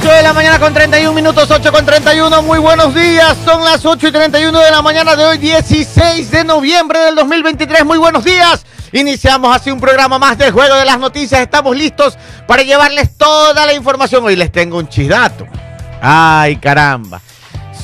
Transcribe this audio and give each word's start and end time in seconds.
8 0.00 0.12
de 0.12 0.22
la 0.22 0.32
mañana 0.32 0.60
con 0.60 0.72
31 0.72 1.12
minutos, 1.12 1.50
8 1.50 1.72
con 1.72 1.84
31. 1.84 2.42
Muy 2.42 2.60
buenos 2.60 2.94
días. 2.94 3.36
Son 3.44 3.64
las 3.64 3.84
8 3.84 4.06
y 4.06 4.12
31 4.12 4.56
de 4.56 4.70
la 4.70 4.80
mañana 4.80 5.16
de 5.16 5.24
hoy, 5.24 5.38
16 5.38 6.30
de 6.30 6.44
noviembre 6.44 7.00
del 7.00 7.16
2023. 7.16 7.84
Muy 7.84 7.98
buenos 7.98 8.22
días. 8.22 8.64
Iniciamos 8.92 9.56
así 9.56 9.72
un 9.72 9.80
programa 9.80 10.16
más 10.20 10.38
del 10.38 10.52
Juego 10.52 10.76
de 10.76 10.84
las 10.84 11.00
Noticias. 11.00 11.40
Estamos 11.40 11.76
listos 11.76 12.16
para 12.46 12.62
llevarles 12.62 13.16
toda 13.16 13.66
la 13.66 13.72
información. 13.72 14.24
Hoy 14.24 14.36
les 14.36 14.52
tengo 14.52 14.78
un 14.78 14.88
chidato. 14.88 15.44
Ay, 16.00 16.56
caramba. 16.58 17.20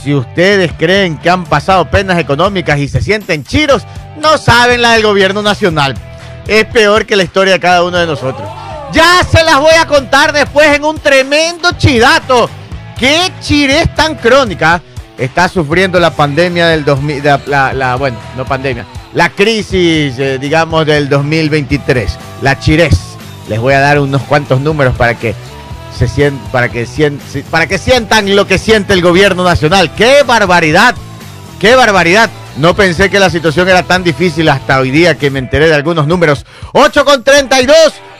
Si 0.04 0.14
ustedes 0.14 0.70
creen 0.78 1.18
que 1.18 1.30
han 1.30 1.42
pasado 1.42 1.90
penas 1.90 2.20
económicas 2.20 2.78
y 2.78 2.86
se 2.86 3.02
sienten 3.02 3.42
chiros, 3.42 3.82
no 4.18 4.38
saben 4.38 4.82
la 4.82 4.92
del 4.92 5.02
gobierno 5.02 5.42
nacional. 5.42 5.96
Es 6.46 6.64
peor 6.66 7.06
que 7.06 7.16
la 7.16 7.24
historia 7.24 7.54
de 7.54 7.60
cada 7.60 7.82
uno 7.82 7.98
de 7.98 8.06
nosotros. 8.06 8.63
Ya 8.92 9.22
se 9.28 9.42
las 9.44 9.60
voy 9.60 9.74
a 9.74 9.86
contar 9.86 10.32
después 10.32 10.68
en 10.68 10.84
un 10.84 10.98
tremendo 10.98 11.72
chidato. 11.72 12.48
¿Qué 12.98 13.32
chirés 13.40 13.92
tan 13.94 14.14
crónica 14.14 14.80
está 15.18 15.48
sufriendo 15.48 15.98
la 15.98 16.10
pandemia 16.10 16.68
del 16.68 16.84
2000? 16.84 17.22
La, 17.46 17.72
la, 17.72 17.96
bueno, 17.96 18.16
no 18.36 18.44
pandemia. 18.44 18.86
La 19.14 19.30
crisis, 19.30 20.18
eh, 20.18 20.38
digamos, 20.40 20.86
del 20.86 21.08
2023. 21.08 22.18
La 22.42 22.58
chirés. 22.58 23.00
Les 23.48 23.60
voy 23.60 23.74
a 23.74 23.80
dar 23.80 23.98
unos 23.98 24.22
cuantos 24.22 24.60
números 24.60 24.94
para 24.96 25.14
que 25.14 25.34
se 25.96 26.08
sientan, 26.08 26.50
para 26.50 26.68
que, 26.68 26.86
para 27.50 27.66
que 27.66 27.78
sientan 27.78 28.34
lo 28.34 28.46
que 28.46 28.58
siente 28.58 28.92
el 28.92 29.02
gobierno 29.02 29.44
nacional. 29.44 29.92
¡Qué 29.94 30.22
barbaridad! 30.22 30.94
¡Qué 31.58 31.74
barbaridad! 31.74 32.30
No 32.56 32.74
pensé 32.74 33.10
que 33.10 33.18
la 33.18 33.30
situación 33.30 33.68
era 33.68 33.82
tan 33.82 34.04
difícil 34.04 34.48
hasta 34.48 34.78
hoy 34.78 34.90
día 34.90 35.18
que 35.18 35.30
me 35.30 35.40
enteré 35.40 35.66
de 35.68 35.74
algunos 35.74 36.06
números. 36.06 36.46
8 36.72 37.04
con 37.04 37.24
32. 37.24 37.76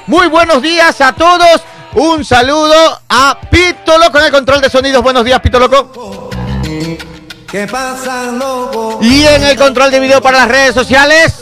Muy 0.07 0.29
buenos 0.29 0.61
días 0.61 1.01
a 1.01 1.13
todos. 1.13 1.63
Un 1.95 2.25
saludo 2.25 3.01
a 3.09 3.39
Pito 3.51 3.97
Loco 3.97 4.19
en 4.19 4.27
el 4.27 4.33
control 4.33 4.61
de 4.61 4.69
sonidos. 4.69 5.03
Buenos 5.03 5.25
días, 5.25 5.41
Pito 5.41 5.59
Loco. 5.59 6.31
¿Qué 7.51 7.67
pasa, 7.67 8.33
loco? 8.33 8.99
Y 9.01 9.25
en 9.25 9.45
el 9.45 9.57
control 9.57 9.91
de 9.91 10.01
video 10.01 10.21
para 10.21 10.41
las 10.41 10.49
redes 10.49 10.75
sociales. 10.75 11.35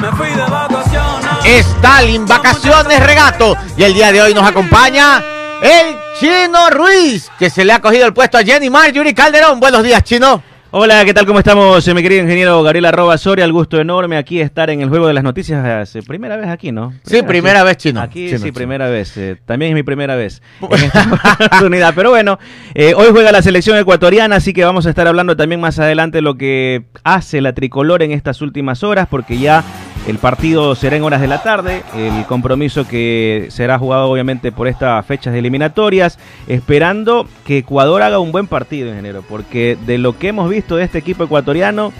Me 0.00 0.12
fui 0.12 0.30
de 0.30 0.42
vacaciones. 0.42 1.66
Stalin, 1.66 2.26
vacaciones, 2.26 3.00
regato. 3.04 3.56
Y 3.76 3.82
el 3.82 3.92
día 3.92 4.12
de 4.12 4.22
hoy 4.22 4.32
nos 4.32 4.48
acompaña 4.48 5.22
el 5.60 5.96
Chino 6.18 6.70
Ruiz, 6.70 7.30
que 7.38 7.50
se 7.50 7.64
le 7.64 7.72
ha 7.72 7.80
cogido 7.80 8.06
el 8.06 8.14
puesto 8.14 8.38
a 8.38 8.42
Jenny 8.42 8.70
Marjorie 8.70 9.14
Calderón. 9.14 9.60
Buenos 9.60 9.82
días, 9.82 10.02
Chino. 10.04 10.42
Hola, 10.76 11.04
¿qué 11.04 11.14
tal? 11.14 11.24
¿Cómo 11.24 11.38
estamos? 11.38 11.86
Mi 11.94 12.02
querido 12.02 12.22
ingeniero 12.22 12.60
Gabriel 12.64 12.86
Arroba 12.86 13.16
Soria, 13.16 13.44
el 13.44 13.52
gusto 13.52 13.80
enorme 13.80 14.16
aquí 14.16 14.40
estar 14.40 14.70
en 14.70 14.80
el 14.80 14.88
Juego 14.88 15.06
de 15.06 15.14
las 15.14 15.22
Noticias. 15.22 15.96
primera 16.04 16.36
vez 16.36 16.48
aquí, 16.48 16.72
¿no? 16.72 16.92
sí, 17.04 17.22
primera 17.22 17.62
vez, 17.62 17.76
Chino. 17.76 18.00
Aquí 18.00 18.36
sí, 18.36 18.50
primera 18.50 18.88
vez. 18.88 19.16
Eh, 19.16 19.36
también 19.46 19.70
es 19.70 19.76
mi 19.76 19.84
primera 19.84 20.16
vez 20.16 20.42
en 20.60 20.82
esta 20.82 21.08
oportunidad. 21.46 21.94
Pero 21.94 22.10
bueno, 22.10 22.40
eh, 22.74 22.92
hoy 22.96 23.06
juega 23.12 23.30
la 23.30 23.40
selección 23.40 23.78
ecuatoriana, 23.78 24.34
así 24.34 24.52
que 24.52 24.64
vamos 24.64 24.84
a 24.86 24.90
estar 24.90 25.06
hablando 25.06 25.36
también 25.36 25.60
más 25.60 25.78
adelante 25.78 26.20
lo 26.20 26.36
que 26.36 26.86
hace 27.04 27.40
la 27.40 27.52
tricolor 27.52 28.02
en 28.02 28.10
estas 28.10 28.42
últimas 28.42 28.82
horas, 28.82 29.06
porque 29.08 29.38
ya 29.38 29.62
el 30.06 30.18
partido 30.18 30.74
será 30.74 30.96
en 30.96 31.02
horas 31.02 31.20
de 31.20 31.28
la 31.28 31.42
tarde, 31.42 31.82
el 31.96 32.26
compromiso 32.26 32.86
que 32.86 33.48
será 33.50 33.78
jugado 33.78 34.10
obviamente 34.10 34.52
por 34.52 34.68
estas 34.68 35.04
fechas 35.06 35.34
eliminatorias, 35.34 36.18
esperando 36.46 37.26
que 37.46 37.58
Ecuador 37.58 38.02
haga 38.02 38.18
un 38.18 38.32
buen 38.32 38.46
partido, 38.46 38.90
en 38.92 38.98
enero, 38.98 39.24
porque 39.28 39.78
de 39.86 39.98
lo 39.98 40.18
que 40.18 40.28
hemos 40.28 40.50
visto 40.50 40.76
de 40.76 40.84
este 40.84 40.98
equipo 40.98 41.24
ecuatoriano, 41.24 41.92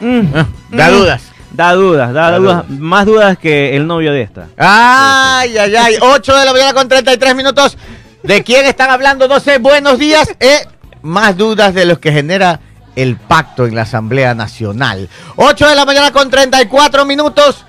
mm, 0.00 0.20
ah, 0.34 0.46
da 0.70 0.88
mm, 0.88 0.92
dudas. 0.92 1.22
Da 1.52 1.74
dudas, 1.74 2.14
da, 2.14 2.38
dudas, 2.38 2.68
más 2.70 3.04
dudas 3.04 3.36
que 3.36 3.76
el 3.76 3.86
novio 3.86 4.12
de 4.12 4.22
esta. 4.22 4.48
Ay, 4.56 5.56
ay, 5.58 5.74
ay, 5.76 5.96
8 6.00 6.36
de 6.38 6.44
la 6.46 6.52
mañana 6.52 6.72
con 6.72 6.88
33 6.88 7.36
minutos. 7.36 7.76
¿De 8.22 8.42
quién 8.42 8.64
están 8.64 8.88
hablando? 8.88 9.28
12, 9.28 9.58
buenos 9.58 9.98
días. 9.98 10.34
Eh, 10.40 10.66
más 11.02 11.36
dudas 11.36 11.74
de 11.74 11.84
los 11.84 11.98
que 11.98 12.10
genera 12.10 12.60
el 12.96 13.16
pacto 13.16 13.66
en 13.66 13.74
la 13.74 13.82
Asamblea 13.82 14.34
Nacional. 14.34 15.08
8 15.36 15.68
de 15.68 15.74
la 15.74 15.84
mañana 15.84 16.12
con 16.12 16.30
34 16.30 17.04
minutos. 17.04 17.64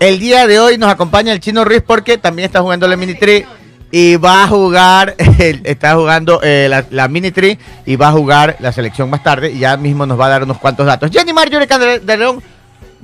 El 0.00 0.18
día 0.18 0.46
de 0.46 0.58
hoy 0.58 0.78
nos 0.78 0.90
acompaña 0.90 1.32
el 1.32 1.40
Chino 1.40 1.64
Ruiz 1.64 1.82
porque 1.86 2.18
también 2.18 2.46
está 2.46 2.60
jugando 2.60 2.88
la 2.88 2.96
Mini 2.96 3.14
Tree 3.14 3.46
y 3.90 4.16
va 4.16 4.42
a 4.42 4.48
jugar, 4.48 5.14
está 5.38 5.94
jugando 5.94 6.40
eh, 6.42 6.68
la, 6.90 7.08
Mini 7.08 7.30
Tree 7.30 7.58
y 7.86 7.94
va 7.94 8.08
a 8.08 8.12
jugar 8.12 8.56
la 8.58 8.72
selección 8.72 9.08
más 9.08 9.22
tarde 9.22 9.52
y 9.52 9.60
ya 9.60 9.76
mismo 9.76 10.04
nos 10.04 10.18
va 10.18 10.26
a 10.26 10.30
dar 10.30 10.42
unos 10.42 10.58
cuantos 10.58 10.84
datos. 10.84 11.10
Jenny 11.12 11.32
Marjorie 11.32 11.68
de 12.00 12.16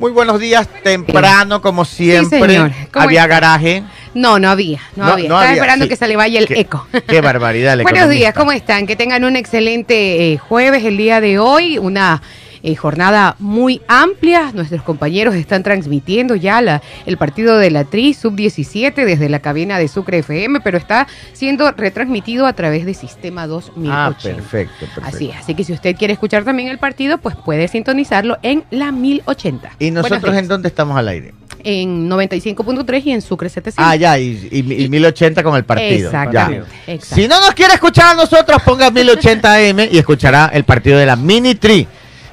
muy 0.00 0.12
buenos 0.12 0.40
días, 0.40 0.66
temprano 0.82 1.60
como 1.60 1.84
siempre. 1.84 2.72
Había 2.94 3.26
garaje. 3.26 3.84
No, 4.14 4.38
no 4.38 4.48
había, 4.48 4.80
no, 4.96 5.04
había. 5.04 5.24
Estaba 5.26 5.52
esperando 5.52 5.88
que 5.88 5.96
se 5.96 6.08
le 6.08 6.16
vaya 6.16 6.40
el 6.40 6.46
eco. 6.50 6.86
Qué 7.06 7.20
barbaridad. 7.20 7.78
Buenos 7.82 8.08
días, 8.08 8.34
¿cómo 8.34 8.50
están? 8.50 8.86
Que 8.86 8.96
tengan 8.96 9.24
un 9.24 9.36
excelente 9.36 10.32
eh, 10.32 10.38
jueves 10.38 10.84
el 10.84 10.96
día 10.96 11.20
de 11.20 11.38
hoy, 11.38 11.76
una 11.76 12.22
eh, 12.62 12.74
jornada 12.74 13.36
muy 13.38 13.80
amplia. 13.88 14.52
Nuestros 14.52 14.82
compañeros 14.82 15.34
están 15.34 15.62
transmitiendo 15.62 16.34
ya 16.36 16.60
la, 16.60 16.82
el 17.06 17.16
partido 17.16 17.58
de 17.58 17.70
la 17.70 17.84
TRI 17.84 18.14
Sub-17 18.14 18.94
desde 19.04 19.28
la 19.28 19.40
cabina 19.40 19.78
de 19.78 19.88
Sucre 19.88 20.18
FM, 20.18 20.60
pero 20.60 20.78
está 20.78 21.06
siendo 21.32 21.70
retransmitido 21.72 22.46
a 22.46 22.52
través 22.52 22.84
de 22.86 22.94
Sistema 22.94 23.46
2080. 23.46 23.90
Ah, 23.92 24.16
perfecto, 24.22 24.74
perfecto. 24.80 25.02
Así, 25.04 25.30
así 25.32 25.54
que 25.54 25.64
si 25.64 25.72
usted 25.72 25.96
quiere 25.96 26.12
escuchar 26.12 26.44
también 26.44 26.68
el 26.68 26.78
partido, 26.78 27.18
pues 27.18 27.36
puede 27.36 27.68
sintonizarlo 27.68 28.38
en 28.42 28.64
la 28.70 28.92
1080. 28.92 29.72
¿Y 29.78 29.90
nosotros 29.90 30.34
en 30.36 30.48
dónde 30.48 30.68
estamos 30.68 30.96
al 30.96 31.08
aire? 31.08 31.34
en 31.64 32.08
95.3 32.08 33.02
y 33.04 33.12
en 33.12 33.22
Sucre 33.22 33.48
700. 33.48 33.84
Ah, 33.84 33.96
ya, 33.96 34.18
y, 34.18 34.48
y, 34.50 34.88
1080 34.88 35.42
con 35.42 35.56
el 35.56 35.64
partido. 35.64 36.06
Exactamente, 36.08 36.68
Si 37.02 37.28
no 37.28 37.40
nos 37.40 37.54
quiere 37.54 37.74
escuchar 37.74 38.06
a 38.06 38.14
nosotros, 38.14 38.62
ponga 38.62 38.90
1080 38.90 39.54
AM 39.54 39.80
y 39.90 39.98
escuchará 39.98 40.50
el 40.52 40.64
partido 40.64 40.98
de 40.98 41.06
la 41.06 41.16
Mini 41.16 41.54
Tree. 41.54 41.86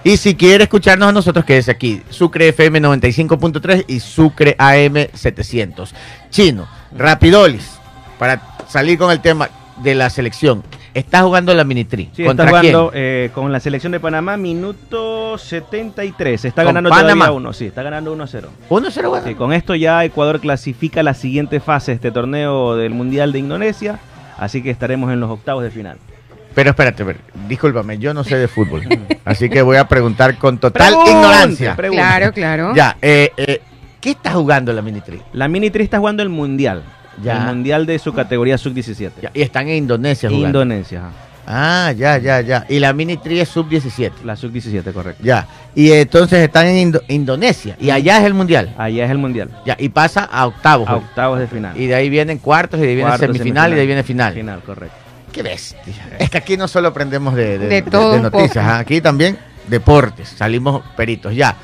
Y 0.07 0.15
si 0.15 0.35
quiere 0.35 0.63
escucharnos 0.63 1.09
a 1.09 1.11
nosotros, 1.11 1.43
quédese 1.43 1.69
aquí. 1.69 2.01
Sucre 2.09 2.47
FM 2.47 2.79
95.3 2.79 3.83
y 3.89 3.99
Sucre 3.99 4.55
AM 4.57 4.95
700. 5.13 5.93
Chino, 6.29 6.65
Rapidolis, 6.97 7.77
para 8.17 8.41
salir 8.69 8.97
con 8.97 9.11
el 9.11 9.19
tema 9.19 9.49
de 9.83 9.95
la 9.95 10.09
selección. 10.09 10.63
Está 10.93 11.23
jugando 11.23 11.53
la 11.53 11.65
Minitri. 11.65 12.09
Sí, 12.15 12.23
está 12.23 12.47
jugando 12.47 12.91
eh, 12.93 13.31
con 13.35 13.51
la 13.51 13.59
selección 13.59 13.91
de 13.91 13.99
Panamá, 13.99 14.37
minuto 14.37 15.37
73. 15.37 16.45
Está 16.45 16.63
ganando 16.63 16.89
Panamá? 16.89 17.29
uno, 17.33 17.51
sí, 17.51 17.65
está 17.65 17.83
ganando 17.83 18.13
1 18.13 18.27
0. 18.27 18.49
1 18.69 18.87
0, 18.89 19.09
bueno. 19.09 19.27
Sí, 19.27 19.35
con 19.35 19.51
esto 19.51 19.75
ya 19.75 20.05
Ecuador 20.05 20.39
clasifica 20.39 21.03
la 21.03 21.15
siguiente 21.15 21.59
fase 21.59 21.91
de 21.91 21.95
este 21.95 22.11
torneo 22.11 22.77
del 22.77 22.93
Mundial 22.93 23.33
de 23.33 23.39
Indonesia. 23.39 23.99
Así 24.37 24.63
que 24.63 24.69
estaremos 24.69 25.11
en 25.11 25.19
los 25.19 25.29
octavos 25.29 25.63
de 25.63 25.69
final. 25.69 25.97
Pero 26.57 26.71
espérate, 26.71 27.05
discúlpame, 27.47 27.99
yo 27.99 28.15
no 28.15 28.23
sé 28.23 28.35
de 28.35 28.47
fútbol. 28.47 28.81
así 29.25 29.47
que 29.47 29.61
voy 29.61 29.77
a 29.77 29.87
preguntar 29.87 30.39
con 30.39 30.57
total 30.57 30.95
ignorancia. 31.05 31.75
Claro, 31.75 32.33
claro. 32.33 32.73
Ya, 32.73 32.97
eh, 32.99 33.31
eh, 33.37 33.61
¿qué 34.01 34.09
está 34.09 34.31
jugando 34.31 34.73
la 34.73 34.81
Minitri? 34.81 35.21
La 35.33 35.47
Minitri 35.47 35.83
está 35.83 35.99
jugando 35.99 36.23
el 36.23 36.29
Mundial. 36.29 36.81
El 37.23 37.41
mundial 37.41 37.85
de 37.85 37.99
su 37.99 38.11
categoría 38.11 38.57
sub-17. 38.57 39.29
Y 39.35 39.41
están 39.43 39.67
en 39.67 39.75
Indonesia 39.75 40.29
jugando. 40.29 40.63
Indonesia. 40.63 41.03
Ah, 41.45 41.93
ya, 41.95 42.17
ya, 42.17 42.41
ya. 42.41 42.65
Y 42.67 42.79
la 42.79 42.91
Mini 42.91 43.17
Tri 43.17 43.39
es 43.39 43.49
sub-17. 43.49 44.23
La 44.23 44.35
sub-17, 44.35 44.91
correcto. 44.93 45.23
Ya. 45.23 45.47
Y 45.75 45.91
entonces 45.91 46.39
están 46.39 46.65
en 46.65 46.99
Indonesia. 47.07 47.77
Y 47.79 47.91
allá 47.91 48.17
es 48.17 48.25
el 48.25 48.33
mundial. 48.33 48.73
Allá 48.79 49.05
es 49.05 49.11
el 49.11 49.19
mundial. 49.19 49.51
Ya. 49.63 49.77
Y 49.77 49.89
pasa 49.89 50.23
a 50.23 50.47
octavos. 50.47 50.89
A 50.89 50.95
octavos 50.95 51.37
de 51.37 51.45
final. 51.45 51.79
Y 51.79 51.85
de 51.85 51.93
ahí 51.93 52.09
vienen 52.09 52.39
cuartos, 52.39 52.79
y 52.79 52.83
de 52.83 52.89
ahí 52.89 52.95
viene 52.95 53.15
semifinal, 53.19 53.71
y 53.73 53.75
de 53.75 53.81
ahí 53.81 53.87
viene 53.87 54.01
final. 54.01 54.33
Final, 54.33 54.61
correcto. 54.61 55.06
Qué 55.37 55.43
bestia. 55.43 55.79
Es 56.17 56.31
que 56.31 56.37
aquí 56.39 56.57
no 56.57 56.67
solo 56.67 56.87
aprendemos 56.87 57.35
de, 57.35 57.59
de, 57.59 57.81
noticias, 57.83 58.65
¿ah? 58.65 58.79
aquí 58.79 59.01
también 59.01 59.37
deportes. 59.67 60.29
Salimos 60.29 60.81
peritos. 60.95 61.35
Ya. 61.35 61.55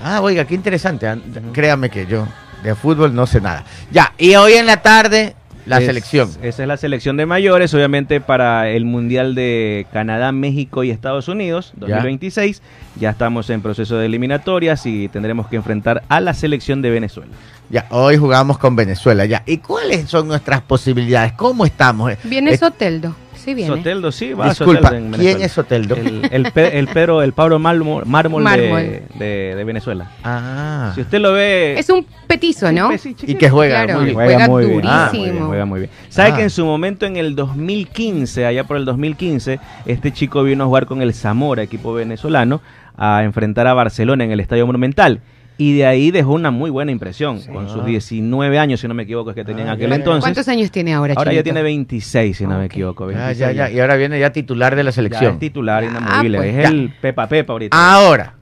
Ah, 0.00 0.20
oiga, 0.20 0.44
qué 0.44 0.54
interesante. 0.54 1.08
¿ah? 1.08 1.18
Créame 1.52 1.90
que 1.90 2.06
yo 2.06 2.28
de 2.62 2.76
fútbol 2.76 3.12
no 3.12 3.26
sé 3.26 3.40
nada. 3.40 3.64
Ya, 3.90 4.14
y 4.18 4.36
hoy 4.36 4.52
en 4.52 4.66
la 4.66 4.82
tarde 4.82 5.34
la 5.68 5.80
selección. 5.80 6.30
Esa 6.42 6.62
es 6.62 6.68
la 6.68 6.76
selección 6.76 7.16
de 7.16 7.26
mayores, 7.26 7.72
obviamente 7.74 8.20
para 8.20 8.68
el 8.68 8.84
Mundial 8.84 9.34
de 9.34 9.86
Canadá, 9.92 10.32
México 10.32 10.84
y 10.84 10.90
Estados 10.90 11.28
Unidos 11.28 11.72
2026. 11.76 12.62
Ya. 12.98 13.10
estamos 13.10 13.50
en 13.50 13.60
proceso 13.60 13.96
de 13.96 14.06
eliminatorias 14.06 14.86
y 14.86 15.08
tendremos 15.08 15.46
que 15.48 15.56
enfrentar 15.56 16.02
a 16.08 16.20
la 16.20 16.34
selección 16.34 16.82
de 16.82 16.90
Venezuela. 16.90 17.32
Ya, 17.70 17.86
hoy 17.90 18.16
jugamos 18.16 18.58
con 18.58 18.76
Venezuela, 18.76 19.26
ya. 19.26 19.42
¿Y 19.46 19.58
cuáles 19.58 20.08
son 20.08 20.26
nuestras 20.26 20.62
posibilidades? 20.62 21.32
¿Cómo 21.34 21.66
estamos? 21.66 22.12
Viene 22.24 22.56
Soteldo. 22.56 23.14
Sí 23.48 23.54
viene. 23.54 23.76
Soteldo, 23.76 24.12
sí, 24.12 24.34
va 24.34 24.50
Disculpa, 24.50 24.90
¿quién 24.90 25.40
es 25.40 25.52
Soteldo? 25.52 25.96
El, 25.96 26.52
el, 26.54 26.88
Pedro, 26.88 27.22
el 27.22 27.32
Pablo 27.32 27.58
Mármol, 27.58 28.04
mármol, 28.04 28.44
De, 28.44 29.62
Venezuela. 29.64 30.10
Ah. 30.22 30.92
Si 30.94 31.00
usted 31.00 31.18
lo 31.18 31.32
ve... 31.32 31.78
Es 31.78 31.88
un 31.88 32.04
petizo, 32.26 32.70
¿no? 32.72 32.90
y 32.92 33.34
que 33.36 33.48
juega 33.48 33.86
muy 33.86 34.04
bien. 34.04 34.14
Juega, 34.14 34.48
muy, 34.48 34.66
bien. 34.66 34.82
Ah, 34.84 35.10
juega 35.10 35.64
muy 35.64 35.80
bien. 35.80 35.90
¿Sabe 36.10 36.32
ah. 36.32 36.36
que 36.36 36.42
en 36.42 36.50
su 36.50 36.66
momento, 36.66 37.06
en 37.06 37.16
el 37.16 37.34
2015, 37.34 38.44
allá 38.44 38.64
por 38.64 38.76
el 38.76 38.84
2015, 38.84 39.58
este 39.86 40.12
chico 40.12 40.42
vino 40.42 40.64
a 40.64 40.66
jugar 40.66 40.84
con 40.84 41.00
el 41.00 41.14
Zamora, 41.14 41.62
equipo 41.62 41.94
venezolano, 41.94 42.60
a 42.98 43.24
enfrentar 43.24 43.66
a 43.66 43.72
Barcelona 43.72 44.24
en 44.24 44.32
el 44.32 44.40
Estadio 44.40 44.66
Monumental 44.66 45.22
y 45.58 45.76
de 45.76 45.84
ahí 45.86 46.10
dejó 46.12 46.32
una 46.34 46.50
muy 46.50 46.70
buena 46.70 46.92
impresión. 46.92 47.40
Con 47.42 47.68
sus 47.68 47.84
19 47.84 48.58
años, 48.58 48.80
si 48.80 48.88
no 48.88 48.94
me 48.94 49.02
equivoco, 49.02 49.30
es 49.30 49.36
que 49.36 49.44
tenía 49.44 49.64
en 49.64 49.68
Ah, 49.70 49.72
aquel 49.72 49.88
ya, 49.88 49.90
ya. 49.90 49.96
entonces. 49.96 50.22
¿Cuántos 50.22 50.48
años 50.48 50.70
tiene 50.70 50.94
ahora, 50.94 51.14
Ahora 51.16 51.32
ya 51.32 51.42
tiene 51.42 51.62
26, 51.62 52.36
si 52.36 52.46
no 52.46 52.58
me 52.58 52.66
equivoco. 52.66 53.10
Ya, 53.10 53.26
26 53.26 53.38
ya, 53.38 53.52
ya. 53.68 53.70
Y 53.74 53.80
ahora 53.80 53.96
viene 53.96 54.18
ya 54.20 54.30
titular 54.32 54.74
de 54.76 54.84
la 54.84 54.90
Ya 54.90 54.94
selección. 54.94 55.32
es 55.34 55.38
titular 55.40 55.82
Ah, 55.84 55.86
inamovible. 55.86 56.38
pues, 56.38 56.54
es 56.56 56.62
ya. 56.62 56.68
el 56.68 56.92
Pepa 57.00 57.28
Pepa 57.28 57.52
ahorita. 57.52 57.76
Ahora, 57.94 58.34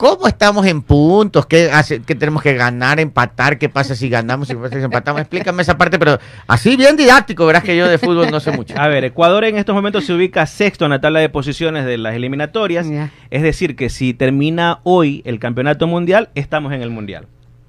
¿cómo 0.00 0.26
estamos 0.26 0.64
en 0.64 0.80
puntos? 0.80 1.44
¿Qué, 1.44 1.70
hace, 1.70 2.00
qué 2.00 2.14
tenemos 2.14 2.42
que 2.42 2.54
ganar, 2.54 2.98
empatar? 2.98 3.58
¿Qué 3.58 3.68
pasa 3.68 3.94
si 3.94 4.08
ganamos, 4.08 4.48
qué 4.48 4.56
pasa 4.56 4.78
si 4.78 4.82
empatamos? 4.82 5.20
Explícame 5.20 5.60
esa 5.60 5.76
parte, 5.76 5.98
pero 5.98 6.18
así 6.46 6.74
bien 6.74 6.96
didáctico. 6.96 7.44
Verás 7.44 7.62
que 7.62 7.76
yo 7.76 7.86
de 7.86 7.98
fútbol 7.98 8.30
no 8.30 8.40
sé 8.40 8.50
mucho. 8.50 8.72
A 8.78 8.88
ver, 8.88 9.04
Ecuador 9.04 9.44
en 9.44 9.58
estos 9.58 9.74
momentos 9.74 10.06
se 10.06 10.14
ubica 10.14 10.46
sexto 10.46 10.86
en 10.86 10.92
la 10.92 11.02
tabla 11.02 11.20
de 11.20 11.28
posiciones 11.28 11.84
de 11.84 11.98
las 11.98 12.14
eliminatorias. 12.14 12.86
Es 13.28 13.42
decir, 13.42 13.76
que 13.76 13.90
si 13.90 14.14
termina 14.14 14.80
hoy 14.84 15.20
el 15.26 15.38
campeonato 15.38 15.86
mundial, 15.86 16.30
estamos 16.34 16.72
en 16.72 16.80
el 16.80 16.88
mundial. 16.88 17.26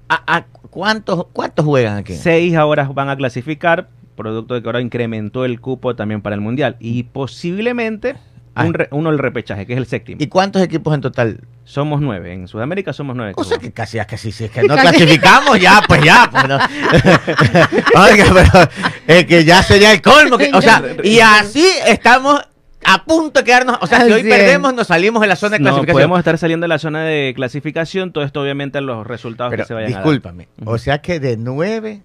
¿A, 0.08 0.22
a 0.26 0.44
cuántos, 0.70 1.26
¿Cuántos 1.34 1.66
juegan 1.66 1.98
aquí? 1.98 2.14
Seis 2.14 2.54
ahora 2.54 2.84
van 2.84 3.10
a 3.10 3.16
clasificar, 3.16 3.90
producto 4.16 4.54
de 4.54 4.62
que 4.62 4.68
ahora 4.68 4.80
incrementó 4.80 5.44
el 5.44 5.60
cupo 5.60 5.94
también 5.96 6.22
para 6.22 6.34
el 6.34 6.40
mundial. 6.40 6.76
Y 6.80 7.02
posiblemente 7.02 8.16
Ah. 8.54 8.64
un 8.64 8.74
re- 8.74 8.88
uno 8.90 9.08
el 9.10 9.18
repechaje, 9.18 9.64
que 9.66 9.72
es 9.72 9.78
el 9.78 9.86
séptimo. 9.86 10.18
¿Y 10.22 10.26
cuántos 10.26 10.60
equipos 10.62 10.94
en 10.94 11.00
total? 11.00 11.40
Somos 11.64 12.00
nueve. 12.02 12.34
En 12.34 12.48
Sudamérica 12.48 12.92
somos 12.92 13.16
nueve. 13.16 13.32
O 13.36 13.44
sea 13.44 13.56
que 13.58 13.72
casi, 13.72 13.98
casi, 14.06 14.30
si 14.30 14.44
es 14.44 14.50
que 14.50 14.62
no 14.64 14.76
clasificamos 14.76 15.58
ya, 15.58 15.80
pues 15.88 16.02
ya. 16.04 16.28
Pues 16.30 16.48
no. 16.48 16.56
Oiga, 18.02 18.26
pero 18.34 18.68
es 19.06 19.24
que 19.26 19.44
ya 19.44 19.62
sería 19.62 19.92
el 19.92 20.02
colmo. 20.02 20.36
que- 20.38 20.50
o 20.52 20.60
sea, 20.60 20.82
y 21.02 21.20
así 21.20 21.64
estamos 21.86 22.40
a 22.84 23.04
punto 23.04 23.40
de 23.40 23.44
quedarnos. 23.44 23.78
O 23.80 23.86
sea, 23.86 24.04
si 24.04 24.12
hoy 24.12 24.22
perdemos, 24.22 24.74
nos 24.74 24.88
salimos 24.88 25.20
de 25.22 25.28
la 25.28 25.36
zona 25.36 25.52
de 25.56 25.60
No, 25.60 25.64
clasificación. 25.70 25.94
podemos 25.94 26.18
estar 26.18 26.36
saliendo 26.38 26.64
de 26.64 26.68
la 26.68 26.78
zona 26.78 27.04
de 27.04 27.32
clasificación. 27.34 28.12
Todo 28.12 28.24
esto, 28.24 28.42
obviamente, 28.42 28.78
en 28.78 28.86
los 28.86 29.06
resultados 29.06 29.50
Pero 29.50 29.62
que 29.62 29.68
se 29.68 29.74
vayan 29.74 29.88
discúlpame. 29.92 30.44
a 30.60 30.64
dar. 30.64 30.74
O 30.74 30.78
sea 30.78 31.00
que 31.00 31.20
de 31.20 31.36
nueve 31.36 32.02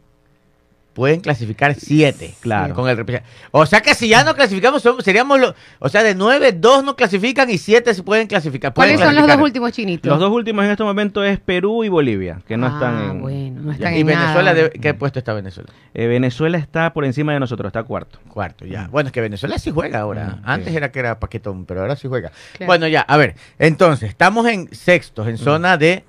pueden 0.98 1.20
clasificar 1.22 1.76
siete. 1.76 2.34
Claro. 2.42 2.74
Con 2.74 2.90
el 2.90 2.98
repechaje. 2.98 3.24
O 3.52 3.68
sea 3.68 3.82
que 3.82 3.94
si 3.94 4.08
ya 4.08 4.24
no 4.24 4.34
clasificamos, 4.34 4.82
somos- 4.82 5.04
seríamos 5.04 5.40
los. 5.40 5.54
O 5.78 5.90
sea, 5.90 6.02
de 6.02 6.16
nueve, 6.16 6.54
dos 6.54 6.84
no 6.84 6.96
clasifican 6.96 7.48
y 7.52 7.60
siete 7.60 7.94
se 7.94 8.02
pueden 8.02 8.26
clasificar. 8.26 8.74
pueden 8.74 8.96
¿Cuáles 8.98 9.16
son 9.16 9.16
los 9.28 9.28
dos 9.38 9.44
últimos 9.46 9.72
chinitos? 9.74 10.10
Los 10.10 10.20
dos 10.20 10.32
últimos 10.32 10.66
en 10.66 10.72
este 10.72 10.84
momento 10.84 11.24
es 11.24 11.40
Perú 11.40 11.84
y 11.84 11.90
Bolivia, 11.90 12.42
que 12.48 12.58
no 12.58 12.66
Ah, 12.66 12.70
están 12.74 13.12
en... 13.12 13.22
bueno, 13.22 13.62
no 13.62 13.72
están 13.74 13.94
¿Y 13.96 14.00
en 14.00 14.08
Venezuela? 14.08 14.54
nada. 14.54 14.70
de- 14.70 14.70
¿Qué 14.72 14.96
puesto 14.96 15.20
está 15.20 15.34
Venezuela? 15.34 15.70
Eh, 15.94 16.08
Venezuela 16.08 16.58
está 16.58 16.92
por 16.94 17.06
encima 17.06 17.32
de 17.34 17.40
nosotros, 17.40 17.70
está 17.70 17.84
cuarto. 17.84 18.18
Cuarto, 18.28 18.66
ya. 18.66 18.88
Bueno, 18.92 19.10
es 19.10 19.14
que 19.14 19.22
Venezuela 19.22 19.60
sí 19.60 19.70
juega 19.70 20.00
ahora. 20.00 20.40
Mm, 20.42 20.50
Antes 20.50 20.70
sí. 20.72 20.78
era 20.78 20.92
que 20.92 20.98
era 20.98 21.20
paquetón, 21.20 21.66
pero 21.68 21.82
ahora 21.82 21.96
sí 21.96 22.08
juega. 22.08 22.32
Claro. 22.54 22.66
Bueno, 22.66 22.88
ya, 22.88 23.02
a 23.02 23.18
ver. 23.18 23.36
Entonces, 23.60 24.10
estamos 24.10 24.48
en 24.48 24.74
sextos, 24.74 25.28
en 25.28 25.38
zona 25.38 25.78
de 25.78 26.04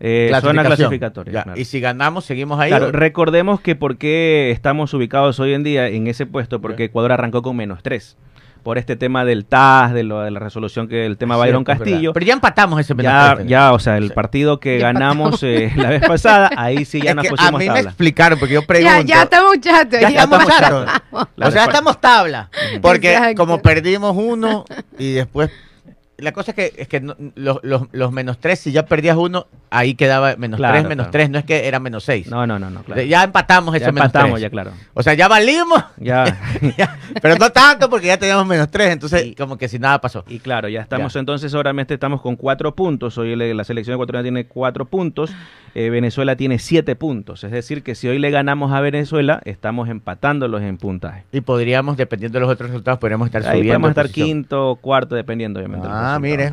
Eh, 0.00 0.30
zona 0.40 0.64
clasificatoria. 0.64 1.32
Ya, 1.32 1.42
claro. 1.44 1.60
Y 1.60 1.64
si 1.64 1.80
ganamos, 1.80 2.24
seguimos 2.24 2.60
ahí. 2.60 2.68
Claro, 2.70 2.88
¿o? 2.88 2.92
recordemos 2.92 3.60
que 3.60 3.76
por 3.76 3.96
qué 3.96 4.50
estamos 4.50 4.92
ubicados 4.94 5.40
hoy 5.40 5.54
en 5.54 5.62
día 5.62 5.88
en 5.88 6.06
ese 6.06 6.26
puesto, 6.26 6.60
porque 6.60 6.84
Ecuador 6.84 7.12
arrancó 7.12 7.42
con 7.42 7.56
menos 7.56 7.82
tres. 7.82 8.16
Por 8.62 8.78
este 8.78 8.96
tema 8.96 9.24
del 9.24 9.44
TAS, 9.44 9.92
de, 9.94 10.02
lo, 10.02 10.22
de 10.22 10.32
la 10.32 10.40
resolución 10.40 10.88
que 10.88 11.06
el 11.06 11.16
tema 11.18 11.36
Sí, 11.36 11.40
Byron. 11.42 11.62
Castillo. 11.62 12.12
Pero 12.12 12.26
ya 12.26 12.32
empatamos 12.32 12.80
ese 12.80 12.96
menos 12.96 13.12
Ya, 13.12 13.34
tres. 13.36 13.46
ya, 13.46 13.72
o 13.72 13.78
sea, 13.78 13.96
el 13.96 14.08
Sí. 14.08 14.12
partido 14.14 14.58
que 14.58 14.80
Ya 14.80 14.86
ganamos 14.92 15.40
eh, 15.44 15.70
la 15.76 15.88
vez 15.90 16.02
pasada, 16.04 16.50
ahí 16.56 16.84
sí 16.84 17.00
ya 17.00 17.10
Es 17.10 17.16
nos 17.16 17.26
a 17.26 17.30
pusimos 17.30 17.52
mí 17.60 17.68
me 17.68 17.74
tabla. 17.74 17.80
explicaron, 17.90 18.38
porque 18.40 18.54
yo 18.54 18.62
pregunto. 18.66 18.92
Ya, 18.92 19.02
ya 19.02 19.22
estamos 19.22 19.60
chatos. 19.60 20.00
Ya 20.00 20.08
estamos 20.08 20.46
chatos. 20.48 20.90
O 21.40 21.50
sea, 21.52 21.64
estamos 21.66 22.00
tabla. 22.00 22.50
Porque 22.82 23.12
Exacto. 23.14 23.36
como 23.36 23.62
perdimos 23.62 24.16
uno 24.16 24.64
y 24.98 25.12
después. 25.12 25.48
La 26.18 26.32
cosa 26.32 26.52
es 26.52 26.54
que, 26.54 26.72
es 26.80 26.88
que 26.88 27.00
no- 27.00 27.14
los, 27.34 27.58
los- 27.62 27.88
los 27.92 28.10
menos 28.12 28.38
tres, 28.38 28.60
si 28.60 28.72
ya 28.72 28.86
perdías 28.86 29.16
uno, 29.18 29.46
ahí 29.68 29.94
quedaba 29.94 30.34
menos 30.36 30.56
Claro, 30.56 30.74
tres, 30.74 30.88
menos 30.88 31.04
claro. 31.08 31.10
tres. 31.12 31.30
No 31.30 31.38
es 31.38 31.44
que 31.44 31.68
era 31.68 31.78
menos 31.78 32.04
seis. 32.04 32.26
No, 32.28 32.46
no, 32.46 32.58
no, 32.58 32.70
no, 32.70 32.82
claro. 32.84 33.02
Ya 33.02 33.22
empatamos 33.22 33.74
ese 33.74 33.84
Ya 33.86 33.92
menos 33.92 34.06
empatamos, 34.06 34.30
tres. 34.34 34.42
ya 34.42 34.50
claro. 34.50 34.70
O 34.94 35.02
sea, 35.02 35.12
ya 35.14 35.28
valimos. 35.28 35.84
Ya. 35.98 36.24
Ya, 36.78 36.98
pero 37.22 37.36
no 37.36 37.50
tanto 37.50 37.88
porque 37.90 38.06
ya 38.06 38.18
teníamos 38.18 38.46
menos 38.46 38.70
tres, 38.70 38.90
entonces 38.90 39.34
como 39.36 39.58
que 39.58 39.68
si 39.68 39.78
nada 39.78 40.00
pasó. 40.00 40.24
Y 40.28 40.38
claro, 40.38 40.68
ya 40.68 40.80
estamos 40.80 41.12
Ya. 41.12 41.20
entonces, 41.20 41.52
obviamente 41.54 41.94
estamos 41.94 42.20
con 42.22 42.36
cuatro 42.36 42.74
puntos. 42.74 43.16
Hoy 43.18 43.36
la 43.36 43.64
selección 43.64 43.94
ecuatoriana 43.94 44.22
tiene 44.24 44.46
cuatro 44.46 44.86
puntos. 44.86 45.30
eh, 45.74 45.90
Venezuela 45.90 46.36
tiene 46.36 46.58
siete 46.58 46.96
puntos. 46.96 47.44
Es 47.44 47.50
decir, 47.50 47.82
que 47.82 47.94
si 47.94 48.08
hoy 48.08 48.18
le 48.18 48.30
ganamos 48.30 48.72
a 48.72 48.80
Venezuela, 48.80 49.42
estamos 49.44 49.90
empatándolos 49.90 50.62
en 50.62 50.78
puntaje. 50.78 51.24
Y 51.32 51.42
podríamos, 51.42 51.98
dependiendo 51.98 52.36
de 52.38 52.40
los 52.46 52.50
otros 52.50 52.70
resultados, 52.70 52.98
podríamos 52.98 53.26
estar 53.26 53.42
Ahí 53.46 53.58
subiendo. 53.58 53.86
de 53.86 53.90
estar 53.90 54.06
posición. 54.06 54.26
quinto 54.26 54.70
o 54.70 54.76
cuarto, 54.76 55.14
dependiendo, 55.14 55.60
obviamente. 55.60 55.86
del 55.86 55.94
Ah, 56.14 56.18
mire. 56.18 56.52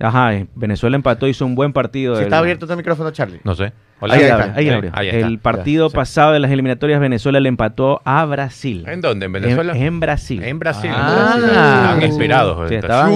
Ajá, 0.00 0.32
Venezuela 0.54 0.96
empató, 0.96 1.26
hizo 1.28 1.46
un 1.46 1.54
buen 1.54 1.72
partido. 1.72 2.14
Si 2.14 2.18
del- 2.18 2.26
está 2.26 2.38
abierto 2.38 2.66
tu 2.66 2.76
micrófono, 2.76 3.10
Charlie. 3.12 3.40
No 3.44 3.54
sé. 3.54 3.72
Ahí, 4.00 4.10
Ahí 4.22 4.28
abre, 4.28 4.46
está. 4.48 4.58
ahí 4.58 4.68
Ahí- 4.68 4.74
abre. 4.74 4.90
ahí. 4.92 5.08
El 5.08 5.38
partido 5.38 5.86
Ya, 5.86 5.90
sí. 5.90 5.96
pasado 5.96 6.32
de 6.32 6.40
las 6.40 6.50
eliminatorias, 6.50 7.00
Venezuela 7.00 7.40
le 7.40 7.48
empató 7.48 8.02
a 8.04 8.24
Brasil. 8.26 8.84
¿En 8.86 9.00
dónde? 9.00 9.26
¿En 9.26 9.32
Venezuela? 9.32 9.72
En, 9.74 9.82
en 9.82 10.00
Brasil. 10.00 10.42
En 10.42 10.58
Brasil. 10.58 10.90
Ah. 10.92 11.36
Estaban 11.38 12.02
inspirados. 12.02 12.68
Sí, 12.68 12.74
estaban- 12.74 13.12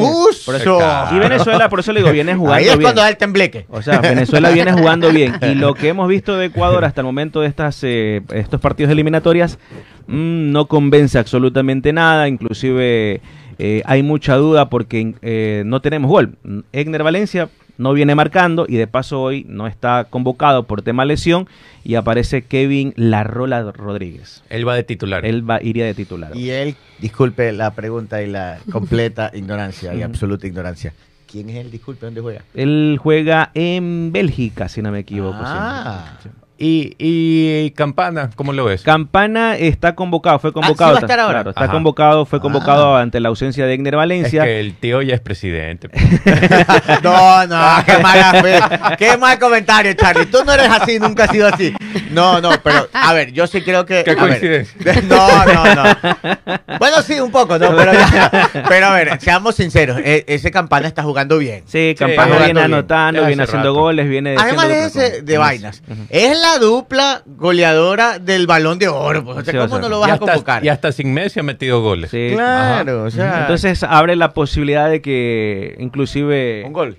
por 0.47 0.55
eso- 0.55 0.79
y 1.15 1.19
Venezuela, 1.19 1.69
por 1.69 1.81
eso 1.81 1.93
le 1.93 2.01
digo, 2.01 2.13
viene 2.13 2.35
jugando 2.37 2.55
Ahí 2.57 2.65
es 2.67 2.71
bien. 2.71 2.83
cuando 2.83 3.03
da 3.03 3.09
el 3.11 3.17
tembleque. 3.19 3.67
O 3.69 3.83
sea, 3.83 4.01
Venezuela 4.01 4.51
viene 4.51 4.73
jugando 4.73 5.11
bien. 5.11 5.35
Y 5.43 5.57
lo 5.57 5.75
que 5.75 5.89
hemos 5.89 6.09
visto 6.09 6.37
de 6.39 6.47
Ecuador 6.47 6.85
hasta 6.87 7.01
el 7.03 7.07
momento 7.07 7.41
de 7.43 7.49
estas, 7.49 7.81
eh, 7.83 8.23
estos 8.33 8.61
partidos 8.61 8.91
eliminatorias 8.93 9.59
mm, 10.07 10.53
no 10.53 10.69
convence 10.69 11.19
absolutamente 11.19 11.93
nada. 11.93 12.29
Inclusive 12.29 13.21
eh, 13.59 13.83
hay 13.87 14.03
mucha 14.03 14.37
duda 14.37 14.69
porque 14.69 15.15
eh, 15.23 15.63
no 15.67 15.81
tenemos 15.81 16.11
gol. 16.11 16.37
Egner 16.73 17.03
Valencia 17.03 17.49
no 17.77 17.93
viene 17.93 18.15
marcando 18.15 18.67
y 18.69 18.77
de 18.77 18.87
paso 18.87 19.23
hoy 19.23 19.45
no 19.49 19.67
está 19.67 20.07
convocado 20.11 20.65
por 20.65 20.83
tema 20.83 21.05
lesión 21.05 21.49
y 21.85 21.95
aparece 21.95 22.43
Kevin 22.43 22.93
Larrola 22.97 23.73
Rodríguez. 23.73 24.43
Él 24.51 24.67
va 24.67 24.75
de 24.75 24.83
titular. 24.83 25.25
Él 25.25 25.49
va, 25.49 25.63
iría 25.63 25.87
de 25.87 25.95
titular. 25.95 26.37
Y 26.37 26.51
él, 26.51 26.77
disculpe 26.99 27.53
la 27.53 27.73
pregunta 27.75 28.23
y 28.23 28.27
la 28.27 28.59
completa 28.73 29.31
ignorancia 29.35 29.95
y 29.95 30.03
absoluta 30.03 30.47
ignorancia. 30.47 30.93
¿Quién 31.31 31.51
es 31.51 31.57
él? 31.57 31.71
Disculpe, 31.71 32.07
¿dónde 32.07 32.21
juega? 32.21 32.43
Él 32.55 32.99
juega 33.01 33.51
en 33.55 34.13
Bélgica, 34.13 34.69
si 34.69 34.83
no 34.83 34.91
me 34.91 35.01
equivoco. 35.01 35.39
Ah. 35.41 36.17
Sí. 36.23 36.31
Y, 36.61 36.97
y 36.99 37.71
Campana, 37.71 38.31
¿cómo 38.35 38.53
lo 38.53 38.65
ves? 38.65 38.83
Campana 38.83 39.57
está 39.57 39.95
convocado, 39.95 40.41
fue 40.41 40.53
convocado. 40.53 40.91
Ah, 40.91 40.95
sí 40.95 40.95
va 40.95 40.99
a 40.99 41.07
estar 41.07 41.21
ahora. 41.21 41.35
claro, 41.39 41.51
está 41.51 41.63
Ajá. 41.65 41.73
convocado, 41.73 42.27
fue 42.27 42.41
convocado 42.41 42.97
Ah. 42.97 43.01
ante 43.01 43.21
la 43.21 43.29
ausencia 43.29 43.65
de 43.65 43.75
Egner 43.75 43.95
es 43.95 43.99
Valencia. 43.99 44.43
que 44.43 44.59
el 44.59 44.75
tío 44.75 45.01
ya 45.03 45.15
es 45.15 45.21
presidente. 45.21 45.89
No, 47.03 47.47
no, 47.47 47.85
qué 47.87 47.99
mala 47.99 48.43
fe. 48.43 48.61
Qué 48.99 49.17
mal 49.17 49.39
comentario, 49.39 49.93
Charlie. 49.95 50.27
Tú 50.27 50.39
no 50.45 50.53
eres 50.53 50.69
así, 50.69 50.99
nunca 50.99 51.25
has 51.25 51.31
sido 51.31 51.47
así. 51.49 51.73
No, 52.11 52.41
no, 52.41 52.51
pero 52.63 52.89
a 52.93 53.13
ver, 53.13 53.33
yo 53.33 53.47
sí 53.47 53.63
creo 53.63 53.87
que. 53.87 54.03
Qué 54.05 54.15
ver, 54.15 54.19
coincidencia. 54.19 55.03
no, 55.09 55.45
no, 55.45 55.75
no. 55.75 56.79
Bueno, 56.79 57.03
sí, 57.03 57.21
un 57.21 57.31
poco, 57.31 57.59
¿no? 57.59 57.75
Pero, 57.77 57.93
ya- 57.93 58.51
pero 58.69 58.87
a 58.87 58.95
ver, 58.95 59.21
seamos 59.21 59.55
sinceros. 59.55 59.99
e- 60.03 60.25
ese 60.27 60.51
campana 60.51 60.89
está 60.89 61.03
jugando 61.03 61.39
bien. 61.39 61.63
Sí, 61.67 61.79
Sí, 61.91 61.95
Campana 61.97 62.25
jugando 62.25 62.45
viene 62.47 62.61
bien. 62.61 62.75
anotando, 62.75 63.21
Ya 63.23 63.27
viene 63.29 63.43
haciendo 63.45 63.69
rato. 63.69 63.81
goles, 63.81 64.09
viene 64.09 64.35
Además 64.39 64.69
de 64.69 64.85
haciendo 64.85 65.01
ese, 65.17 65.23
de 65.23 65.39
vainas. 65.39 65.83
Es 66.11 66.39
la 66.41 66.48
dupla 66.59 67.23
goleadora 67.27 68.19
del 68.19 68.47
balón 68.47 68.79
de 68.79 68.89
oro. 68.89 69.23
Pues, 69.25 69.39
o 69.39 69.45
sea, 69.45 69.53
Sí, 69.53 69.59
o 69.59 69.61
¿cómo 69.63 69.75
sea, 69.75 69.83
no 69.83 69.89
lo 69.91 69.99
y, 69.99 70.01
vas 70.01 70.11
a 70.11 70.15
hasta, 70.15 70.27
convocar? 70.33 70.65
y 70.65 70.69
hasta 70.71 70.93
sin 70.93 71.13
Messi 71.13 71.41
ha 71.41 71.43
metido 71.43 71.83
goles. 71.83 72.11
Sí. 72.11 72.31
Claro, 72.33 73.05
o 73.05 73.11
sea. 73.11 73.41
Entonces 73.43 73.83
abre 73.83 74.17
la 74.17 74.33
posibilidad 74.33 74.89
de 74.89 75.03
que 75.03 75.77
inclusive 75.79 76.63
un 76.65 76.73
gol. 76.73 76.97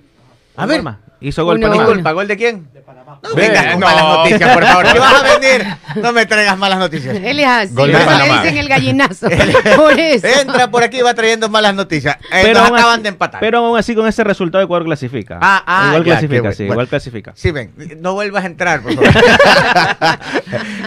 A 0.56 0.66
ver. 0.66 0.82
Hizo 1.22 1.44
gol 1.44 1.58
Uno, 1.58 1.66
Panamá. 1.68 1.84
disculpa, 1.84 2.12
¿gol 2.12 2.28
de 2.28 2.36
quién? 2.36 2.68
No 3.22 3.34
Ve, 3.34 3.48
vengas 3.48 3.66
con 3.72 3.80
no. 3.80 3.86
malas 3.86 4.04
noticias, 4.04 4.54
por 4.54 4.64
favor. 4.64 4.86
Si 4.86 4.98
vas 4.98 5.14
a 5.14 5.38
venir, 5.38 5.66
no 5.96 6.12
me 6.12 6.24
traigas 6.24 6.56
malas 6.56 6.78
noticias. 6.78 7.14
Él 7.16 7.40
es 7.40 7.46
así, 7.46 7.74
Gol 7.74 7.88
de 7.92 7.98
eso 7.98 8.00
le 8.00 8.06
Panamá. 8.18 8.42
dicen 8.42 8.56
el 8.58 8.68
gallinazo. 8.68 9.28
por 9.76 10.00
eso. 10.00 10.26
Entra 10.26 10.70
por 10.70 10.82
aquí 10.82 10.98
y 10.98 11.02
va 11.02 11.12
trayendo 11.12 11.50
malas 11.50 11.74
noticias. 11.74 12.16
Eh, 12.32 12.40
Pero 12.42 12.60
nos 12.60 12.68
aún 12.68 12.76
acaban 12.78 12.94
así- 12.94 13.02
de 13.02 13.08
empatar. 13.10 13.40
Pero 13.40 13.58
aún 13.58 13.78
así 13.78 13.94
con 13.94 14.06
ese 14.06 14.24
resultado 14.24 14.64
Ecuador 14.64 14.86
clasifica. 14.86 15.38
Ah, 15.42 15.62
ah, 15.66 15.86
igual 15.88 16.04
ya, 16.04 16.12
clasifica, 16.12 16.40
bueno. 16.40 16.54
sí, 16.56 16.62
Bueno. 16.62 16.72
igual 16.74 16.88
clasifica. 16.88 17.32
Sí, 17.34 17.50
ven, 17.50 17.72
no 18.00 18.14
vuelvas 18.14 18.44
a 18.44 18.46
entrar, 18.46 18.80
por 18.80 18.94
favor. 18.94 19.10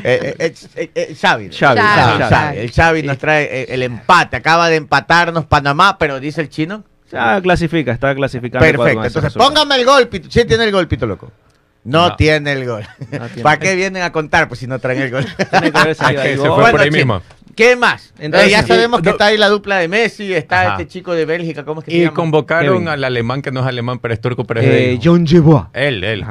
eh, 0.03 0.36
eh, 0.39 1.15
Xavi. 1.20 1.50
Xavi, 1.51 1.79
Xavi, 1.79 1.79
Xavi. 1.79 2.24
Xavi. 2.29 2.58
El 2.58 2.72
Xavi 2.72 3.03
nos 3.03 3.17
trae 3.20 3.65
el 3.72 3.84
empate. 3.84 4.38
Acaba 4.38 4.70
de 4.70 4.77
empatarnos 4.77 5.46
Panamá, 5.46 5.98
pero 6.00 6.20
dice 6.20 6.41
el 6.41 6.50
chino. 6.50 6.84
Ya 7.13 7.41
clasifica, 7.41 7.91
está 7.91 8.13
clasificando. 8.15 8.65
Perfecto. 8.65 9.05
Entonces, 9.05 9.34
póngame 9.34 9.75
el 9.75 9.86
gol, 9.86 10.08
Pito. 10.08 10.29
Sí, 10.32 10.46
tiene 10.46 10.63
el 10.65 10.72
gol, 10.72 10.88
Pito 10.88 11.05
Loco. 11.05 11.32
No, 11.86 12.10
No. 12.10 12.15
tiene 12.15 12.53
el 12.53 12.65
gol. 12.65 12.84
No 13.12 13.27
tiene. 13.27 13.41
¿Para 13.43 13.60
qué 13.60 13.75
vienen 13.75 14.03
a 14.03 14.12
contar? 14.12 14.48
Pues 14.48 14.60
si 14.62 14.67
no 14.67 14.79
traen 14.79 15.01
el 15.01 15.12
gol. 15.12 15.25
Tiene 15.51 15.72
que 15.72 15.79
ahí 15.79 15.96
se 15.96 16.38
fue 16.38 16.72
por 16.72 16.82
ahí 16.82 16.91
mismo. 16.91 17.22
¿Qué 17.55 17.75
más? 17.75 18.13
Entonces, 18.17 18.50
ya 18.50 18.65
sabemos 18.65 19.01
que 19.01 19.10
No. 19.10 19.12
está 19.12 19.25
ahí 19.27 19.38
la 19.38 19.48
dupla 19.50 19.77
de 19.77 19.88
Messi, 19.88 20.34
está 20.34 20.62
Ajá. 20.62 20.72
este 20.72 20.88
chico 20.88 21.13
de 21.13 21.25
Bélgica, 21.25 21.63
¿cómo 21.63 21.82
es 21.82 21.86
que 21.86 21.91
se 21.91 21.98
Y 21.98 22.01
llama? 22.01 22.13
convocaron 22.15 22.74
Kevin. 22.75 22.88
al 22.88 23.03
alemán 23.03 23.41
que 23.43 23.51
no 23.51 23.60
es 23.60 23.67
alemán, 23.67 24.00
pero 24.00 24.13
es 24.13 24.22
turco, 24.22 24.43
pero 24.46 24.62
es 24.62 24.65
Eh, 24.65 24.70
de 24.72 25.00
John 25.03 25.27
Jeboa. 25.27 25.70
Él, 25.74 26.03
él. 26.03 26.25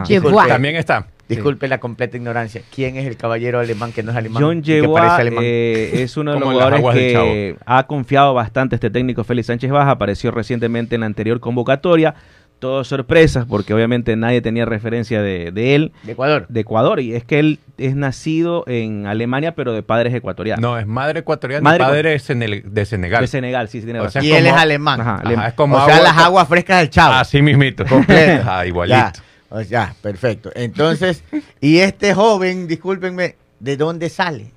También 0.48 0.74
está. 0.76 1.06
Disculpe 1.36 1.68
la 1.68 1.78
completa 1.80 2.16
ignorancia. 2.16 2.62
¿Quién 2.74 2.96
es 2.96 3.06
el 3.06 3.16
caballero 3.16 3.60
alemán 3.60 3.92
que 3.92 4.02
no 4.02 4.10
es 4.12 4.16
alemán? 4.16 4.42
John 4.42 4.58
y 4.58 4.62
que 4.62 4.80
Jeboa 4.80 5.00
parece 5.00 5.20
alemán? 5.22 5.44
eh, 5.46 5.90
es 6.02 6.16
uno 6.16 6.32
de 6.34 6.40
los 6.40 6.48
jugadores 6.50 6.82
que 6.94 7.56
ha 7.66 7.86
confiado 7.86 8.34
bastante 8.34 8.76
este 8.76 8.90
técnico 8.90 9.24
Félix 9.24 9.46
Sánchez 9.48 9.70
Baja. 9.70 9.90
Apareció 9.92 10.30
recientemente 10.30 10.94
en 10.94 11.00
la 11.00 11.06
anterior 11.06 11.40
convocatoria. 11.40 12.14
todo 12.58 12.84
sorpresas, 12.84 13.44
porque 13.44 13.74
obviamente 13.74 14.14
nadie 14.14 14.40
tenía 14.40 14.64
referencia 14.64 15.20
de, 15.20 15.50
de 15.50 15.74
él, 15.74 15.90
De 16.04 16.12
Ecuador. 16.12 16.46
de 16.48 16.60
Ecuador, 16.60 17.00
y 17.00 17.12
es 17.16 17.24
que 17.24 17.40
él 17.40 17.58
es 17.76 17.96
nacido 17.96 18.62
en 18.68 19.06
Alemania, 19.06 19.56
pero 19.56 19.72
de 19.72 19.82
padres 19.82 20.14
ecuatorianos. 20.14 20.62
No, 20.62 20.78
es 20.78 20.86
madre 20.86 21.18
ecuatoriana 21.20 21.60
Madre 21.60 21.80
padre 21.80 22.10
de, 22.10 22.16
Senel- 22.20 22.62
de 22.62 22.84
Senegal. 22.86 23.20
De 23.20 23.26
Senegal, 23.26 23.68
sí, 23.68 23.80
sí, 23.80 23.86
tiene 23.86 23.98
O 23.98 24.04
razón. 24.04 24.24
Y 24.24 24.30
él 24.30 24.46
es 24.46 24.52
alemán. 24.52 25.00
Ajá, 25.00 25.14
Ajá, 25.16 25.24
alem- 25.24 25.48
es 25.48 25.54
como 25.54 25.76
o 25.76 25.84
sea, 25.86 25.96
agua- 25.96 26.04
las 26.08 26.18
aguas 26.18 26.46
frescas 26.48 26.78
del 26.78 26.90
chavo. 26.90 27.14
Así 27.14 27.42
mismito. 27.42 27.84
Completo. 27.84 28.42
Ajá, 28.42 28.64
igualito. 28.64 28.96
Ya, 28.96 29.12
o 29.52 29.62
sea, 29.64 29.94
perfecto. 30.02 30.50
Entonces, 30.54 31.22
y 31.60 31.78
este 31.78 32.14
joven, 32.14 32.66
discúlpenme, 32.66 33.36
¿de 33.60 33.76
dónde 33.76 34.08
sale? 34.08 34.50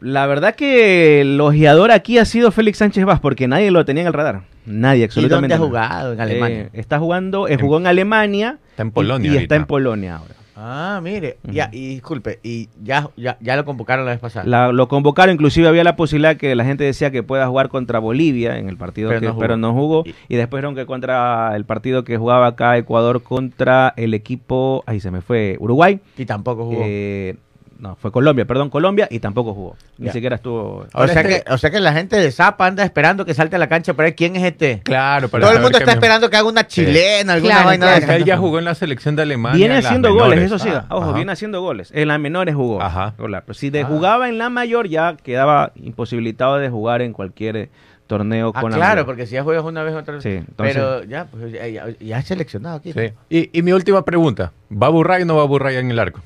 La 0.00 0.26
verdad 0.26 0.54
que 0.54 1.20
el 1.22 1.40
ojeador 1.40 1.90
aquí 1.90 2.18
ha 2.18 2.24
sido 2.24 2.50
Félix 2.52 2.78
Sánchez 2.78 3.04
Vaz, 3.04 3.20
porque 3.20 3.48
nadie 3.48 3.70
lo 3.70 3.84
tenía 3.84 4.02
en 4.02 4.06
el 4.08 4.12
radar. 4.12 4.42
Nadie, 4.66 5.00
¿Y 5.00 5.04
absolutamente. 5.04 5.54
dónde 5.56 5.78
ha 5.78 5.88
nadie. 5.88 5.94
jugado? 5.98 6.12
En 6.12 6.20
Alemania. 6.20 6.60
Eh, 6.62 6.70
está 6.74 6.98
jugando, 6.98 7.48
eh, 7.48 7.56
jugó 7.60 7.78
en 7.78 7.86
Alemania. 7.86 8.58
Está 8.70 8.82
en 8.82 8.88
y- 8.88 8.92
Polonia 8.92 9.32
Y, 9.32 9.36
está 9.36 9.56
en 9.56 9.66
Polonia 9.66 10.16
ahora. 10.16 10.34
Ah, 10.56 11.00
mire, 11.02 11.38
ya, 11.42 11.68
y 11.72 11.88
disculpe, 11.94 12.38
y 12.44 12.68
ya, 12.82 13.10
ya, 13.16 13.36
ya 13.40 13.56
lo 13.56 13.64
convocaron 13.64 14.04
la 14.04 14.12
vez 14.12 14.20
pasada. 14.20 14.46
La- 14.46 14.70
lo 14.72 14.86
convocaron, 14.88 15.34
inclusive 15.34 15.66
había 15.66 15.82
la 15.82 15.96
posibilidad 15.96 16.36
que 16.36 16.54
la 16.54 16.64
gente 16.64 16.84
decía 16.84 17.10
que 17.10 17.22
pueda 17.24 17.46
jugar 17.48 17.68
contra 17.68 17.98
Bolivia 17.98 18.56
en 18.58 18.68
el 18.68 18.76
partido 18.76 19.08
Pero 19.08 19.20
que 19.20 19.26
no 19.26 19.32
jugó. 19.32 19.40
pero 19.40 19.56
no 19.56 19.72
jugó. 19.72 20.02
Y- 20.06 20.14
Y 20.28 20.36
después 20.36 20.60
vieron 20.60 20.74
que 20.76 20.86
contra 20.86 21.56
el 21.56 21.64
partido 21.64 22.04
que 22.04 22.16
jugaba 22.18 22.46
acá 22.46 22.76
Ecuador 22.78 23.22
contra 23.22 23.94
el 23.96 24.14
equipo, 24.14 24.84
ahí 24.86 25.00
se 25.00 25.10
me 25.10 25.22
fue, 25.22 25.56
Uruguay. 25.58 25.98
Y 26.16 26.24
tampoco 26.24 26.64
jugó. 26.66 26.82
eh, 26.84 27.36
no, 27.78 27.96
fue 27.96 28.10
Colombia, 28.12 28.44
perdón, 28.44 28.70
Colombia 28.70 29.06
y 29.10 29.18
tampoco 29.20 29.54
jugó. 29.54 29.76
Ni 29.98 30.06
Ya. 30.06 30.12
siquiera 30.12 30.36
estuvo. 30.36 30.86
o, 30.92 31.06
sea 31.08 31.20
este- 31.22 31.42
que, 31.44 31.52
o 31.52 31.58
sea 31.58 31.70
que 31.70 31.80
la 31.80 31.92
gente 31.92 32.16
de 32.16 32.30
Zapa 32.32 32.66
anda 32.66 32.84
esperando 32.84 33.24
que 33.24 33.34
salte 33.34 33.56
a 33.56 33.58
la 33.58 33.68
cancha 33.68 33.94
para 33.94 34.06
ver 34.06 34.14
quién 34.14 34.36
es 34.36 34.42
este. 34.44 34.80
Claro, 34.84 35.28
para 35.28 35.42
Todo 35.42 35.52
el 35.56 35.60
mundo 35.62 35.78
que 35.78 35.82
está 35.84 35.92
me- 35.92 35.96
esperando 35.98 36.30
que 36.30 36.36
haga 36.36 36.48
una 36.48 36.66
chilena, 36.66 37.34
alguna 37.34 37.52
Claro, 37.54 37.66
vaina 37.68 37.86
claro. 37.86 37.98
de 38.00 38.04
O 38.04 38.06
sea, 38.08 38.16
él 38.16 38.24
ya 38.24 38.36
jugó 38.38 38.58
en 38.58 38.64
la 38.64 38.74
selección 38.74 39.16
de 39.16 39.22
Alemania. 39.22 39.56
Viene 39.58 39.76
haciendo 39.76 40.10
menores. 40.12 40.30
goles, 40.38 40.44
eso 40.52 40.58
sí. 40.58 40.68
Ah, 40.72 40.86
Ojo, 40.90 41.04
ajá. 41.04 41.12
viene 41.12 41.32
haciendo 41.32 41.60
goles. 41.60 41.90
En 41.94 42.08
las 42.08 42.20
menores 42.20 42.54
jugó. 42.54 42.80
Ajá. 42.82 43.14
Claro, 43.16 43.42
pero 43.46 43.54
si 43.54 43.70
de 43.70 43.80
Ah. 43.82 43.86
jugaba 43.86 44.28
en 44.28 44.38
la 44.38 44.50
mayor 44.50 44.88
ya 44.88 45.16
quedaba 45.22 45.72
imposibilitado 45.76 46.56
de 46.58 46.68
jugar 46.68 47.02
en 47.02 47.12
cualquier 47.12 47.56
eh, 47.56 47.68
torneo 48.06 48.52
Ah, 48.54 48.60
con 48.60 48.70
la 48.70 48.76
claro, 48.76 49.06
porque 49.06 49.26
si 49.26 49.32
ya 49.34 49.42
juegas 49.42 49.64
una 49.64 49.82
vez 49.82 49.94
otra 49.94 50.14
vez. 50.14 50.22
Sí, 50.22 50.28
entonces- 50.30 50.74
Pero 50.74 51.04
ya, 51.04 51.24
pues, 51.24 51.50
ya, 51.52 51.66
ya, 51.66 51.86
ya 51.98 52.18
es 52.18 52.26
seleccionado 52.26 52.76
aquí. 52.76 52.92
Sí. 52.92 53.12
Y, 53.30 53.58
y 53.58 53.62
mi 53.62 53.72
última 53.72 54.04
pregunta. 54.04 54.52
¿Va 54.70 54.88
Burray 54.90 55.22
o 55.22 55.24
no 55.26 55.36
va 55.36 55.44
Burray 55.44 55.76
en 55.76 55.90
el 55.90 55.98
arco? 55.98 56.20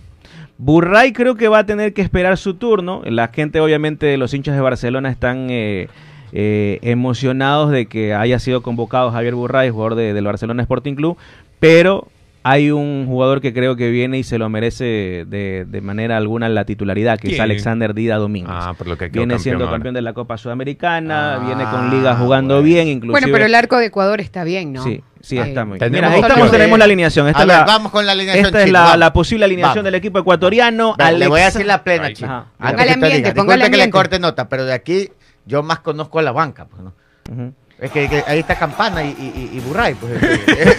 Burray 0.58 1.12
creo 1.12 1.36
que 1.36 1.48
va 1.48 1.60
a 1.60 1.66
tener 1.66 1.94
que 1.94 2.02
esperar 2.02 2.36
su 2.36 2.54
turno. 2.54 3.02
La 3.04 3.28
gente, 3.28 3.60
obviamente, 3.60 4.16
los 4.16 4.34
hinchas 4.34 4.54
de 4.56 4.60
Barcelona 4.60 5.08
están 5.08 5.46
eh, 5.50 5.88
eh, 6.32 6.78
emocionados 6.82 7.70
de 7.70 7.86
que 7.86 8.12
haya 8.12 8.38
sido 8.40 8.60
convocado 8.62 9.10
Javier 9.12 9.34
Burray, 9.36 9.70
jugador 9.70 9.94
de- 9.94 10.12
del 10.14 10.24
Barcelona 10.24 10.62
Sporting 10.62 10.94
Club, 10.94 11.16
pero 11.60 12.08
hay 12.50 12.70
un 12.70 13.06
jugador 13.06 13.40
que 13.40 13.52
creo 13.52 13.76
que 13.76 13.90
viene 13.90 14.18
y 14.18 14.22
se 14.24 14.38
lo 14.38 14.48
merece 14.48 15.24
de, 15.26 15.64
de 15.68 15.80
manera 15.80 16.16
alguna 16.16 16.48
la 16.48 16.64
titularidad, 16.64 17.18
que 17.18 17.34
es. 17.34 17.40
Alexander 17.40 17.94
Dida 17.94 18.16
Domínguez. 18.16 18.54
Ah, 18.56 18.74
por 18.76 18.86
lo 18.86 18.96
que 18.96 19.08
viene 19.08 19.20
campeón 19.34 19.40
siendo 19.40 19.64
ahora. 19.64 19.76
campeón 19.76 19.94
de 19.94 20.02
la 20.02 20.12
Copa 20.12 20.38
Sudamericana, 20.38 21.34
Ah, 21.34 21.38
viene 21.38 21.64
con 21.64 21.90
liga 21.90 22.16
jugando 22.16 22.54
bueno. 22.54 22.64
bien, 22.66 22.88
inclusive. 22.88 23.10
Bueno, 23.20 23.28
pero 23.32 23.44
el 23.46 23.54
arco 23.54 23.76
de 23.78 23.86
Ecuador 23.86 24.20
está 24.20 24.44
bien, 24.44 24.72
¿no? 24.72 24.82
Sí, 24.82 25.02
sí, 25.20 25.38
está 25.38 25.64
muy 25.64 25.78
bien. 25.78 25.92
Mira, 25.92 26.10
ahí 26.10 26.20
estamos, 26.20 26.50
tenemos 26.50 26.78
la 26.78 26.84
alineación. 26.84 27.28
Esta 27.28 27.40
a 27.40 27.42
es 27.42 27.48
ver, 27.48 27.56
la, 27.58 27.64
vamos 27.64 27.92
con 27.92 28.06
la 28.06 28.12
alineación. 28.12 28.46
esta 28.46 28.62
es 28.62 28.70
la, 28.70 29.12
posible 29.12 29.44
alineación 29.44 29.76
Vamos. 29.76 29.84
del 29.84 29.94
equipo 29.96 30.18
ecuatoriano. 30.18 30.94
Ve, 30.98 31.12
Le 31.18 31.26
voy 31.28 31.40
a 31.40 31.44
Alex- 31.44 31.52
decir 31.54 31.66
la 31.66 31.82
plena, 31.84 32.06
Ahí. 32.06 32.14
chico. 32.14 32.30
Ajá. 32.30 32.46
Antes 32.58 32.70
Póngale 32.86 32.92
ambiente, 32.92 33.34
póngale 33.34 33.70
que 33.70 33.76
le 33.76 33.90
corte 33.90 34.18
nota, 34.18 34.48
pero 34.48 34.64
de 34.64 34.72
aquí 34.72 35.08
yo 35.46 35.62
más 35.62 35.80
conozco 35.80 36.18
a 36.18 36.22
la 36.22 36.32
banca. 36.32 36.66
Pues, 36.66 36.82
¿no? 36.82 36.94
Ujú. 37.30 37.52
Es 37.80 37.92
que, 37.92 38.08
que 38.08 38.24
ahí 38.26 38.40
está 38.40 38.56
Campana 38.58 39.04
y, 39.04 39.50
y, 39.54 39.60
Burray. 39.60 39.94
Pues, 39.94 40.12
eh, 40.20 40.74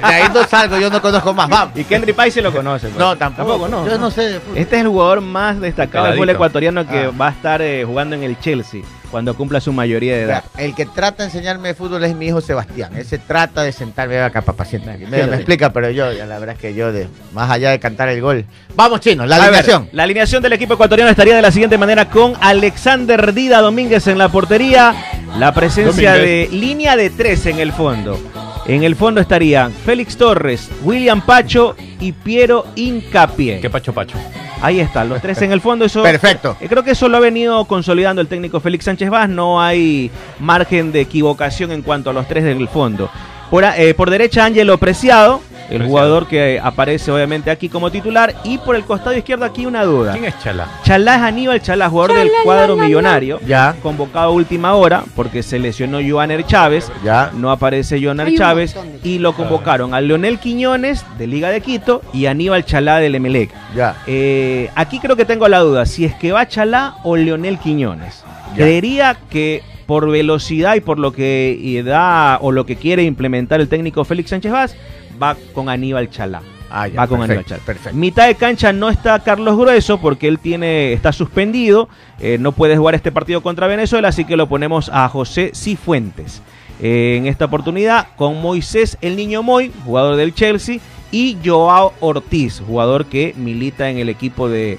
de 0.00 0.06
ahí 0.06 0.24
no 0.34 0.44
salgo, 0.44 0.78
yo 0.78 0.90
no 0.90 1.00
conozco 1.00 1.32
más. 1.32 1.48
Vamos. 1.48 1.76
Y 1.78 1.84
Kendry 1.84 2.12
Pais 2.12 2.34
se 2.34 2.42
lo 2.42 2.52
conoce. 2.52 2.88
pues. 2.88 2.98
No, 2.98 3.16
tampoco. 3.16 3.68
no. 3.68 3.86
Yo 3.88 3.96
no 3.98 4.10
sé. 4.10 4.38
Este 4.54 4.76
es 4.76 4.82
el 4.82 4.88
jugador 4.88 5.22
más 5.22 5.58
destacado 5.60 6.04
del 6.06 6.14
fútbol 6.14 6.28
ecuatoriano 6.30 6.86
que 6.86 7.04
Ah. 7.06 7.10
va 7.18 7.28
a 7.28 7.30
estar 7.30 7.62
eh, 7.62 7.84
jugando 7.86 8.16
en 8.16 8.22
el 8.24 8.38
Chelsea 8.38 8.82
cuando 9.12 9.36
cumpla 9.36 9.60
su 9.60 9.74
mayoría 9.74 10.16
de 10.16 10.22
edad. 10.22 10.44
El 10.56 10.74
que 10.74 10.86
trata 10.86 11.22
de 11.22 11.28
enseñarme 11.28 11.68
de 11.68 11.74
fútbol 11.74 12.02
es 12.02 12.16
mi 12.16 12.28
hijo 12.28 12.40
Sebastián. 12.40 12.96
Ese 12.96 13.18
trata 13.18 13.62
de 13.62 13.70
sentarme 13.70 14.18
acá, 14.20 14.40
papá, 14.40 14.64
siéntate. 14.64 15.06
Me, 15.06 15.20
explica, 15.20 15.70
pero 15.70 15.90
yo, 15.90 16.10
ya 16.12 16.24
la 16.24 16.38
verdad 16.38 16.56
es 16.56 16.60
que 16.60 16.74
yo, 16.74 16.92
de, 16.92 17.08
más 17.34 17.50
allá 17.50 17.70
de 17.70 17.78
cantar 17.78 18.08
el 18.08 18.22
gol. 18.22 18.46
Vamos, 18.74 19.00
chino, 19.00 19.26
la 19.26 19.36
ver, 19.36 19.48
alineación. 19.48 19.90
la 19.92 20.04
alineación 20.04 20.42
del 20.42 20.54
equipo 20.54 20.74
ecuatoriano 20.74 21.10
estaría 21.10 21.36
de 21.36 21.42
la 21.42 21.52
siguiente 21.52 21.76
manera 21.76 22.08
con 22.08 22.32
Alexander 22.40 23.34
Dida 23.34 23.60
Domínguez 23.60 24.06
en 24.06 24.16
la 24.16 24.30
portería, 24.30 24.94
la 25.38 25.52
presencia 25.52 26.14
Domínguez. 26.14 26.50
de 26.50 26.56
línea 26.56 26.96
de 26.96 27.10
tres 27.10 27.44
en 27.44 27.60
el 27.60 27.72
fondo. 27.72 28.18
En 28.66 28.84
el 28.84 28.94
fondo 28.94 29.20
estarían 29.20 29.72
Félix 29.72 30.16
Torres, 30.16 30.70
William 30.82 31.20
Pacho 31.20 31.74
y 31.98 32.12
Piero 32.12 32.64
Incapié. 32.76 33.60
¿Qué 33.60 33.68
pacho 33.68 33.92
pacho? 33.92 34.16
Ahí 34.60 34.78
están, 34.78 35.08
los 35.08 35.20
tres 35.20 35.42
en 35.42 35.50
el 35.50 35.60
fondo. 35.60 35.84
Eso, 35.84 36.04
Perfecto. 36.04 36.56
Eh, 36.60 36.68
Creo 36.68 36.84
que 36.84 36.92
eso 36.92 37.08
lo 37.08 37.16
ha 37.16 37.20
venido 37.20 37.64
consolidando 37.64 38.22
el 38.22 38.28
técnico 38.28 38.60
Félix 38.60 38.84
Sánchez 38.84 39.10
Vaz. 39.10 39.28
No 39.28 39.60
hay 39.60 40.12
margen 40.38 40.92
de 40.92 41.00
equivocación 41.00 41.72
en 41.72 41.82
cuanto 41.82 42.10
a 42.10 42.12
los 42.12 42.28
tres 42.28 42.44
del 42.44 42.68
fondo. 42.68 43.10
Por, 43.50 43.64
eh, 43.64 43.94
por 43.94 44.08
derecha, 44.08 44.44
Ángelo 44.44 44.78
Preciado, 44.78 45.40
el 45.72 45.86
jugador 45.86 46.26
que 46.26 46.60
aparece 46.62 47.10
obviamente 47.10 47.50
aquí 47.50 47.68
como 47.68 47.90
titular. 47.90 48.34
Y 48.44 48.58
por 48.58 48.76
el 48.76 48.84
costado 48.84 49.16
izquierdo, 49.16 49.44
aquí 49.44 49.66
una 49.66 49.84
duda. 49.84 50.12
¿Quién 50.12 50.24
es 50.24 50.38
Chala? 50.40 50.68
Chalá 50.84 51.16
es 51.16 51.22
Aníbal 51.22 51.62
Chalá, 51.62 51.88
jugador 51.88 52.16
del 52.16 52.30
cuadro 52.44 52.76
millonario. 52.76 53.40
Ya. 53.46 53.74
Convocado 53.82 54.26
a 54.26 54.30
última 54.30 54.74
hora 54.74 55.04
porque 55.14 55.42
se 55.42 55.58
lesionó 55.58 55.98
Joaner 56.06 56.44
Chávez. 56.44 56.90
Ya. 57.04 57.30
No 57.34 57.50
aparece 57.50 58.02
Joaner 58.02 58.34
Chávez. 58.36 58.76
Y 59.02 59.18
lo 59.18 59.34
convocaron 59.34 59.94
a 59.94 60.00
Leonel 60.00 60.38
Quiñones 60.38 61.04
de 61.18 61.26
Liga 61.26 61.50
de 61.50 61.60
Quito 61.60 62.02
y 62.12 62.26
Aníbal 62.26 62.64
Chalá 62.64 62.98
del 62.98 63.14
Emelec. 63.14 63.50
Ya. 63.74 63.96
Eh, 64.06 64.70
aquí 64.74 64.98
creo 65.00 65.16
que 65.16 65.24
tengo 65.24 65.48
la 65.48 65.60
duda, 65.60 65.86
si 65.86 66.04
es 66.04 66.14
que 66.14 66.32
va 66.32 66.46
Chalá 66.46 66.96
o 67.02 67.16
Leonel 67.16 67.58
Quiñones. 67.58 68.22
Ya. 68.50 68.64
Creería 68.64 69.16
que 69.30 69.62
por 69.86 70.10
velocidad 70.10 70.74
y 70.74 70.80
por 70.80 70.98
lo 70.98 71.12
que 71.12 71.82
da 71.84 72.38
o 72.40 72.52
lo 72.52 72.64
que 72.64 72.76
quiere 72.76 73.02
implementar 73.02 73.60
el 73.60 73.68
técnico 73.68 74.04
Félix 74.04 74.30
Sánchez 74.30 74.52
Vaz, 74.52 74.76
va 75.22 75.36
con 75.52 75.68
Aníbal 75.68 76.10
Chalá. 76.10 76.42
Ah, 76.70 76.88
ya, 76.88 76.96
va 77.00 77.06
con 77.06 77.18
perfecto, 77.20 77.32
Aníbal 77.32 77.44
Chalá. 77.46 77.62
perfecto. 77.64 77.98
Mitad 77.98 78.26
de 78.26 78.34
cancha 78.34 78.72
no 78.72 78.88
está 78.88 79.18
Carlos 79.20 79.56
Grueso 79.56 80.00
porque 80.00 80.26
él 80.26 80.38
tiene 80.38 80.92
está 80.92 81.12
suspendido, 81.12 81.88
eh, 82.18 82.38
no 82.38 82.52
puede 82.52 82.76
jugar 82.76 82.94
este 82.94 83.12
partido 83.12 83.42
contra 83.42 83.66
Venezuela, 83.66 84.08
así 84.08 84.24
que 84.24 84.36
lo 84.36 84.48
ponemos 84.48 84.90
a 84.92 85.08
José 85.08 85.52
Cifuentes. 85.54 86.42
Eh, 86.80 87.16
en 87.18 87.26
esta 87.26 87.44
oportunidad 87.44 88.08
con 88.16 88.40
Moisés 88.42 88.98
el 89.02 89.14
Niño 89.16 89.42
Moy, 89.42 89.70
jugador 89.84 90.16
del 90.16 90.34
Chelsea, 90.34 90.78
y 91.12 91.36
Joao 91.44 91.92
Ortiz, 92.00 92.62
jugador 92.66 93.04
que 93.04 93.34
milita 93.36 93.90
en 93.90 93.98
el 93.98 94.08
equipo 94.08 94.48
del 94.48 94.78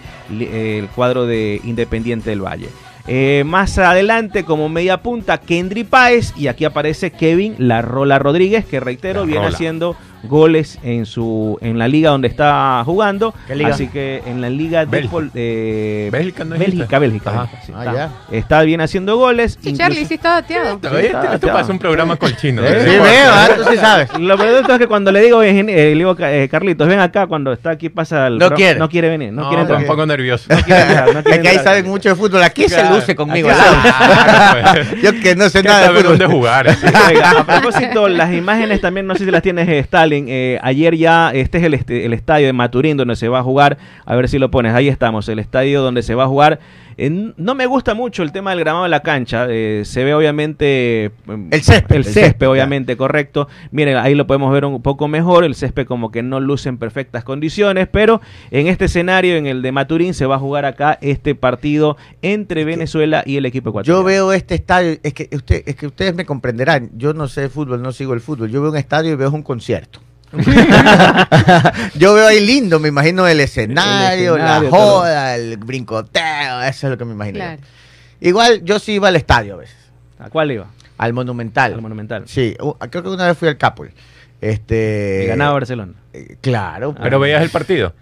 cuadro 0.96 1.28
de 1.28 1.62
Independiente 1.64 2.32
del 2.32 2.42
Valle. 2.42 2.70
Eh, 3.08 3.44
más 3.46 3.78
adelante, 3.78 4.44
como 4.44 4.70
media 4.70 5.02
punta, 5.02 5.38
Kendry 5.38 5.84
Páez. 5.84 6.34
Y 6.38 6.48
aquí 6.48 6.66
aparece 6.66 7.12
Kevin 7.12 7.56
La 7.58 7.82
Rola 7.82 8.18
Rodríguez, 8.18 8.66
que 8.66 8.80
reitero, 8.80 9.22
La 9.22 9.26
viene 9.26 9.42
Rola. 9.46 9.56
haciendo 9.56 9.96
goles 10.24 10.80
en 10.84 11.06
su 11.06 11.58
en 11.62 11.78
la 11.78 11.88
liga 11.88 12.10
donde 12.12 12.28
está 12.28 12.82
jugando. 12.86 13.34
¿Qué 13.48 13.56
liga? 13.56 13.70
Así 13.70 13.88
que 13.88 14.22
en 14.26 14.42
la 14.42 14.50
liga 14.50 14.86
de 14.86 14.92
Bélgica. 14.92 15.18
Bélgica, 16.12 16.44
¿no 16.44 16.58
Bélgica? 16.58 17.00
Bélgica. 17.00 17.32
Bélgica, 17.32 17.50
sí, 17.66 17.74
Ah, 17.76 18.10
está, 18.32 18.62
bien 18.64 18.82
haciendo 18.82 19.18
goles. 19.18 19.54
Sí, 19.62 19.70
incluso- 19.70 19.78
Charlie, 19.78 20.06
sí 20.06 20.14
está 20.16 20.30
dateado. 20.42 20.80
Está, 20.82 21.34
esto 21.36 21.48
pasa 21.48 21.72
un 21.72 21.80
programa 21.80 22.16
con 22.16 22.34
chino. 22.36 22.62
¿Eh? 22.64 22.80
Sí, 22.84 22.90
veo, 22.92 23.32
ah, 23.32 23.50
tú 23.56 23.64
sí 23.70 23.78
sabes. 23.78 24.10
Lo 24.20 24.38
peor 24.38 24.64
es 24.70 24.78
que 24.78 24.88
cuando 24.88 25.12
le 25.12 25.22
digo, 25.22 25.42
eh, 25.44 25.60
eh, 25.60 25.64
le 25.64 25.96
digo 25.96 26.16
eh, 26.20 26.48
Carlitos, 26.50 26.88
ven 26.88 27.00
acá, 27.00 27.28
cuando 27.28 27.52
está 27.54 27.72
aquí 27.72 27.90
pasa 27.90 28.28
el 28.28 28.38
No 28.38 28.48
pro- 28.48 28.56
quiere. 28.58 28.80
no 28.80 28.90
quiere 28.90 29.10
venir, 29.10 29.34
no, 29.34 29.44
No, 29.44 29.50
quiere 29.50 29.74
un 29.76 29.86
poco 29.86 30.06
nervioso. 30.06 30.46
No 30.50 30.62
quiere 30.62 30.86
no 31.14 31.20
Es 31.20 31.24
que 31.26 31.32
ahí 31.50 31.56
entrar. 31.58 31.64
saben 31.64 31.88
mucho 31.88 32.10
de 32.10 32.16
fútbol. 32.16 32.44
Aquí 32.44 32.68
se 32.70 32.84
luce 32.90 33.16
conmigo. 33.16 33.50
Claro, 33.50 33.78
pues. 34.64 35.02
Yo 35.04 35.12
que 35.22 35.36
no 35.36 35.50
sé 35.50 35.64
nada 35.64 35.82
de 35.92 36.00
fútbol. 36.00 36.18
dónde 36.18 36.26
jugar. 36.28 36.68
a 36.70 37.44
propósito, 37.46 38.08
las 38.08 38.34
imágenes 38.34 38.82
también, 38.82 39.06
no 39.08 39.16
sé 39.16 39.26
si 39.26 39.32
las 39.32 39.42
tienes, 39.42 39.68
eh, 39.68 39.80
Stalin. 40.14 40.26
eh, 40.30 40.60
ayer 40.62 40.96
ya, 40.96 41.32
este 41.32 41.58
es 41.58 41.64
el, 41.64 41.74
este- 41.74 42.06
el 42.06 42.14
estadio 42.14 42.48
de 42.48 42.54
Maturín 42.54 42.98
donde 42.98 43.16
se 43.16 43.28
va 43.30 43.40
a 43.40 43.44
jugar. 43.44 43.78
A 44.06 44.16
ver 44.16 44.30
si 44.30 44.40
lo 44.40 44.50
pones. 44.52 44.74
Ahí 44.74 44.88
estamos, 44.88 45.28
el 45.30 45.40
estadio 45.40 45.82
donde 45.82 46.04
se 46.04 46.16
va 46.16 46.24
a 46.24 46.28
jugar. 46.28 46.60
Eh, 46.96 47.10
no 47.38 47.56
me 47.56 47.66
gusta 47.66 47.96
mucho 47.96 48.22
el 48.22 48.32
tema 48.32 48.52
del 48.52 48.60
gramado 48.60 48.84
de 48.84 48.90
la 48.90 49.00
cancha. 49.02 49.48
eh, 49.50 49.82
se 49.86 50.04
ve 50.04 50.14
obviamente. 50.14 51.12
mm, 51.26 51.48
El 51.52 51.64
césped, 51.64 51.96
El 51.96 52.06
césped, 52.06 52.48
obviamente, 52.48 52.96
correcto. 52.98 53.48
Miren, 53.72 53.98
ahí 53.98 54.14
lo 54.14 54.28
podemos 54.28 54.52
ver 54.54 54.66
un 54.66 54.82
poco 54.82 55.08
mejor. 55.08 55.44
El 55.44 55.56
césped 55.56 55.88
como 55.88 56.12
que 56.12 56.22
no 56.22 56.40
luce 56.40 56.70
en 56.70 56.78
perfectas 56.78 57.24
condiciones. 57.24 57.88
Pero 57.92 58.22
en 58.52 58.68
este 58.68 58.86
escenario, 58.86 59.36
en 59.38 59.48
el 59.48 59.62
de 59.64 59.72
Maturín, 59.72 60.14
se 60.14 60.26
va 60.28 60.36
a 60.36 60.40
jugar 60.40 60.66
acá 60.66 61.00
este 61.02 61.34
partido 61.34 61.98
entre 62.22 62.64
Venezuela 62.64 63.24
y 63.26 63.38
el 63.38 63.46
equipo 63.48 63.70
ecuatoriano. 63.72 64.00
Yo 64.02 64.04
veo 64.06 64.32
este 64.34 64.54
estadio, 64.56 64.98
es 65.02 65.14
que, 65.14 65.30
usted, 65.36 65.64
es 65.66 65.76
que 65.76 65.88
ustedes 65.88 66.14
me 66.14 66.26
comprenderán, 66.26 66.92
yo 66.96 67.14
no 67.14 67.28
sé 67.28 67.42
de 67.42 67.50
fútbol, 67.50 67.82
no 67.82 67.92
sigo 67.92 68.14
el 68.14 68.22
fútbol, 68.22 68.50
yo 68.52 68.62
veo 68.62 68.70
un 68.72 68.78
estadio 68.78 69.12
y 69.14 69.16
veo 69.16 69.32
un 69.32 69.42
concierto. 69.44 70.00
yo 71.96 72.14
veo 72.14 72.28
ahí 72.28 72.46
lindo, 72.46 72.80
me 72.80 72.90
imagino 72.90 73.28
el 73.28 73.40
escenario, 73.40 74.36
El 74.36 74.42
escenario, 74.42 74.66
la 74.66 74.70
joda, 74.70 75.36
el 75.36 75.58
brincoteo, 75.58 76.62
eso 76.64 76.88
es 76.88 76.92
lo 76.92 76.98
que 76.98 77.06
me 77.06 77.14
imagino. 77.14 77.38
Claro. 77.38 77.62
Igual 78.22 78.62
yo 78.64 78.80
sí 78.80 78.94
iba 78.94 79.08
al 79.10 79.16
estadio 79.16 79.56
a 79.56 79.58
veces, 79.58 79.76
¿A 80.20 80.30
cuál 80.30 80.52
iba? 80.52 80.68
al 80.98 81.14
Monumental. 81.14 81.74
Al 81.74 81.82
Monumental. 81.82 82.24
Sí, 82.28 82.56
creo 82.90 83.04
que 83.04 83.10
una 83.10 83.28
vez 83.28 83.38
fui 83.38 83.48
al 83.48 83.58
Capul. 83.58 83.92
Este, 84.42 85.22
Y 85.24 85.28
ganaba 85.28 85.54
Barcelona. 85.54 85.94
eh, 86.14 86.38
Claro, 86.42 86.96
Pero 87.02 87.20
veías 87.20 87.42
el 87.42 87.50
partido. 87.50 87.94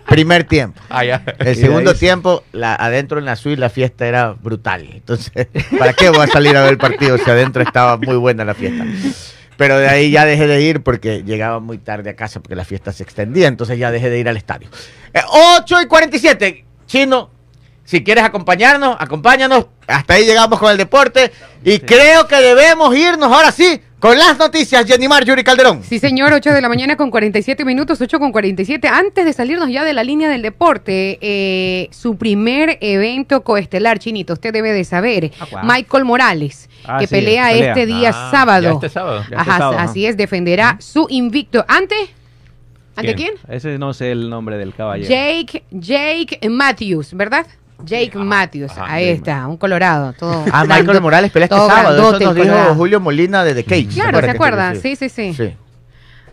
primer 0.08 0.44
tiempo. 0.46 0.80
Ah, 0.90 1.04
ya. 1.04 1.24
El 1.40 1.56
segundo 1.56 1.94
tiempo, 1.96 2.44
la, 2.52 2.76
adentro 2.76 3.20
en 3.20 3.26
la 3.26 3.36
suite 3.36 3.60
la 3.60 3.70
fiesta 3.70 4.08
era 4.08 4.32
brutal. 4.34 4.88
Entonces, 4.94 5.48
¿para 5.80 5.94
qué 5.94 6.10
voy 6.10 6.22
a 6.22 6.28
salir 6.28 6.56
a 6.56 6.62
ver 6.62 6.72
el 6.72 6.78
partido 6.78 7.18
si 7.18 7.30
adentro 7.30 7.64
estaba 7.64 7.98
muy 7.98 8.16
buena 8.16 8.46
la 8.46 8.54
fiesta? 8.54 8.86
Pero 9.64 9.80
de 9.80 9.88
ahí 9.88 10.12
ya 10.12 10.26
dejé 10.26 10.46
de 10.46 10.62
ir 10.62 10.84
porque 10.84 11.24
llegaba 11.24 11.62
muy 11.62 11.78
tarde 11.78 12.10
a 12.10 12.18
casa 12.18 12.42
porque 12.42 12.54
la 12.54 12.66
fiesta 12.66 12.92
se 12.92 13.02
extendía. 13.02 13.48
Entonces 13.48 13.80
ya 13.80 13.92
dejé 13.92 14.10
de 14.10 14.20
ir 14.20 14.28
al 14.28 14.36
estadio. 14.36 14.68
Eh, 15.14 15.22
8 15.62 15.84
y 15.84 15.86
47. 15.86 16.66
Chino, 16.86 17.30
si 17.86 18.04
quieres 18.04 18.26
acompañarnos, 18.26 18.98
acompáñanos. 19.00 19.68
Hasta 19.88 20.16
ahí 20.16 20.26
llegamos 20.26 20.60
con 20.60 20.70
el 20.70 20.76
deporte. 20.76 21.32
Y 21.64 21.80
creo 21.80 22.28
que 22.28 22.36
debemos 22.42 22.94
irnos 22.94 23.32
ahora 23.32 23.54
sí 23.54 23.82
con 24.04 24.18
las 24.18 24.38
noticias. 24.38 24.86
Jenny 24.86 25.08
Mar, 25.08 25.24
Yuri 25.24 25.46
Calderón. 25.46 25.82
Sí, 25.82 25.98
señor, 25.98 26.34
8 26.34 26.52
de 26.52 26.62
la 26.62 26.68
mañana 26.68 26.98
con 26.98 27.10
47 27.10 27.64
minutos, 27.64 28.02
8 28.02 28.20
con 28.20 28.34
47. 28.34 28.86
Antes 28.90 29.24
de 29.24 29.32
salirnos 29.32 29.70
ya 29.70 29.86
de 29.86 29.94
la 29.94 30.04
línea 30.04 30.28
del 30.30 30.42
deporte, 30.42 31.18
eh, 31.22 31.88
su 31.92 32.18
primer 32.18 32.78
evento 32.82 33.44
coestelar, 33.46 34.00
Chinito, 34.00 34.34
usted 34.34 34.52
debe 34.52 34.74
de 34.74 34.84
saber, 34.84 35.32
Ah. 35.40 35.62
Michael 35.64 36.04
Morales, 36.04 36.70
Ah, 36.86 37.00
que 37.00 37.08
sí, 37.08 37.16
pelea, 37.16 37.48
pelea. 37.48 37.70
este 37.70 37.86
día 37.86 38.10
Ah, 38.14 38.28
sábado. 38.30 38.72
este 38.74 38.90
sábado. 38.90 39.22
Este 39.22 39.36
Ajá, 39.36 39.58
sábado, 39.58 39.74
ajá. 39.78 39.84
así 39.84 40.06
es, 40.06 40.18
defenderá 40.18 40.76
su 40.82 41.08
invicto. 41.10 41.64
¿Ante? 41.70 41.96
¿Ante 42.98 43.16
quién? 43.16 43.32
¿Quién? 43.46 43.56
Ese 43.56 43.78
no 43.80 43.94
sé 43.94 44.12
el 44.12 44.30
nombre 44.30 44.58
del 44.58 44.74
caballero. 44.76 45.10
Jake, 45.10 45.64
Jake 45.72 46.40
Matthews, 46.50 47.14
¿verdad? 47.14 47.48
Jake 47.84 48.12
Matthews, 48.18 48.72
ajá, 48.72 48.86
ahí 48.94 49.06
Jake 49.06 49.18
está, 49.18 49.48
un 49.48 49.58
colorado. 49.58 50.14
Todo 50.14 50.46
Ah, 50.52 50.64
Michael 50.66 51.02
Morales 51.02 51.32
pelea 51.32 51.46
este 51.46 51.56
sábado. 51.58 51.96
Eso 51.96 52.12
nos 52.12 52.20
dijo 52.20 52.34
colorado. 52.34 52.76
Julio 52.76 53.00
Molina 53.00 53.44
de 53.44 53.54
The 53.56 53.64
Cage. 53.64 53.88
Claro, 53.94 54.20
¿se 54.22 54.30
acuerdan? 54.30 54.76
sí. 54.78 54.96
Sí, 54.96 55.10
sí. 55.10 55.56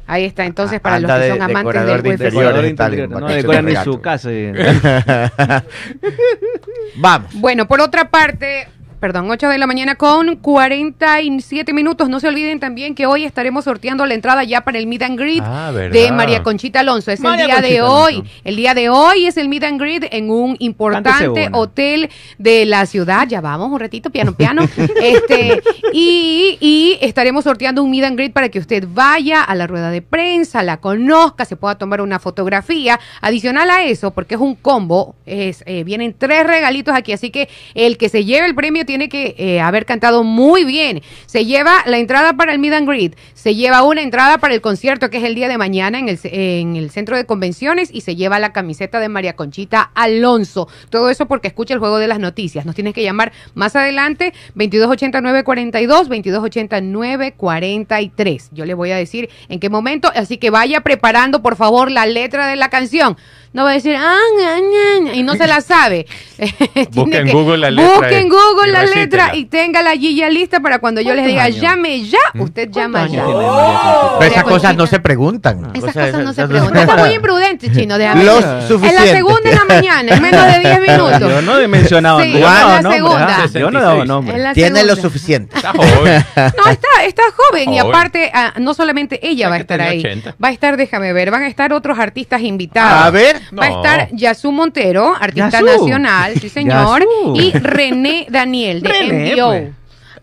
Ahí 0.07 0.25
está, 0.25 0.45
entonces, 0.45 0.79
Ah, 0.79 0.83
para 0.83 0.99
los 0.99 1.09
que 1.13 1.19
de- 1.19 1.29
son 1.31 1.43
amantes 1.43 1.87
del 1.87 2.03
de 2.03 2.09
interiores. 2.11 2.75
Tal, 2.77 2.95
en 2.95 3.11
no 3.11 3.15
vacaciones 3.21 3.43
decora 3.45 3.63
de 3.63 3.73
ni 3.73 3.77
su 3.85 4.01
casa. 4.01 4.31
Vamos. 6.97 7.31
Bueno, 7.35 7.67
por 7.69 7.81
otra 7.81 8.09
parte, 8.11 8.69
perdón, 9.01 9.31
8 9.31 9.49
de 9.49 9.59
la 9.59 9.67
mañana 9.67 9.95
con 9.95 10.37
47 10.37 11.73
minutos. 11.73 12.09
No 12.11 12.21
se 12.21 12.29
olviden 12.29 12.61
también 12.61 12.95
que 12.95 13.07
hoy 13.07 13.25
estaremos 13.25 13.65
sorteando 13.65 14.05
la 14.05 14.15
entrada 14.15 14.45
ya 14.45 14.61
para 14.61 14.79
el 14.79 14.87
Meet 14.87 15.03
and 15.03 15.19
Greet 15.19 15.43
Ah, 15.45 15.73
de 15.73 16.13
María 16.13 16.43
Conchita 16.43 16.81
Alonso. 16.81 17.11
Es 17.11 17.21
María 17.21 17.47
el 17.47 17.51
día 17.51 17.61
de 17.63 17.83
hoy. 17.83 18.15
Alonso. 18.15 18.33
El 18.45 18.57
día 18.57 18.75
de 18.75 18.91
hoy 18.91 19.27
es 19.27 19.39
el 19.39 19.49
Meet 19.49 19.65
and 19.65 19.81
Greet 19.81 20.09
en 20.13 20.31
un 20.31 20.57
importante 20.59 21.49
hotel 21.53 22.11
de 22.37 22.67
la 22.67 22.85
ciudad. 22.85 23.27
Ya 23.27 23.41
vamos, 23.41 23.73
un 23.73 23.81
ratito, 23.81 24.11
piano, 24.11 24.35
piano. 24.35 24.69
este, 25.03 25.63
y, 25.95 26.59
y 26.61 26.99
estaremos 27.01 27.45
sorteando 27.45 27.83
un 27.83 27.91
Meet 27.91 28.05
and 28.05 28.17
Greet 28.19 28.33
para 28.35 28.51
que 28.51 28.59
usted 28.59 28.87
vaya 28.93 29.43
a 29.43 29.55
la 29.55 29.67
rueda 29.67 29.91
de 29.91 30.03
prensa, 30.03 30.63
la 30.63 30.77
conozca, 30.77 31.47
se 31.47 31.57
pueda 31.57 31.77
tomar 31.77 32.03
una 32.03 32.19
fotografía. 32.19 33.01
Adicional 33.23 33.71
a 33.71 33.85
eso, 33.85 34.11
porque 34.11 34.35
es 34.35 34.41
un 34.41 34.57
combo, 34.57 35.15
es, 35.25 35.65
eh, 35.67 35.85
vienen 35.85 36.15
tres 36.17 36.47
regalitos 36.47 36.95
aquí, 36.95 37.13
así 37.13 37.31
que 37.31 37.49
el 37.75 37.97
que 37.97 38.11
se 38.11 38.27
lleve 38.27 38.47
el 38.47 38.55
premio 38.55 38.85
tiene 38.91 39.09
que 39.09 39.37
eh, 39.39 39.61
haber 39.61 39.87
cantado 39.87 40.25
muy 40.25 40.65
bien. 40.65 41.01
Se 41.27 41.45
lleva 41.45 41.85
la 41.87 41.99
entrada 41.99 42.33
para 42.33 42.51
el 42.51 42.59
Meet 42.59 42.73
and 42.73 42.89
Greet, 42.89 43.17
se 43.35 43.55
lleva 43.55 43.85
una 43.85 44.03
entrada 44.03 44.39
para 44.39 44.53
el 44.53 44.61
concierto 44.61 45.11
que 45.11 45.19
es 45.19 45.25
el 45.25 45.37
día 45.37 45.47
de 45.47 45.59
mañana 45.59 46.01
en 46.01 46.09
el, 46.09 46.19
en 46.25 46.75
el 46.75 46.91
centro 46.91 47.17
de 47.17 47.25
convenciones 47.25 47.89
y 47.93 48.01
se 48.01 48.17
lleva 48.17 48.41
la 48.41 48.53
camiseta 48.53 48.99
de 48.99 49.09
María 49.09 49.37
Conchita 49.37 49.93
Alonso. 49.95 50.67
Todo 50.89 51.09
eso 51.09 51.27
porque 51.27 51.47
escucha 51.47 51.73
el 51.73 51.79
juego 51.79 51.99
de 51.99 52.09
las 52.09 52.19
noticias. 52.19 52.67
Nos 52.67 52.75
tienes 52.75 52.95
que 52.95 53.05
llamar 53.05 53.31
más 53.55 53.77
adelante 53.77 54.33
228942, 54.57 56.09
228943. 56.09 58.49
Yo 58.51 58.65
le 58.65 58.75
voy 58.75 58.91
a 58.91 58.97
decir 58.97 59.31
en 59.49 59.61
qué 59.61 59.71
momento, 59.71 60.11
así 60.17 60.37
que 60.37 60.51
vaya 60.51 60.81
preparando 60.81 61.43
por 61.43 61.55
favor 61.55 61.93
la 61.93 62.07
letra 62.07 62.49
de 62.49 62.57
la 62.57 62.71
canción. 62.71 63.17
No 63.53 63.65
va 63.65 63.71
a 63.71 63.73
decir 63.75 63.97
ah, 63.99 64.17
ña, 64.39 64.59
ña, 64.61 65.01
ña", 65.11 65.15
y 65.15 65.25
no 65.25 65.35
se 65.35 65.47
la 65.49 65.61
sabe. 65.61 66.07
Busque 66.93 67.19
en 67.19 67.33
Google 67.33 67.59
la 67.59 67.71
letra 67.73 67.95
Busque 67.97 68.19
en 68.19 68.27
y- 68.27 68.31
Google 68.31 68.69
y 68.69 68.73
la 68.73 68.81
recítela. 68.83 69.25
letra 69.25 69.37
y 69.37 69.45
téngala 69.47 69.91
allí 69.91 70.15
ya 70.15 70.29
lista 70.29 70.61
para 70.61 70.79
cuando 70.79 71.01
yo 71.01 71.15
les 71.15 71.27
diga 71.27 71.45
años? 71.45 71.61
llame 71.61 72.03
ya, 72.05 72.19
usted 72.39 72.71
llama 72.71 73.09
ya. 73.09 73.25
Conchita? 73.25 74.19
Pero 74.21 74.31
esas 74.31 74.45
cosas 74.45 74.77
no 74.77 74.87
se 74.87 75.01
preguntan. 75.01 75.73
Esas 75.75 75.91
O 75.91 75.93
sea, 75.93 76.07
cosas 76.07 76.25
no 76.25 76.33
se 76.33 76.47
preguntan. 76.47 76.77
Está 76.89 76.97
muy 76.97 77.11
imprudente, 77.15 77.73
chino. 77.73 77.99
déjame 77.99 78.25
Lo 78.25 78.37
decir. 78.41 78.77
En 78.89 78.95
la 78.95 79.07
segunda 79.07 79.51
de 79.51 79.57
la 79.57 79.65
mañana, 79.65 80.15
en 80.15 80.23
menos 80.23 80.47
de 80.47 80.61
10 80.61 80.81
minutos. 80.89 81.21
Yo 81.21 81.43
no 81.43 81.59
he 81.59 81.67
mencionado 81.69 82.21
Sí, 82.23 82.33
yo 82.33 82.39
no 82.41 82.47
en 82.47 82.85
la 82.85 82.93
segunda. 82.93 83.47
Yo 83.53 83.71
no 83.73 83.79
he 83.79 83.83
dado 83.83 83.97
66. 84.03 84.09
nombres. 84.09 84.37
En 84.37 84.43
la 84.45 84.53
Tiene 84.55 84.85
lo 84.85 84.95
suficiente. 84.97 85.57
Está 85.57 85.73
joven. 85.73 86.25
No, 86.37 86.71
está, 86.71 86.89
está 87.05 87.23
joven 87.37 87.73
y 87.75 87.79
aparte, 87.79 88.31
ah, 88.33 88.55
no 88.59 88.75
solamente 88.75 89.19
ella 89.27 89.49
va 89.49 89.57
a 89.57 89.59
estar 89.59 89.81
ahí. 89.81 89.99
80. 90.01 90.37
Va 90.43 90.49
a 90.49 90.53
estar, 90.53 90.77
déjame 90.77 91.13
ver, 91.13 91.31
van 91.31 91.43
a 91.43 91.49
estar 91.49 91.73
otros 91.73 91.99
artistas 91.99 92.43
invitados. 92.43 93.07
A 93.07 93.11
ver. 93.11 93.40
Va 93.59 93.67
a 93.67 93.71
No. 93.71 93.77
estar 93.77 94.09
Yasu 94.13 94.53
Montero, 94.53 95.15
artista 95.19 95.51
Yasu. 95.61 95.65
nacional, 95.67 96.35
sí 96.41 96.49
señor, 96.49 97.01
Yasu. 97.03 97.35
y 97.37 97.51
René 97.53 98.27
Daniel 98.29 98.81
de 98.83 98.89
René, 98.89 99.35
MDO. 99.35 99.49
pues. 99.49 99.69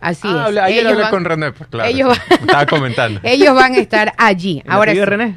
Así 0.00 0.28
Ah, 0.30 0.46
es. 0.50 0.56
ayer 0.58 0.78
Ellos 0.80 0.92
hablé 0.92 1.02
van- 1.02 1.10
con 1.10 1.24
René, 1.24 1.52
pues 1.52 1.68
claro. 1.70 1.90
ellos 1.90 2.08
van- 2.08 2.40
Estaba 2.40 2.66
comentando. 2.66 3.20
Ellos 3.24 3.54
van 3.54 3.74
a 3.74 3.78
estar 3.78 4.12
allí. 4.16 4.62
¿El 4.64 4.70
Ahora 4.72 4.92
sí. 4.92 5.04
René? 5.04 5.34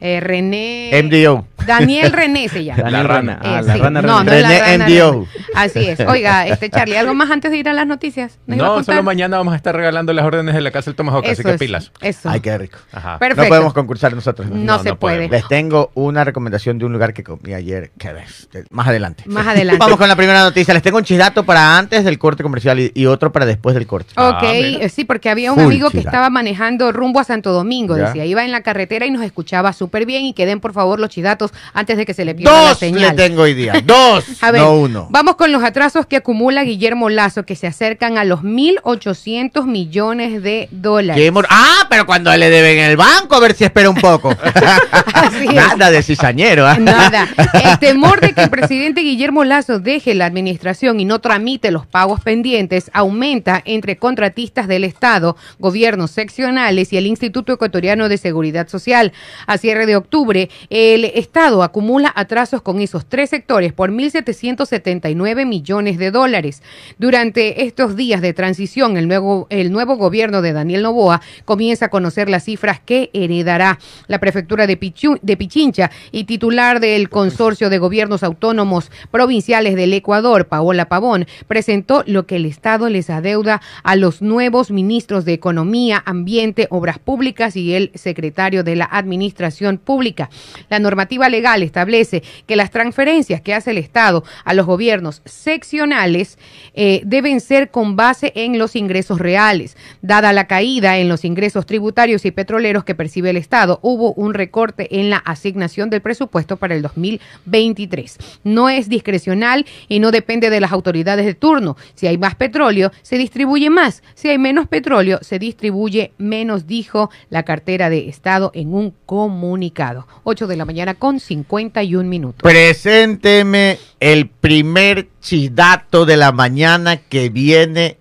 Eh, 0.00 0.20
René. 0.20 0.90
MDO. 1.02 1.46
Daniel 1.66 2.12
René 2.12 2.48
se 2.48 2.64
llama. 2.64 2.82
Daniel 2.82 3.08
rana. 3.08 3.36
Rana. 3.36 3.40
Ah, 3.42 3.60
Eh, 3.60 3.62
la 3.66 3.74
sí. 3.74 3.80
rana 3.80 4.02
no, 4.02 4.08
no 4.24 4.30
René. 4.30 4.42
la 4.42 4.48
rana. 4.60 4.86
René. 4.86 5.26
Así 5.54 5.86
es. 5.88 6.00
Oiga, 6.00 6.46
este 6.46 6.70
Charlie, 6.70 6.96
¿algo 6.96 7.14
más 7.14 7.30
antes 7.30 7.50
de 7.50 7.58
ir 7.58 7.68
a 7.68 7.72
las 7.72 7.86
noticias? 7.86 8.38
¿Nos 8.46 8.56
iba 8.58 8.66
a 8.66 8.76
No, 8.76 8.84
solo 8.84 9.02
mañana 9.02 9.36
vamos 9.36 9.52
a 9.52 9.56
estar 9.56 9.74
regalando 9.74 10.12
las 10.12 10.24
órdenes 10.24 10.54
de 10.54 10.60
la 10.60 10.70
casa 10.70 10.90
del 10.90 10.96
Tomahawk, 10.96 11.24
así 11.26 11.42
que 11.42 11.50
es, 11.52 11.58
pilas. 11.58 11.92
Eso. 12.00 12.28
Ay, 12.30 12.40
qué 12.40 12.56
rico. 12.58 12.78
Ajá. 12.92 13.18
Perfecto. 13.18 13.42
No 13.44 13.48
podemos 13.48 13.72
concursar 13.74 14.14
nosotros. 14.14 14.48
No, 14.48 14.56
No, 14.56 14.82
se 14.82 14.90
no 14.90 14.96
puede. 14.98 15.16
podemos. 15.16 15.30
Les 15.32 15.48
tengo 15.48 15.90
una 15.94 16.24
recomendación 16.24 16.78
de 16.78 16.84
un 16.86 16.92
lugar 16.92 17.12
que 17.14 17.22
comí 17.24 17.52
ayer. 17.54 17.90
Que 17.98 18.12
ves, 18.12 18.48
eh, 18.54 18.64
más 18.70 18.88
adelante. 18.88 19.24
Más 19.26 19.46
adelante. 19.46 19.78
Vamos 19.78 19.98
con 19.98 20.08
la 20.08 20.16
primera 20.16 20.42
noticia. 20.42 20.72
Les 20.74 20.82
tengo 20.82 20.98
un 20.98 21.04
chisdato 21.04 21.44
para 21.44 21.76
antes 21.78 22.04
del 22.04 22.18
corte 22.18 22.42
comercial 22.42 22.78
y, 22.80 22.92
y 22.94 23.06
otro 23.06 23.32
para 23.32 23.46
después 23.46 23.74
del 23.74 23.86
corte. 23.86 24.12
Ah, 24.16 24.30
Ok, 24.40 24.42
eh, 24.44 24.88
sí, 24.88 25.04
porque 25.04 25.28
había 25.30 25.52
un 25.52 25.58
Full 25.58 25.66
amigo 25.66 25.88
que 25.90 25.98
chidato. 25.98 26.08
estaba 26.08 26.30
manejando 26.30 26.92
rumbo 26.92 27.20
a 27.20 27.24
Santo 27.24 27.52
Domingo, 27.52 27.96
Ya. 27.96 28.06
decía, 28.06 28.24
iba 28.24 28.44
en 28.44 28.52
la 28.52 28.62
carretera 28.62 29.06
y 29.06 29.10
nos 29.10 29.22
escuchaba 29.22 29.72
súper 29.72 30.06
bien 30.06 30.24
y 30.24 30.32
que 30.34 30.46
den 30.46 30.60
por 30.60 30.72
favor 30.72 31.00
los 31.00 31.10
chidatos 31.10 31.49
antes 31.72 31.96
de 31.96 32.06
que 32.06 32.14
se 32.14 32.24
le 32.24 32.34
pierda 32.34 32.52
la 32.52 32.68
Dos 32.70 32.80
le 32.82 32.88
señal. 32.88 33.16
tengo 33.16 33.42
hoy 33.42 33.54
día. 33.54 33.74
Dos, 33.84 34.24
A 34.42 34.50
ver, 34.50 34.60
no 34.62 34.74
uno. 34.74 35.06
vamos 35.10 35.36
con 35.36 35.52
los 35.52 35.62
atrasos 35.64 36.06
que 36.06 36.16
acumula 36.16 36.62
Guillermo 36.64 37.08
Lazo, 37.08 37.44
que 37.44 37.56
se 37.56 37.66
acercan 37.66 38.18
a 38.18 38.24
los 38.24 38.40
1.800 38.42 39.64
millones 39.66 40.42
de 40.42 40.68
dólares. 40.70 41.32
Ah, 41.48 41.86
pero 41.88 42.06
cuando 42.06 42.34
le 42.36 42.50
deben 42.50 42.78
en 42.78 42.90
el 42.90 42.96
banco, 42.96 43.34
a 43.34 43.40
ver 43.40 43.54
si 43.54 43.64
espera 43.64 43.88
un 43.90 43.96
poco. 43.96 44.30
Así 45.14 45.46
es. 45.46 45.54
Nada 45.54 45.90
de 45.90 46.02
cizañero. 46.02 46.66
¿ah? 46.66 46.76
Nada. 46.78 47.28
El 47.64 47.78
temor 47.78 48.20
de 48.20 48.32
que 48.32 48.42
el 48.42 48.50
presidente 48.50 49.00
Guillermo 49.00 49.44
Lazo 49.44 49.78
deje 49.80 50.14
la 50.14 50.26
administración 50.26 51.00
y 51.00 51.04
no 51.04 51.20
tramite 51.20 51.70
los 51.70 51.86
pagos 51.86 52.20
pendientes 52.20 52.90
aumenta 52.92 53.62
entre 53.64 53.96
contratistas 53.96 54.68
del 54.68 54.84
Estado, 54.84 55.36
gobiernos 55.58 56.10
seccionales 56.10 56.92
y 56.92 56.96
el 56.96 57.06
Instituto 57.06 57.52
Ecuatoriano 57.52 58.08
de 58.08 58.18
Seguridad 58.18 58.68
Social. 58.68 59.12
A 59.46 59.58
cierre 59.58 59.86
de 59.86 59.96
octubre, 59.96 60.50
el 60.68 61.04
Estado 61.04 61.39
acumula 61.40 62.12
atrasos 62.14 62.60
con 62.60 62.80
esos 62.80 63.06
tres 63.06 63.30
sectores 63.30 63.72
por 63.72 63.90
1.779 63.90 65.46
millones 65.46 65.96
de 65.96 66.10
dólares. 66.10 66.62
Durante 66.98 67.64
estos 67.64 67.96
días 67.96 68.20
de 68.20 68.34
transición, 68.34 68.98
el 68.98 69.08
nuevo, 69.08 69.46
el 69.48 69.72
nuevo 69.72 69.96
gobierno 69.96 70.42
de 70.42 70.52
Daniel 70.52 70.82
Novoa 70.82 71.22
comienza 71.46 71.86
a 71.86 71.88
conocer 71.88 72.28
las 72.28 72.44
cifras 72.44 72.80
que 72.80 73.08
heredará 73.14 73.78
la 74.06 74.18
prefectura 74.18 74.66
de, 74.66 74.78
Pichu- 74.78 75.18
de 75.22 75.36
Pichincha 75.38 75.90
y 76.12 76.24
titular 76.24 76.78
del 76.78 77.08
Consorcio 77.08 77.70
de 77.70 77.78
Gobiernos 77.78 78.22
Autónomos 78.22 78.90
Provinciales 79.10 79.76
del 79.76 79.94
Ecuador, 79.94 80.46
Paola 80.46 80.88
Pavón, 80.88 81.26
presentó 81.48 82.04
lo 82.06 82.26
que 82.26 82.36
el 82.36 82.44
Estado 82.44 82.90
les 82.90 83.08
adeuda 83.08 83.62
a 83.82 83.96
los 83.96 84.20
nuevos 84.20 84.70
ministros 84.70 85.24
de 85.24 85.32
Economía, 85.32 86.02
Ambiente, 86.04 86.66
Obras 86.70 86.98
Públicas 86.98 87.56
y 87.56 87.74
el 87.74 87.92
secretario 87.94 88.62
de 88.62 88.76
la 88.76 88.84
Administración 88.84 89.78
Pública. 89.78 90.28
La 90.68 90.78
normativa 90.78 91.29
legal 91.30 91.62
establece 91.62 92.22
que 92.46 92.56
las 92.56 92.70
transferencias 92.70 93.40
que 93.40 93.54
hace 93.54 93.70
el 93.70 93.78
Estado 93.78 94.24
a 94.44 94.54
los 94.54 94.66
gobiernos 94.66 95.22
seccionales 95.24 96.38
eh, 96.74 97.02
deben 97.04 97.40
ser 97.40 97.70
con 97.70 97.96
base 97.96 98.32
en 98.34 98.58
los 98.58 98.76
ingresos 98.76 99.18
reales. 99.18 99.76
Dada 100.02 100.32
la 100.32 100.46
caída 100.46 100.98
en 100.98 101.08
los 101.08 101.24
ingresos 101.24 101.66
tributarios 101.66 102.24
y 102.24 102.30
petroleros 102.30 102.84
que 102.84 102.94
percibe 102.94 103.30
el 103.30 103.36
Estado, 103.36 103.78
hubo 103.82 104.12
un 104.12 104.34
recorte 104.34 105.00
en 105.00 105.10
la 105.10 105.18
asignación 105.18 105.90
del 105.90 106.00
presupuesto 106.00 106.56
para 106.56 106.74
el 106.74 106.82
2023. 106.82 108.18
No 108.44 108.68
es 108.68 108.88
discrecional 108.88 109.66
y 109.88 110.00
no 110.00 110.10
depende 110.10 110.50
de 110.50 110.60
las 110.60 110.72
autoridades 110.72 111.26
de 111.26 111.34
turno. 111.34 111.76
Si 111.94 112.06
hay 112.06 112.18
más 112.18 112.34
petróleo, 112.34 112.90
se 113.02 113.18
distribuye 113.18 113.70
más. 113.70 114.02
Si 114.14 114.28
hay 114.28 114.38
menos 114.38 114.68
petróleo, 114.68 115.18
se 115.22 115.38
distribuye 115.38 116.12
menos, 116.18 116.66
dijo 116.66 117.10
la 117.28 117.44
cartera 117.44 117.90
de 117.90 118.08
Estado 118.08 118.50
en 118.54 118.74
un 118.74 118.94
comunicado. 119.06 120.06
8 120.24 120.46
de 120.46 120.56
la 120.56 120.64
mañana 120.64 120.94
con 120.94 121.19
51 121.20 122.08
minutos. 122.08 122.42
Presénteme 122.42 123.78
el 124.00 124.28
primer 124.28 125.08
chisdato 125.20 126.06
de 126.06 126.16
la 126.16 126.32
mañana 126.32 126.96
que 126.96 127.28
viene 127.28 127.98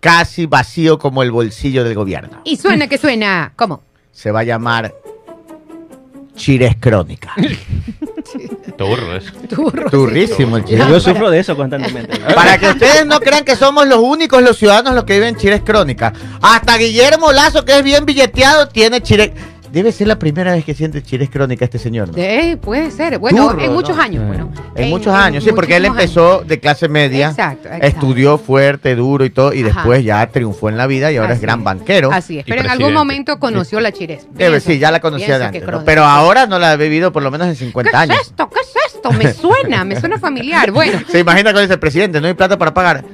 casi 0.00 0.46
vacío 0.46 0.98
como 0.98 1.22
el 1.22 1.30
bolsillo 1.30 1.84
del 1.84 1.94
gobierno. 1.94 2.40
Y 2.44 2.56
suena 2.56 2.88
que 2.88 2.98
suena. 2.98 3.52
¿Cómo? 3.56 3.82
Se 4.12 4.30
va 4.30 4.40
a 4.40 4.44
llamar 4.44 4.94
Chires 6.34 6.74
Crónica. 6.80 7.34
Turro 8.78 9.16
eso. 9.16 9.32
Turro. 9.48 9.90
Turrísimo 9.90 10.56
el 10.56 10.62
Yo, 10.62 10.68
Chires. 10.68 10.88
yo 10.88 11.00
sufro 11.00 11.30
de 11.30 11.40
eso 11.40 11.54
constantemente. 11.56 12.18
Para 12.34 12.56
que 12.58 12.68
ustedes 12.68 13.04
no 13.04 13.20
crean 13.20 13.44
que 13.44 13.56
somos 13.56 13.86
los 13.86 13.98
únicos 13.98 14.42
los 14.42 14.56
ciudadanos 14.56 14.94
los 14.94 15.04
que 15.04 15.14
viven 15.14 15.36
Chires 15.36 15.60
Crónica. 15.64 16.12
Hasta 16.40 16.76
Guillermo 16.78 17.32
Lazo, 17.32 17.64
que 17.64 17.78
es 17.78 17.84
bien 17.84 18.06
billeteado, 18.06 18.68
tiene 18.68 19.02
Chires. 19.02 19.32
Debe 19.72 19.92
ser 19.92 20.08
la 20.08 20.18
primera 20.18 20.52
vez 20.52 20.64
que 20.64 20.74
siente 20.74 21.02
Chires 21.02 21.30
Crónica 21.30 21.64
este 21.64 21.78
señor, 21.78 22.08
¿no? 22.08 22.14
Eh, 22.16 22.56
puede 22.60 22.90
ser. 22.90 23.18
Bueno, 23.18 23.48
Turro, 23.50 23.60
en 23.62 23.72
muchos 23.72 23.96
¿no? 23.96 24.02
años. 24.02 24.26
Bueno, 24.26 24.50
En, 24.74 24.90
muchos 24.90 25.14
años, 25.14 25.44
sí, 25.44 25.50
porque 25.52 25.76
él 25.76 25.84
empezó 25.84 26.42
de 26.46 26.58
clase 26.58 26.88
media, 26.88 27.28
Exacto, 27.28 27.68
exacto. 27.68 27.86
estudió 27.86 28.38
fuerte, 28.38 28.96
duro 28.96 29.24
y 29.24 29.30
todo, 29.30 29.52
y 29.52 29.60
Ajá. 29.60 29.66
después 29.74 30.04
ya 30.04 30.26
triunfó 30.28 30.68
en 30.68 30.76
la 30.76 30.86
vida 30.86 31.12
y 31.12 31.16
ahora 31.18 31.34
es 31.34 31.40
gran 31.40 31.60
es. 31.60 31.64
banquero. 31.64 32.10
Así 32.12 32.38
es. 32.38 32.44
Pero 32.46 32.62
en 32.62 32.70
algún 32.70 32.92
momento 32.92 33.38
conoció 33.38 33.80
la 33.80 33.92
chires. 33.92 34.26
Debe, 34.32 34.50
Piensa, 34.50 34.70
sí, 34.70 34.78
ya 34.78 34.90
la 34.90 35.00
conocía 35.00 35.38
de 35.38 35.44
antes, 35.46 35.62
pero 35.84 36.04
ahora 36.04 36.46
no 36.46 36.58
la 36.58 36.72
ha 36.72 36.76
vivido 36.76 37.12
por 37.12 37.22
lo 37.22 37.30
menos 37.30 37.46
en 37.48 37.56
50 37.56 37.90
¿Qué 37.90 37.96
años. 37.96 38.16
es 38.20 38.26
esto? 38.28 38.48
¿Qué 38.50 38.60
es 38.60 38.94
esto? 38.94 39.12
Me 39.12 39.32
suena, 39.32 39.84
me 39.84 39.98
suena 39.98 40.18
familiar. 40.18 40.70
Bueno, 40.80 41.00
Se 41.10 41.18
imagina 41.18 41.52
con 41.52 41.62
ese 41.62 41.76
presidente, 41.78 42.20
no 42.20 42.26
hay 42.26 42.34
plata 42.34 42.56
para 42.58 42.72
pagar. 42.72 43.04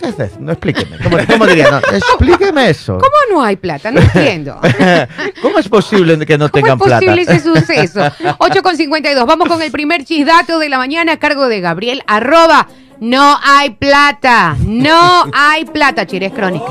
¿Qué 0.00 0.08
es 0.08 0.18
eso? 0.18 0.36
No 0.40 0.52
explíqueme. 0.52 0.96
¿Cómo, 1.02 1.18
cómo 1.28 1.46
diría? 1.46 1.70
No, 1.70 1.78
explíqueme 1.78 2.70
eso. 2.70 2.94
¿cómo 2.98 3.16
no 3.30 3.42
hay 3.44 3.56
plata? 3.56 3.90
No 3.90 4.00
entiendo. 4.00 4.58
¿Cómo 5.42 5.58
es 5.58 5.68
posible 5.68 6.24
que 6.24 6.38
no 6.38 6.48
¿Cómo 6.50 6.62
tengan 6.64 6.78
es 6.78 6.84
posible 6.84 7.24
plata? 7.24 7.32
ese 7.32 7.44
suceso? 7.44 8.00
8 8.38 8.62
con 8.62 8.76
52. 8.76 9.26
Vamos 9.26 9.46
con 9.48 9.60
el 9.60 9.70
primer 9.70 10.04
chisdato 10.04 10.58
de 10.58 10.68
la 10.70 10.78
mañana 10.78 11.12
a 11.12 11.16
cargo 11.18 11.48
de 11.48 11.60
Gabriel. 11.60 12.02
Arroba. 12.06 12.66
No 13.00 13.38
hay 13.42 13.70
plata. 13.70 14.56
No 14.60 15.24
hay 15.34 15.64
plata, 15.66 16.06
Chires 16.06 16.32
Crónica. 16.32 16.64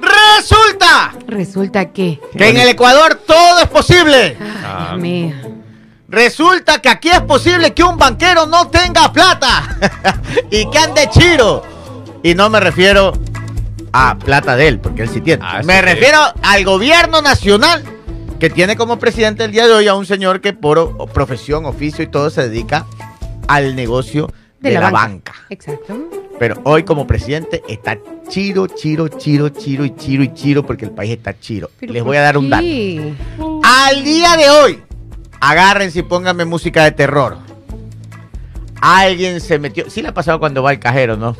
Resulta 0.00 1.12
Resulta 1.26 1.90
que. 1.92 2.20
que 2.36 2.48
en 2.48 2.56
el 2.58 2.68
Ecuador 2.68 3.14
todo 3.26 3.60
es 3.60 3.68
posible. 3.68 4.36
Ay, 4.40 4.46
Ah. 4.64 4.86
Dios 4.90 5.00
mío. 5.00 5.34
Resulta 6.08 6.80
que 6.80 6.88
aquí 6.88 7.08
es 7.08 7.20
posible 7.22 7.72
que 7.74 7.82
un 7.82 7.96
banquero 7.96 8.46
no 8.46 8.68
tenga 8.68 9.12
plata 9.12 9.76
y 10.50 10.68
que 10.70 10.78
ande 10.78 11.08
chiro. 11.10 11.62
Y 12.24 12.34
no 12.34 12.48
me 12.48 12.58
refiero 12.58 13.12
a 13.92 14.18
plata 14.18 14.56
de 14.56 14.66
él, 14.66 14.80
porque 14.80 15.02
él 15.02 15.10
sí 15.10 15.20
tiene. 15.20 15.44
Ah, 15.46 15.60
me 15.62 15.74
sí. 15.74 15.80
refiero 15.82 16.18
al 16.42 16.64
gobierno 16.64 17.20
nacional 17.20 17.84
que 18.40 18.48
tiene 18.48 18.76
como 18.76 18.98
presidente 18.98 19.44
el 19.44 19.52
día 19.52 19.66
de 19.66 19.74
hoy 19.74 19.88
a 19.88 19.94
un 19.94 20.06
señor 20.06 20.40
que 20.40 20.54
por 20.54 20.96
profesión, 21.12 21.66
oficio 21.66 22.02
y 22.02 22.06
todo 22.06 22.30
se 22.30 22.48
dedica 22.48 22.86
al 23.46 23.76
negocio 23.76 24.32
de, 24.58 24.72
la, 24.72 24.88
banca. 24.88 25.34
Exacto. 25.50 25.98
Pero 26.38 26.62
hoy 26.64 26.84
como 26.84 27.06
presidente 27.06 27.62
está 27.68 27.98
chiro, 28.26 28.68
chiro, 28.68 29.08
chiro, 29.08 29.50
chiro 29.50 29.84
y 29.84 29.94
chiro 29.94 30.22
y 30.22 30.32
chiro 30.32 30.64
porque 30.64 30.86
el 30.86 30.92
país 30.92 31.10
está 31.10 31.38
chiro. 31.38 31.70
Pero 31.78 31.92
Les 31.92 32.00
¿por 32.00 32.08
voy 32.08 32.16
a 32.16 32.22
dar 32.22 32.38
un 32.38 32.48
dato. 32.48 32.64
Al 33.62 34.02
día 34.02 34.34
de 34.38 34.48
hoy, 34.48 34.82
agárrense 35.40 35.98
y 35.98 36.02
pónganme 36.02 36.46
música 36.46 36.84
de 36.84 36.92
terror. 36.92 37.36
Alguien 38.80 39.42
se 39.42 39.58
metió. 39.58 39.90
Sí 39.90 40.00
le 40.00 40.08
ha 40.08 40.14
pasado 40.14 40.38
cuando 40.38 40.62
va 40.62 40.70
al 40.70 40.78
cajero, 40.78 41.18
¿no? 41.18 41.36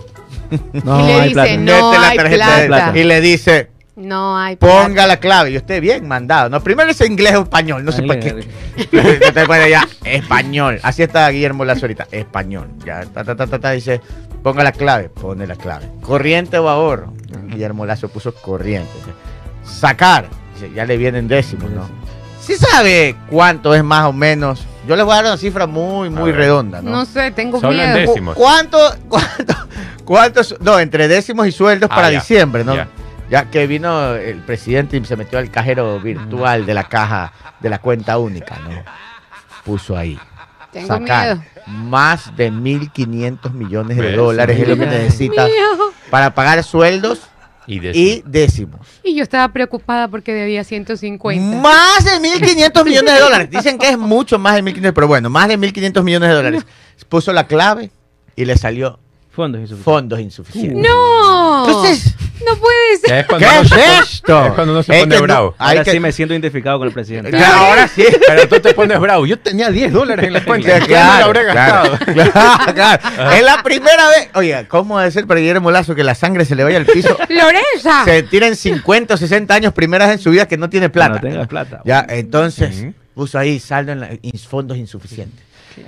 No, 0.85 1.01
Y 1.01 1.07
le 1.07 1.15
hay 1.15 1.23
dice, 1.29 1.35
plata. 1.35 1.57
no. 1.57 1.91
Mete 1.91 2.01
la 2.01 2.09
hay 2.09 2.17
tarjeta 2.17 2.59
de- 2.61 2.67
plata. 2.67 2.99
y 2.99 3.05
le 3.05 3.21
dice, 3.21 3.71
No 3.97 4.37
hay 4.39 4.57
plata. 4.57 4.83
ponga 4.85 5.07
la 5.07 5.17
clave. 5.19 5.51
Y 5.53 5.57
usted 5.57 5.81
bien 5.81 6.07
mandado. 6.09 6.49
No, 6.51 6.61
primero 6.63 6.91
es 6.91 7.01
inglés 7.01 7.35
o 7.37 7.43
español. 7.43 7.85
No 7.85 7.93
sé 7.93 8.03
para 8.03 8.21
qué. 8.21 8.35
Usted 8.77 9.47
pone 9.47 9.71
ya, 9.71 9.87
español. 10.05 10.81
Así 10.83 11.03
está 11.03 11.29
Guillermo 11.31 11.65
Lazo 11.65 11.83
ahorita. 11.87 12.09
Español. 12.11 12.69
Ya, 12.85 13.03
ta, 13.05 13.25
ta, 13.25 13.35
ta, 13.37 13.47
ta, 13.47 13.59
ta, 13.59 13.71
dice, 13.73 14.01
ponga 14.43 14.63
la 14.65 14.73
clave. 14.73 15.09
Pone 15.11 15.47
la 15.47 15.57
clave. 15.57 15.87
Corriente 16.01 16.59
o 16.59 16.69
ahorro. 16.69 17.13
Guillermo 17.49 17.87
Lazo 17.87 18.09
puso 18.09 18.35
corriente. 18.35 18.91
Dice, 18.99 19.79
Sacar. 19.81 20.27
Dice, 20.55 20.71
ya 20.75 20.85
le 20.85 20.97
vienen 20.97 21.29
décimos, 21.29 21.71
¿no? 21.71 21.89
Sí 22.41 22.55
sabe 22.57 23.17
cuánto 23.31 23.75
es 23.75 23.83
más 23.83 24.05
o 24.05 24.13
menos. 24.13 24.67
Yo 24.87 24.97
les 24.97 25.05
voy 25.07 25.15
a 25.15 25.17
dar 25.17 25.25
una 25.25 25.37
cifra 25.39 25.67
muy, 25.67 26.11
muy 26.11 26.31
redonda, 26.31 26.83
¿no? 26.83 26.91
No 26.91 27.05
sé, 27.07 27.31
tengo 27.31 27.59
miedo. 27.59 27.73
de- 27.95 28.01
décimos. 28.07 28.37
¿Cuánto, 28.37 28.79
cuánto, 29.09 29.55
cuántos, 30.05 30.57
no, 30.61 30.79
entre 30.79 31.09
décimos 31.09 31.47
y 31.47 31.53
sueldos 31.53 31.89
Ah, 31.91 31.95
para 31.95 32.11
ya, 32.11 32.21
diciembre, 32.21 32.65
¿no? 32.65 32.75
ya. 32.77 32.89
Ya 33.31 33.51
que 33.51 33.67
vino 33.67 34.15
el 34.15 34.39
presidente 34.43 34.97
y 34.99 35.05
se 35.05 35.17
metió 35.17 35.39
al 35.39 35.51
cajero 35.51 35.99
virtual 35.99 36.67
de 36.67 36.75
la 36.75 36.85
caja, 36.85 37.33
de 37.61 37.71
la 37.71 37.79
cuenta 37.81 38.19
única, 38.19 38.57
¿no? 38.59 38.71
Puso 39.65 39.97
ahí. 39.97 40.19
Tengo 40.73 40.89
sacar 40.89 41.37
miedo. 41.39 41.45
más 41.89 42.37
de 42.37 42.53
1.500 42.53 43.53
millones 43.53 43.97
de 43.97 44.03
¿Ves? 44.03 44.17
dólares 44.17 44.61
es 44.61 44.69
lo 44.69 44.75
que 44.77 44.85
Mira. 44.87 44.99
necesita 44.99 45.47
Mío. 45.47 45.55
para 46.11 46.35
pagar 46.35 46.63
sueldos 46.65 47.21
y 47.67 47.79
décimos. 48.27 48.87
Y 49.03 49.15
yo 49.15 49.23
estaba 49.23 49.51
preocupada 49.51 50.09
porque 50.09 50.35
debía 50.35 50.63
150. 50.65 51.57
Más 51.63 52.05
de 52.05 52.21
1.500 52.21 52.85
millones 52.85 53.15
de 53.15 53.21
dólares. 53.21 53.51
Dicen 53.51 53.79
que 53.79 53.89
es 53.89 53.97
mucho 53.99 54.39
más 54.39 54.55
de 54.57 54.63
1.500, 54.63 54.93
pero 54.93 55.09
bueno, 55.09 55.31
más 55.31 55.49
de 55.49 55.59
1.500 55.59 56.03
millones 56.03 56.29
de 56.29 56.35
dólares. 56.35 56.67
Puso 57.09 57.33
la 57.33 57.47
clave 57.47 57.91
y 58.37 58.45
le 58.45 58.59
salió 58.59 58.99
Fondos 59.35 59.61
insuficientes. 59.61 59.85
fondos 59.85 60.21
insuficientes. 60.21 60.83
¡No! 60.89 61.67
Entonces, 61.67 62.15
no 62.47 62.57
puede 62.57 62.97
ser. 63.05 63.19
es 63.21 63.27
cuando 63.27 63.47
¿Qué 63.49 63.55
no 63.55 63.61
es 63.63 63.69
se 63.69 63.75
pone- 63.75 63.99
esto? 63.99 64.47
Es 64.47 64.53
cuando 64.53 64.75
no 64.75 64.83
se 64.85 64.93
Es 64.95 65.01
pone 65.01 65.17
no- 65.17 65.23
bravo. 65.23 65.55
Ahora 65.59 65.83
que- 65.85 65.91
sí 65.91 65.99
me 66.01 66.13
siento 66.13 66.35
identificado 66.35 66.79
con 66.79 66.87
el 66.87 66.95
presidente. 66.95 67.31
Claro, 67.31 67.57
ahora 67.67 67.89
sí. 67.89 68.05
Pero 68.27 68.49
tú 68.49 68.61
te 68.61 68.75
pones 68.75 69.01
bravo. 69.01 69.27
Yo 69.27 69.37
tenía 69.39 69.71
10 69.71 69.93
dólares 69.93 70.27
en 70.27 70.33
la 70.35 70.45
cuenta. 70.45 70.79
Me 70.79 70.87
claro, 70.87 71.19
lo 71.19 71.25
habré 71.27 71.51
claro, 71.51 71.91
gastado. 71.93 72.15
claro, 72.33 72.73
claro. 72.75 73.31
Es 73.33 73.43
la 73.43 73.63
primera 73.65 74.09
vez. 74.09 74.29
Oiga, 74.35 74.69
¿cómo 74.69 74.99
debe 75.01 75.11
ser 75.11 75.27
para 75.27 75.41
Guillermo 75.41 75.71
Lazo 75.73 75.95
que 75.97 76.05
la 76.05 76.15
sangre 76.15 76.45
se 76.45 76.55
le 76.55 76.63
vaya 76.63 76.77
al 76.77 76.87
piso? 76.87 77.17
¡Lorenza! 77.29 78.05
Se 78.05 78.23
tiren 78.23 78.55
50 78.55 79.15
o 79.15 79.17
60 79.17 79.53
años 79.55 79.73
primeras 79.73 80.11
en 80.13 80.19
su 80.21 80.31
vida 80.31 80.47
que 80.47 80.57
no 80.57 80.71
tiene 80.71 80.91
plata. 80.91 81.15
No 81.17 81.21
tengas 81.21 81.49
plata. 81.49 81.81
Ya, 81.85 82.07
entonces 82.09 82.83
Ujú. 82.83 82.95
puso 83.15 83.39
ahí 83.39 83.59
saldo 83.59 83.91
en 83.93 84.01
la- 84.01 84.13
ins- 84.13 84.47
fondos 84.47 84.77
insuficientes. 84.79 85.43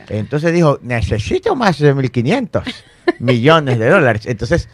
Entonces 0.08 0.52
dijo, 0.52 0.78
necesito 0.82 1.54
más 1.54 1.78
de 1.78 1.94
1.500 1.94 2.62
millones 3.18 3.78
de 3.78 3.88
dólares. 3.88 4.26
Entonces 4.26 4.68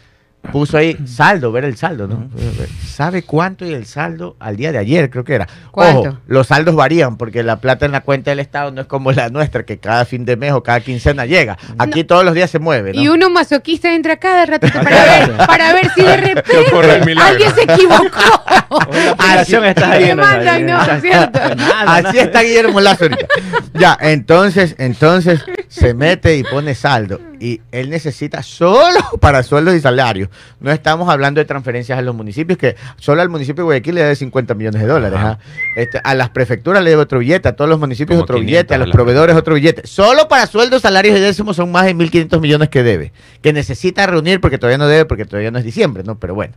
puso 0.51 0.77
ahí 0.77 0.97
saldo, 1.05 1.51
ver 1.51 1.65
el 1.65 1.77
saldo, 1.77 2.07
¿no? 2.07 2.29
¿Sabe 2.85 3.23
cuánto 3.23 3.65
y 3.65 3.73
el 3.73 3.85
saldo 3.85 4.35
al 4.39 4.55
día 4.55 4.71
de 4.71 4.77
ayer? 4.77 5.09
Creo 5.09 5.23
que 5.23 5.35
era. 5.35 5.47
¿Cuánto? 5.71 6.09
Ojo, 6.09 6.17
los 6.27 6.47
saldos 6.47 6.75
varían 6.75 7.17
porque 7.17 7.43
la 7.43 7.57
plata 7.57 7.85
en 7.85 7.91
la 7.91 8.01
cuenta 8.01 8.31
del 8.31 8.39
Estado 8.39 8.71
no 8.71 8.81
es 8.81 8.87
como 8.87 9.11
la 9.11 9.29
nuestra, 9.29 9.63
que 9.63 9.79
cada 9.79 10.05
fin 10.05 10.25
de 10.25 10.35
mes 10.35 10.51
o 10.51 10.61
cada 10.61 10.81
quincena 10.81 11.25
llega. 11.25 11.57
Aquí 11.77 12.03
todos 12.03 12.25
los 12.25 12.33
días 12.33 12.49
se 12.49 12.59
mueve, 12.59 12.93
¿no? 12.93 13.01
Y 13.01 13.07
uno 13.07 13.29
masoquista 13.29 13.93
entra 13.93 14.17
cada 14.17 14.45
ratito 14.45 14.79
para 14.81 15.05
ver, 15.05 15.37
para 15.37 15.73
ver 15.73 15.89
si 15.95 16.01
de 16.01 16.17
repente 16.33 17.19
alguien 17.19 17.55
se 17.55 17.63
equivocó. 17.63 18.43
Así 19.17 19.55
está 22.19 22.41
Guillermo 22.41 22.81
Lazo 22.81 23.05
ahorita. 23.05 23.27
Ya, 23.73 23.97
entonces, 24.01 24.75
entonces 24.77 25.43
se 25.73 25.95
mete 25.95 26.37
y 26.37 26.43
pone 26.43 26.75
saldo. 26.75 27.19
Y 27.39 27.59
él 27.71 27.89
necesita 27.89 28.43
solo 28.43 28.99
para 29.19 29.41
sueldos 29.41 29.73
y 29.73 29.79
salarios. 29.79 30.29
No 30.59 30.71
estamos 30.71 31.09
hablando 31.09 31.39
de 31.39 31.45
transferencias 31.45 31.97
a 31.97 32.01
los 32.03 32.13
municipios, 32.13 32.59
que 32.59 32.75
solo 32.97 33.23
al 33.23 33.29
municipio 33.29 33.63
de 33.63 33.65
Guayaquil 33.65 33.95
le 33.95 34.01
debe 34.01 34.15
50 34.15 34.53
millones 34.53 34.81
de 34.81 34.87
dólares. 34.87 35.19
¿ah? 35.19 35.39
Este, 35.75 35.99
a 36.03 36.13
las 36.13 36.29
prefecturas 36.29 36.83
le 36.83 36.91
debe 36.91 37.01
otro 37.01 37.19
billete, 37.19 37.49
a 37.49 37.55
todos 37.55 37.69
los 37.69 37.79
municipios 37.79 38.17
Como 38.17 38.23
otro 38.23 38.35
500 38.35 38.45
billete, 38.45 38.75
a 38.75 38.77
los 38.77 38.91
proveedores 38.91 39.35
otro 39.35 39.55
billete. 39.55 39.87
Solo 39.87 40.27
para 40.27 40.45
sueldos, 40.45 40.83
salarios 40.83 41.17
y 41.17 41.21
décimos 41.21 41.55
son 41.55 41.71
más 41.71 41.85
de 41.85 41.95
1.500 41.95 42.39
millones 42.39 42.69
que 42.69 42.83
debe. 42.83 43.11
Que 43.41 43.51
necesita 43.51 44.05
reunir 44.05 44.41
porque 44.41 44.59
todavía 44.59 44.77
no 44.77 44.87
debe, 44.87 45.05
porque 45.05 45.25
todavía 45.25 45.49
no 45.49 45.57
es 45.57 45.65
diciembre, 45.65 46.03
¿no? 46.03 46.19
Pero 46.19 46.35
bueno, 46.35 46.53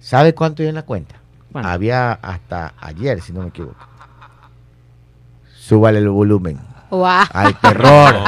¿sabe 0.00 0.34
cuánto 0.34 0.62
hay 0.62 0.68
en 0.68 0.74
la 0.74 0.82
cuenta? 0.82 1.14
Había 1.54 2.12
hasta 2.12 2.74
ayer, 2.78 3.22
si 3.22 3.32
no 3.32 3.40
me 3.40 3.48
equivoco. 3.48 3.86
Súbale 5.56 5.98
el 5.98 6.10
volumen. 6.10 6.58
Guau. 6.90 7.24
Al 7.32 7.54
terror. 7.58 8.16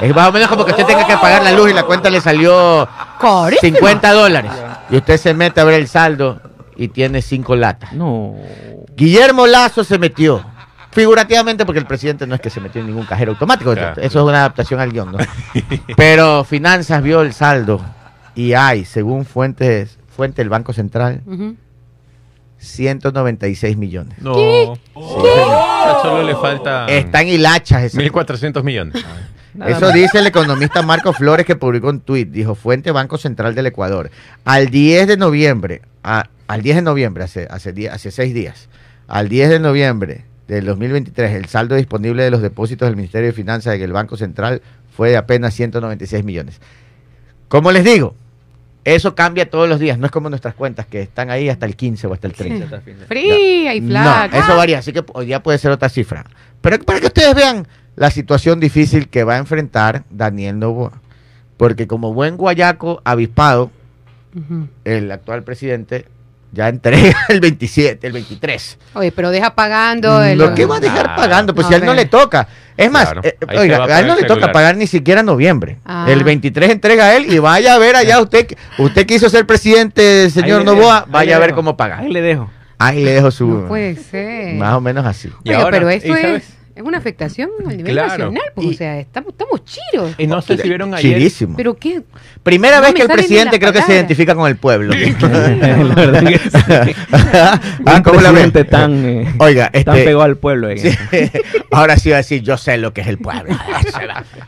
es 0.00 0.14
más 0.14 0.28
o 0.28 0.32
menos 0.32 0.48
como 0.48 0.64
que 0.64 0.72
usted 0.72 0.86
tenga 0.86 1.06
que 1.06 1.16
pagar 1.16 1.42
la 1.42 1.52
luz 1.52 1.70
y 1.70 1.72
la 1.72 1.84
cuenta 1.84 2.10
le 2.10 2.20
salió 2.20 2.88
Carísimo. 3.20 3.78
50 3.78 4.12
dólares. 4.12 4.52
Y 4.90 4.96
usted 4.96 5.16
se 5.16 5.34
mete 5.34 5.60
a 5.60 5.64
ver 5.64 5.74
el 5.74 5.88
saldo 5.88 6.40
y 6.76 6.88
tiene 6.88 7.22
5 7.22 7.56
latas. 7.56 7.92
No. 7.92 8.34
Guillermo 8.96 9.46
Lazo 9.46 9.84
se 9.84 9.98
metió. 9.98 10.44
Figurativamente, 10.90 11.64
porque 11.64 11.78
el 11.78 11.86
presidente 11.86 12.26
no 12.26 12.34
es 12.34 12.40
que 12.42 12.50
se 12.50 12.60
metió 12.60 12.82
en 12.82 12.88
ningún 12.88 13.06
cajero 13.06 13.32
automático. 13.32 13.72
Claro. 13.72 14.00
Eso 14.00 14.18
es 14.18 14.24
una 14.26 14.40
adaptación 14.40 14.78
al 14.78 14.92
guion, 14.92 15.12
¿no? 15.12 15.18
Pero 15.96 16.44
Finanzas 16.44 17.02
vio 17.02 17.22
el 17.22 17.32
saldo 17.32 17.80
y 18.34 18.52
hay, 18.52 18.84
según 18.84 19.24
fuentes, 19.24 19.98
fuente 20.14 20.42
del 20.42 20.50
Banco 20.50 20.74
Central. 20.74 21.22
196 22.62 23.76
millones. 23.76 24.16
No. 24.20 24.74
Ya 24.74 25.98
Solo 26.02 26.22
le 26.22 26.34
falta 26.34 26.86
Están 26.86 27.26
hilachas 27.28 27.82
esas 27.84 28.00
1.400 28.02 28.62
millones. 28.62 29.04
Nada 29.54 29.70
Eso 29.72 29.80
más. 29.86 29.94
dice 29.94 30.18
el 30.18 30.26
economista 30.26 30.80
Marco 30.82 31.12
Flores 31.12 31.44
que 31.44 31.56
publicó 31.56 31.88
un 31.90 32.00
tuit. 32.00 32.30
Dijo, 32.30 32.54
fuente 32.54 32.90
Banco 32.90 33.18
Central 33.18 33.54
del 33.54 33.66
Ecuador. 33.66 34.10
Al 34.44 34.68
10 34.68 35.06
de 35.08 35.16
noviembre, 35.18 35.82
a- 36.02 36.28
al 36.46 36.62
10 36.62 36.76
de 36.76 36.82
noviembre, 36.82 37.24
hace, 37.24 37.46
hace, 37.50 37.72
día- 37.72 37.92
hace 37.92 38.10
seis 38.10 38.32
días, 38.32 38.68
al 39.08 39.28
10 39.28 39.50
de 39.50 39.60
noviembre 39.60 40.24
del 40.48 40.64
2023, 40.64 41.32
el 41.34 41.46
saldo 41.46 41.74
disponible 41.74 42.22
de 42.22 42.30
los 42.30 42.40
depósitos 42.40 42.86
del 42.88 42.96
Ministerio 42.96 43.26
de 43.28 43.32
Finanzas 43.34 43.74
en 43.74 43.82
el 43.82 43.92
Banco 43.92 44.16
Central 44.16 44.62
fue 44.96 45.10
de 45.10 45.16
apenas 45.18 45.52
196 45.54 46.24
millones. 46.24 46.60
Como 47.48 47.72
les 47.72 47.84
digo, 47.84 48.14
eso 48.84 49.14
cambia 49.14 49.48
todos 49.48 49.68
los 49.68 49.78
días. 49.78 49.98
No 49.98 50.06
es 50.06 50.12
como 50.12 50.28
nuestras 50.28 50.54
cuentas 50.54 50.86
que 50.86 51.02
están 51.02 51.30
ahí 51.30 51.48
hasta 51.48 51.66
el 51.66 51.76
15 51.76 52.06
o 52.08 52.12
hasta 52.14 52.26
el 52.26 52.32
30. 52.32 52.82
Fría 53.06 53.74
y 53.74 53.80
No, 53.80 53.88
flaca. 53.90 54.38
eso 54.38 54.56
varía, 54.56 54.78
así 54.78 54.92
que 54.92 55.04
hoy 55.12 55.26
día 55.26 55.42
puede 55.42 55.58
ser 55.58 55.70
otra 55.70 55.88
cifra. 55.88 56.24
Pero 56.60 56.78
para 56.80 57.00
que 57.00 57.06
ustedes 57.06 57.34
vean 57.34 57.66
la 57.96 58.10
situación 58.10 58.58
difícil 58.60 59.08
que 59.08 59.24
va 59.24 59.34
a 59.34 59.38
enfrentar 59.38 60.04
Daniel 60.10 60.58
Novoa. 60.58 60.92
Porque 61.56 61.86
como 61.86 62.12
buen 62.12 62.36
guayaco 62.36 63.00
avispado, 63.04 63.70
el 64.84 65.12
actual 65.12 65.42
presidente 65.44 66.06
ya 66.52 66.68
entrega 66.68 67.16
el 67.28 67.40
27, 67.40 68.06
el 68.06 68.12
23. 68.12 68.78
Oye, 68.94 69.10
pero 69.12 69.30
deja 69.30 69.54
pagando. 69.54 70.22
el- 70.22 70.38
Lo 70.38 70.54
que 70.54 70.66
va 70.66 70.76
a 70.76 70.80
dejar 70.80 71.16
pagando, 71.16 71.54
pues 71.54 71.66
A 71.66 71.68
si 71.68 71.74
a 71.74 71.78
él 71.78 71.84
no 71.86 71.94
le 71.94 72.04
toca. 72.06 72.46
Es 72.76 72.90
más, 72.90 73.04
Claro. 73.12 73.20
eh, 73.24 73.36
oiga, 73.58 73.78
a 73.78 73.84
a 73.96 74.00
él 74.00 74.06
no 74.06 74.16
le 74.16 74.22
toca 74.24 74.52
pagar 74.52 74.76
ni 74.76 74.86
siquiera 74.86 75.22
noviembre. 75.22 75.78
Ah. 75.84 76.06
El 76.08 76.24
23 76.24 76.70
entrega 76.70 77.06
a 77.06 77.16
él 77.16 77.32
y 77.32 77.38
vaya 77.38 77.74
a 77.74 77.78
ver 77.78 77.96
allá 77.96 78.20
usted, 78.20 78.46
usted 78.78 79.06
quiso 79.06 79.28
ser 79.28 79.46
presidente, 79.46 80.30
señor 80.30 80.64
Novoa, 80.64 81.06
vaya 81.08 81.36
a 81.36 81.38
ver 81.38 81.48
dejo. 81.48 81.56
cómo 81.56 81.76
paga. 81.76 81.98
Ahí 81.98 82.10
le 82.10 82.22
dejo. 82.22 82.50
Ahí 82.78 83.04
le 83.04 83.12
dejo 83.12 83.30
su... 83.30 83.46
No 83.46 83.68
puede 83.68 83.94
ser. 83.96 84.54
Más 84.56 84.74
o 84.74 84.80
menos 84.80 85.06
así. 85.06 85.30
Oiga, 85.44 85.58
ahora- 85.62 85.70
pero 85.78 85.90
esto 85.90 86.08
sabes- 86.16 86.44
es, 86.82 86.88
una 86.88 86.98
afectación 86.98 87.50
a 87.66 87.70
nivel 87.70 87.92
Claro. 87.92 88.08
nacional. 88.08 88.42
Pues, 88.54 88.66
Y- 88.66 88.70
o 88.70 88.74
sea, 88.74 88.98
estamos, 89.00 89.32
estamos 89.32 89.62
chiros. 89.64 90.14
Y 90.18 90.26
no 90.26 90.42
sé 90.42 90.56
si 90.58 90.68
vieron 90.68 90.94
ayer. 90.94 91.16
Chidísimo. 91.18 91.56
Pero 91.56 91.74
qué. 91.76 92.02
Primera 92.42 92.76
No 92.76 92.82
vez 92.82 92.94
que 92.94 93.02
el 93.02 93.08
presidente 93.08 93.58
creo 93.58 93.72
que 93.72 93.82
se 93.82 93.94
identifica 93.94 94.34
con 94.34 94.48
el 94.48 94.56
pueblo. 94.56 94.94
la 95.20 95.94
verdad 95.94 96.24
que 96.24 96.38
sí. 96.38 96.96
ah, 97.32 97.60
Un 97.96 98.02
¿cómo 98.02 98.20
la 98.20 98.32
tan, 98.64 99.04
eh, 99.04 99.34
Oiga, 99.38 99.70
tan 99.70 99.78
este, 99.80 100.04
pegado 100.04 100.22
al 100.22 100.36
pueblo. 100.36 100.68
eh. 100.70 101.32
ahora 101.70 101.96
sí 101.96 102.10
va 102.10 102.16
a 102.16 102.18
decir, 102.18 102.42
yo 102.42 102.56
sé 102.56 102.76
lo 102.78 102.92
que 102.92 103.00
es 103.02 103.06
el 103.06 103.18
pueblo. 103.18 103.54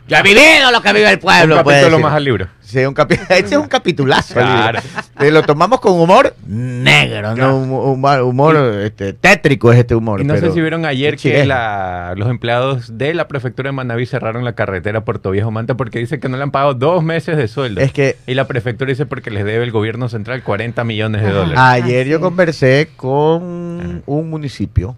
yo 0.07 0.17
he 0.17 0.21
vivido 0.21 0.71
lo 0.71 0.81
que 0.81 0.93
vive 0.93 1.09
el 1.09 1.19
pueblo. 1.19 1.57
Un 1.57 1.63
capítulo 1.63 1.99
más 1.99 2.13
al 2.13 2.23
libro. 2.23 2.47
Sí, 2.65 2.79
un 2.85 2.95
capi- 2.95 3.19
Ese 3.29 3.55
es 3.55 3.57
un 3.57 3.67
capitulazo. 3.67 4.33
Claro. 4.33 4.79
Eh, 5.19 5.29
Lo 5.31 5.43
tomamos 5.43 5.79
con 5.79 5.93
humor 5.99 6.35
negro, 6.47 7.35
no 7.35 7.55
un 7.57 7.69
humor, 7.71 8.21
humor, 8.21 8.55
este, 8.83 9.13
tétrico 9.13 9.71
es 9.71 9.79
este 9.79 9.93
humor. 9.95 10.19
Y 10.21 10.23
no 10.25 10.33
pero 10.33 10.47
sé 10.47 10.53
si 10.53 10.61
vieron 10.61 10.85
ayer 10.85 11.15
que 11.15 11.45
la- 11.45 12.13
los 12.17 12.27
empleados 12.29 12.97
de 12.97 13.13
la 13.13 13.27
prefectura 13.27 13.69
de 13.69 13.73
Manaví 13.73 14.05
cerraron 14.05 14.43
la 14.43 14.53
carretera 14.53 15.05
Puerto 15.05 15.31
Viejo 15.31 15.51
Manta 15.51 15.75
porque 15.75 15.99
dicen 15.99 16.19
que 16.19 16.27
no 16.27 16.37
le 16.37 16.43
han 16.43 16.51
pagado 16.51 16.73
dos 16.73 17.03
meses 17.03 17.37
de 17.37 17.47
sueldo. 17.47 17.81
Es 17.81 17.93
que 17.93 18.17
Y 18.27 18.33
la 18.33 18.47
prefectura 18.47 18.89
dice 18.89 19.05
porque 19.05 19.29
les 19.29 19.45
debe 19.45 19.63
el 19.63 19.71
gobierno 19.71 20.09
central 20.09 20.41
40 20.43 20.83
millones 20.83 21.21
de 21.21 21.31
dólares. 21.31 21.57
ayer 21.59 22.07
Ah, 22.07 22.09
yo 22.09 22.17
sí. 22.17 22.23
conversé 22.23 22.89
con 22.95 24.01
un 24.05 24.29
municipio, 24.29 24.95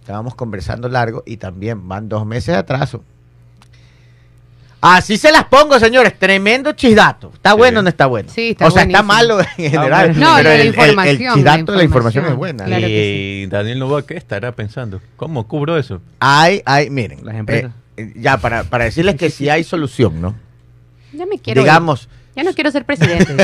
estábamos 0.00 0.34
conversando 0.34 0.88
largo 0.88 1.22
y 1.26 1.36
también 1.38 1.88
van 1.88 2.08
dos 2.08 2.24
meses 2.24 2.54
de 2.54 2.56
atraso. 2.56 3.02
Así 4.80 5.16
se 5.16 5.32
las 5.32 5.44
pongo, 5.44 5.78
señores. 5.80 6.16
Tremendo 6.18 6.72
chisdato. 6.72 7.32
¿Está 7.34 7.50
Sí. 7.50 7.56
bueno 7.56 7.80
o 7.80 7.82
no 7.82 7.88
está 7.88 8.06
bueno? 8.06 8.28
Sí, 8.32 8.50
está 8.50 8.66
O 8.68 8.70
sea, 8.70 8.84
está 8.84 9.02
malo 9.02 9.40
en 9.40 9.46
general. 9.70 10.12
bueno. 10.14 10.20
No, 10.30 10.36
pero 10.36 10.48
la 10.50 10.54
el, 10.54 10.60
el- 10.60 10.66
el 10.66 10.68
información, 10.68 11.34
chisdato 11.34 11.72
de 11.72 11.72
la 11.72 11.78
la 11.78 11.84
información 11.84 12.24
es 12.24 12.30
información. 12.30 12.38
buena. 12.38 12.64
Claro 12.64 12.86
y 12.86 12.90
que 12.90 13.48
Daniel 13.50 13.78
Novoa, 13.80 14.06
¿qué 14.06 14.16
estará 14.16 14.52
pensando? 14.52 15.00
¿Cómo 15.16 15.48
cubro 15.48 15.76
eso? 15.78 16.00
Hay, 16.20 16.62
hay, 16.64 16.90
miren. 16.90 17.24
Las 17.26 17.34
empresas. 17.36 17.72
eh, 17.96 18.12
ya, 18.16 18.36
para, 18.38 18.62
para 18.64 18.84
decirles 18.84 19.16
que 19.16 19.30
si 19.30 19.48
hay 19.48 19.64
solución, 19.64 20.20
¿no? 20.20 20.36
Ya 21.12 21.26
me 21.26 21.38
quiero. 21.38 21.60
ir. 21.60 21.64
Digamos, 21.64 22.08
Ya 22.38 22.44
no 22.44 22.52
quiero 22.54 22.70
ser 22.70 22.84
presidente. 22.84 23.32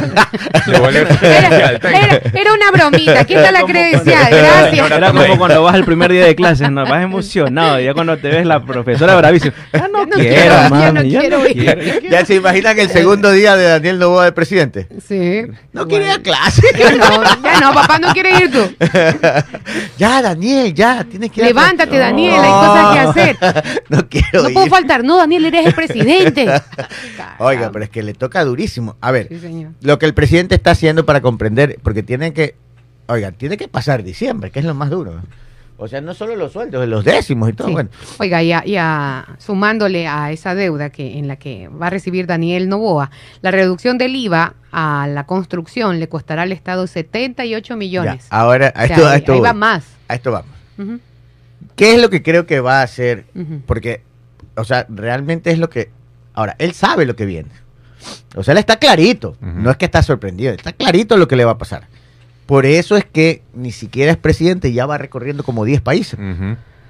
Era, 2.33 2.52
una 2.54 2.70
bromita. 2.72 3.22
Aquí 3.22 3.35
está 3.35 3.50
la 3.50 3.64
credencial. 3.64 4.30
Gracias. 4.30 4.88
Era 4.92 5.11
como 5.12 5.37
cuando 5.37 5.64
vas 5.64 5.74
al 5.74 5.85
primer 5.85 6.12
día 6.12 6.26
de 6.26 6.37
clases, 6.37 6.70
¿no? 6.70 6.87
Vas 6.87 7.02
emocionado. 7.02 7.80
Ya 7.80 7.92
cuando 7.92 8.16
te 8.18 8.28
ves 8.28 8.46
la 8.46 8.64
profesora 8.64 9.16
bravísima. 9.16 9.52
Ya 9.72 9.88
no, 9.88 9.98
Ya 9.98 10.07
no 10.07 10.14
quiero, 10.14 10.35
quiero, 10.37 10.54
ya 10.54 10.68
mami, 10.70 10.92
no 10.92 11.02
ya 11.02 11.20
quiero 11.20 11.38
no 11.40 11.46
ir. 11.48 11.52
quiero. 11.54 12.09
ya 12.09 12.24
se 12.24 12.35
imaginan 12.37 12.78
el 12.78 12.88
segundo 12.88 13.33
día 13.33 13.57
de 13.57 13.64
Daniel 13.64 13.98
Novoa 13.98 14.26
de 14.26 14.33
presidente. 14.33 14.87
Sí. 15.04 15.42
No 15.72 15.88
quiere 15.88 16.04
ir 16.04 16.12
a 16.12 16.18
clase. 16.22 16.62
Ya 16.78 16.90
no, 16.92 17.24
ya 17.42 17.61
no, 17.61 17.72
papá 17.74 17.98
no 17.98 18.12
quiere 18.12 18.30
ir 18.44 18.52
tú. 18.52 18.76
ya, 19.98 20.22
Daniel, 20.22 20.72
ya, 20.72 21.02
tienes 21.02 21.33
que 21.33 21.40
ir 21.40 21.46
a 21.46 21.50
clase. 21.50 21.54
Levántate, 21.54 21.98
Daniel, 21.98 22.35
hay 22.40 22.50
cosas 22.50 22.92
que 22.92 23.00
hacer. 23.00 23.37
No 23.88 24.09
quiero 24.09 24.42
No 24.44 24.48
ir. 24.50 24.54
puedo 24.54 24.66
faltar. 24.68 25.02
No, 25.02 25.16
Daniel, 25.16 25.46
eres 25.46 25.66
el 25.66 25.74
presidente. 25.74 26.46
Oiga, 27.38 27.70
pero 27.72 27.85
es 27.87 27.90
que 27.90 28.00
le 28.04 28.14
toca 28.14 28.44
durísimo. 28.44 28.84
A 29.01 29.11
ver, 29.11 29.29
Sí, 29.29 29.66
lo 29.83 29.99
que 29.99 30.07
el 30.07 30.14
presidente 30.14 30.55
está 30.55 30.73
haciendo 30.73 31.05
para 31.07 31.20
comprender, 31.20 31.79
porque 31.83 32.03
tiene 32.03 32.33
que, 32.33 32.55
oiga, 33.07 33.33
tiene 33.33 33.57
que 33.57 33.68
pasar 33.68 34.03
diciembre, 34.03 34.51
que 34.51 34.59
es 34.61 34.64
lo 34.64 34.75
más 34.75 34.90
duro. 34.90 35.20
O 35.77 35.88
sea, 35.88 36.01
no 36.01 36.14
solo 36.14 36.37
los 36.37 36.53
sueldos, 36.53 36.87
los 36.87 37.05
décimos 37.05 37.49
y 37.51 37.53
todo. 37.53 37.66
Sí. 37.66 37.73
Bueno, 37.73 37.90
Oiga, 38.20 38.40
ya, 38.44 38.64
ya 38.64 39.27
sumándole 39.38 40.07
a 40.07 40.31
esa 40.31 40.55
deuda 40.55 40.90
que 40.90 41.18
en 41.18 41.27
la 41.27 41.35
que 41.37 41.66
va 41.68 41.88
a 41.88 41.90
recibir 41.90 42.27
Daniel 42.29 42.68
Novoa, 42.68 43.11
la 43.42 43.51
reducción 43.51 43.99
del 43.99 44.14
IVA 44.14 44.55
a 44.70 45.09
la 45.09 45.27
construcción 45.27 45.99
le 45.99 46.09
costará 46.09 46.42
al 46.42 46.53
Estado 46.53 46.87
78 46.87 47.75
ya, 47.75 47.77
millones. 47.77 48.27
ahora 48.31 48.68
a 48.68 48.85
O 48.85 48.87
sea, 48.87 48.97
esto, 48.97 49.07
a 49.07 49.11
ahí- 49.11 49.18
esto 49.18 49.33
ahí 49.33 49.38
voy. 49.40 49.47
va 49.49 49.53
más. 49.53 49.85
A 50.07 50.14
esto 50.14 50.31
vamos. 50.31 51.01
¿Qué 51.77 51.94
es 51.94 52.01
lo 52.01 52.09
que 52.09 52.23
creo 52.23 52.47
que 52.47 52.61
va 52.61 52.79
a 52.81 52.83
hacer? 52.85 53.25
Porque, 53.66 54.03
o 54.57 54.62
sea, 54.64 54.87
realmente 54.88 55.51
es 55.51 55.59
lo 55.59 55.70
que... 55.70 55.90
Ahora, 56.35 56.55
él 56.59 56.73
sabe 56.73 57.05
lo 57.05 57.16
que 57.16 57.27
viene. 57.27 57.49
O 58.36 58.42
sea, 58.42 58.52
él 58.52 58.58
está 58.58 58.76
clarito. 58.76 59.36
No 59.40 59.70
es 59.70 59.76
que 59.76 59.84
está 59.84 60.02
sorprendido. 60.02 60.52
Está 60.52 60.72
clarito 60.72 61.16
lo 61.16 61.28
que 61.28 61.36
le 61.36 61.44
va 61.44 61.52
a 61.52 61.58
pasar. 61.58 61.86
Por 62.46 62.66
eso 62.66 62.96
es 62.96 63.04
que 63.04 63.42
ni 63.54 63.72
siquiera 63.72 64.10
es 64.12 64.18
presidente 64.18 64.68
y 64.68 64.74
ya 64.74 64.86
va 64.86 64.98
recorriendo 64.98 65.42
como 65.44 65.64
10 65.64 65.80
países. 65.80 66.18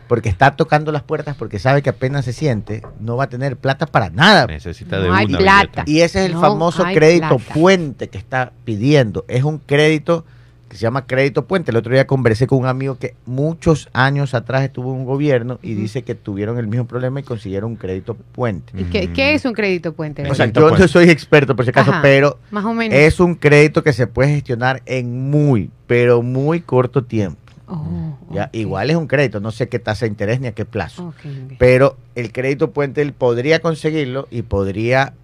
Porque 0.09 0.29
está 0.29 0.55
tocando 0.55 0.93
las 0.93 1.03
puertas 1.03 1.35
porque 1.37 1.59
sabe 1.59 1.81
que 1.81 1.89
apenas 1.91 2.27
se 2.27 2.35
siente, 2.35 2.83
no 3.01 3.17
va 3.17 3.25
a 3.25 3.29
tener 3.29 3.57
plata 3.57 3.87
para 3.87 4.11
nada. 4.11 4.47
Necesita 4.47 5.01
de 5.01 5.09
No 5.09 5.15
hay 5.15 5.27
una 5.27 5.39
plata. 5.39 5.85
billeta. 5.85 5.85
Y 5.87 6.01
ese 6.03 6.21
es 6.21 6.27
el 6.27 6.33
No 6.35 6.41
famoso 6.43 6.85
crédito 6.93 7.39
plata. 7.39 7.55
puente 7.55 8.09
que 8.09 8.19
está 8.19 8.53
pidiendo. 8.65 9.25
Es 9.29 9.45
un 9.45 9.59
crédito 9.59 10.27
que 10.69 10.77
se 10.77 10.83
llama 10.83 11.07
crédito 11.07 11.47
puente. 11.47 11.71
El 11.71 11.77
otro 11.77 11.93
día 11.93 12.07
conversé 12.07 12.47
con 12.47 12.59
un 12.59 12.67
amigo 12.67 12.99
que 12.99 13.15
muchos 13.27 13.89
años 13.93 14.35
atrás 14.35 14.63
estuvo 14.63 14.93
en 14.93 15.01
un 15.01 15.05
gobierno 15.05 15.59
y 15.63 15.75
dice 15.75 16.03
que 16.03 16.15
tuvieron 16.15 16.59
el 16.59 16.67
mismo 16.67 16.87
problema 16.87 17.21
y 17.21 17.23
consiguieron 17.23 17.73
un 17.73 17.77
crédito 17.77 18.15
puente. 18.33 18.73
¿Y 18.79 18.85
qué, 18.85 19.13
qué 19.13 19.35
es 19.35 19.45
un 19.45 19.53
crédito 19.53 19.93
puente? 19.93 20.23
O 20.23 20.35
sea, 20.35 20.47
Crédito 20.47 20.61
yo 20.61 20.67
no 20.67 20.77
puente. 20.77 20.89
soy 20.89 21.11
experto 21.11 21.55
por 21.55 21.65
si 21.65 21.71
acaso, 21.71 21.91
Ajá. 21.91 22.03
pero 22.03 22.39
Más 22.51 22.65
o 22.65 22.73
menos. 22.75 22.99
es 22.99 23.21
un 23.21 23.35
crédito 23.35 23.83
que 23.83 23.93
se 23.93 24.07
puede 24.07 24.31
gestionar 24.35 24.83
en 24.87 25.31
muy, 25.31 25.71
pero 25.87 26.23
muy 26.23 26.61
corto 26.61 27.05
tiempo. 27.05 27.39
Oh, 27.67 28.19
¿ya? 28.31 28.51
Igual 28.53 28.91
es 28.91 28.97
un 28.97 29.07
crédito, 29.07 29.41
no 29.41 29.51
sé 29.51 29.69
qué 29.71 29.79
tasa 29.79 30.05
de 30.05 30.11
interés 30.11 30.39
ni 30.41 30.49
a 30.49 30.53
qué 30.53 30.65
plazo. 30.67 31.15
Pero 31.59 31.97
el 32.15 32.31
crédito 32.31 32.73
puente 32.73 33.01
él 33.01 33.13
podría 33.15 33.61
conseguirlo 33.61 34.29
y 34.31 34.43
podría 34.43 35.15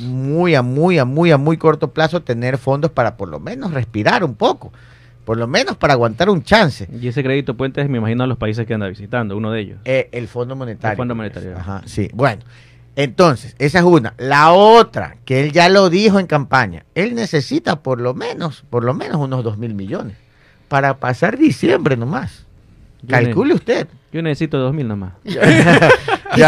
muy 0.00 0.54
a 0.54 0.62
muy 0.62 0.98
a 0.98 1.04
muy 1.04 1.30
a 1.30 1.38
muy 1.38 1.56
corto 1.56 1.92
plazo 1.92 2.22
tener 2.22 2.58
fondos 2.58 2.90
para 2.90 3.16
por 3.16 3.28
lo 3.28 3.40
menos 3.40 3.72
respirar 3.72 4.24
un 4.24 4.34
poco, 4.34 4.72
por 5.24 5.36
lo 5.36 5.46
menos 5.46 5.76
para 5.76 5.94
aguantar 5.94 6.30
un 6.30 6.42
chance. 6.42 6.88
Y 7.00 7.08
ese 7.08 7.22
crédito 7.22 7.56
puente 7.56 7.80
es, 7.80 7.88
me 7.88 7.98
imagino, 7.98 8.24
a 8.24 8.26
los 8.26 8.38
países 8.38 8.66
que 8.66 8.74
anda 8.74 8.88
visitando, 8.88 9.36
uno 9.36 9.50
de 9.50 9.60
ellos. 9.60 9.78
Eh, 9.84 10.08
el 10.12 10.28
Fondo 10.28 10.56
Monetario. 10.56 10.92
El 10.92 10.96
Fondo 10.96 11.14
Monetario. 11.14 11.56
Ajá, 11.56 11.82
sí. 11.86 12.10
Bueno, 12.12 12.42
entonces, 12.96 13.54
esa 13.58 13.78
es 13.78 13.84
una. 13.84 14.14
La 14.18 14.52
otra, 14.52 15.16
que 15.24 15.40
él 15.40 15.52
ya 15.52 15.68
lo 15.68 15.90
dijo 15.90 16.18
en 16.18 16.26
campaña, 16.26 16.84
él 16.94 17.14
necesita 17.14 17.82
por 17.82 18.00
lo 18.00 18.14
menos, 18.14 18.64
por 18.68 18.84
lo 18.84 18.94
menos 18.94 19.16
unos 19.16 19.44
dos 19.44 19.58
mil 19.58 19.74
millones 19.74 20.16
para 20.68 20.98
pasar 20.98 21.36
diciembre 21.36 21.96
nomás. 21.96 22.46
Calcule 23.08 23.54
usted. 23.54 23.88
yo 24.12 24.22
necesito 24.22 24.58
dos 24.58 24.74
mil 24.74 24.86
nomás. 24.88 25.12
que 25.24 25.38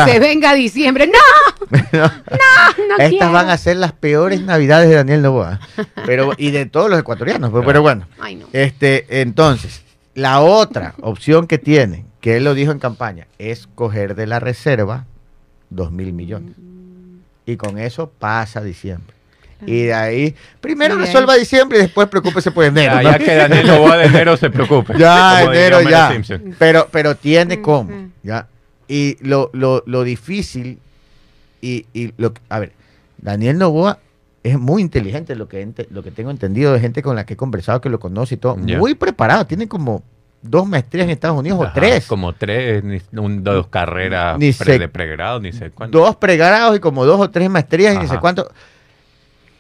se 0.07 0.19
venga 0.21 0.55
diciembre. 0.55 1.07
¡No! 1.13 1.79
No. 1.93 2.03
No 2.03 2.95
Estas 2.99 3.09
quiero. 3.11 3.33
van 3.33 3.49
a 3.51 3.57
ser 3.57 3.77
las 3.77 3.93
peores 3.93 4.43
navidades 4.43 4.89
de 4.89 4.97
Daniel 4.97 5.23
Novoa. 5.23 5.61
Pero, 6.07 6.33
y 6.37 6.51
de 6.51 6.67
todos 6.67 6.91
los 6.91 6.99
ecuatorianos. 6.99 7.51
Pero, 7.51 7.65
pero 7.65 7.83
bueno, 7.83 8.07
Ay, 8.19 8.37
no. 8.37 8.47
este, 8.53 9.21
entonces, 9.23 9.83
la 10.15 10.41
otra 10.41 10.95
opción 11.01 11.47
que 11.47 11.59
tiene, 11.59 12.05
que 12.21 12.37
él 12.37 12.45
lo 12.45 12.55
dijo 12.55 12.73
en 12.73 12.79
campaña, 12.79 13.27
es 13.39 13.67
coger 13.75 14.15
de 14.15 14.27
la 14.27 14.39
reserva 14.41 15.07
dos 15.71 15.91
mil 15.93 16.13
millones. 16.13 16.55
Y 17.47 17.57
con 17.57 17.79
eso 17.79 18.11
pasa 18.19 18.61
diciembre. 18.61 19.15
Y 19.67 19.83
de 19.85 19.95
ahí, 19.95 20.35
primero 20.61 20.97
resuelva 20.97 21.35
diciembre 21.37 21.79
y 21.79 21.83
después 21.83 22.09
preocúpese 22.09 22.51
por 22.51 22.65
enero. 22.65 22.95
Ya, 22.95 23.03
¿no? 23.03 23.11
ya 23.13 23.19
que 23.19 23.35
Daniel 23.35 23.67
Novoa 23.67 23.97
de 23.97 24.07
enero 24.07 24.37
se 24.37 24.51
preocupe. 24.51 24.95
Ya, 24.99 25.43
enero 25.45 25.81
ya. 25.83 26.13
Pero, 26.59 26.89
pero 26.91 27.15
tiene 27.17 27.61
cómo. 27.61 28.11
¿ya? 28.23 28.49
Y 28.89 29.17
lo, 29.27 29.51
lo, 29.53 29.83
lo 29.87 30.03
difícil, 30.05 30.79
y, 31.61 31.87
y 31.95 32.13
lo 32.17 32.35
que- 32.35 32.41
a 32.49 32.59
ver, 32.59 32.73
Daniel 33.19 33.59
Novoa 33.59 33.99
es 34.43 34.59
muy 34.59 34.83
inteligente, 34.83 35.37
lo 35.37 35.47
que, 35.49 35.63
ente- 35.65 35.87
lo 35.91 36.03
que 36.03 36.11
tengo 36.11 36.31
entendido 36.33 36.73
de 36.73 36.81
gente 36.81 37.03
con 37.03 37.15
la 37.15 37.25
que 37.25 37.35
he 37.35 37.37
conversado, 37.37 37.81
que 37.81 37.89
lo 37.89 38.01
conoce 38.01 38.35
y 38.35 38.39
todo, 38.39 38.57
muy 38.57 38.95
preparado, 38.95 39.47
tiene 39.47 39.69
como 39.69 40.03
dos 40.43 40.67
maestrías 40.67 41.05
en 41.05 41.11
Estados 41.11 41.39
Unidos 41.39 41.61
o 41.61 41.63
Ajá, 41.63 41.73
tres, 41.75 42.07
Como 42.07 42.33
tres, 42.33 42.83
ni, 42.83 43.01
un- 43.17 43.45
dos 43.45 43.69
carreras 43.69 44.37
Ni 44.41 44.53
pre- 44.53 44.73
sé- 44.73 44.79
de 44.81 44.89
pregrado, 44.89 45.39
ni 45.39 45.53
sé 45.53 45.71
cuánto. 45.71 45.97
dos 46.01 46.17
pregrados 46.17 46.77
y 46.77 46.81
como 46.81 47.05
dos 47.07 47.21
o 47.21 47.31
tres 47.31 47.49
maestrías 47.49 47.95
y 47.95 47.99
ni 47.99 48.07
sé 48.09 48.15
Ajá. 48.15 48.21
cuánto. 48.21 48.51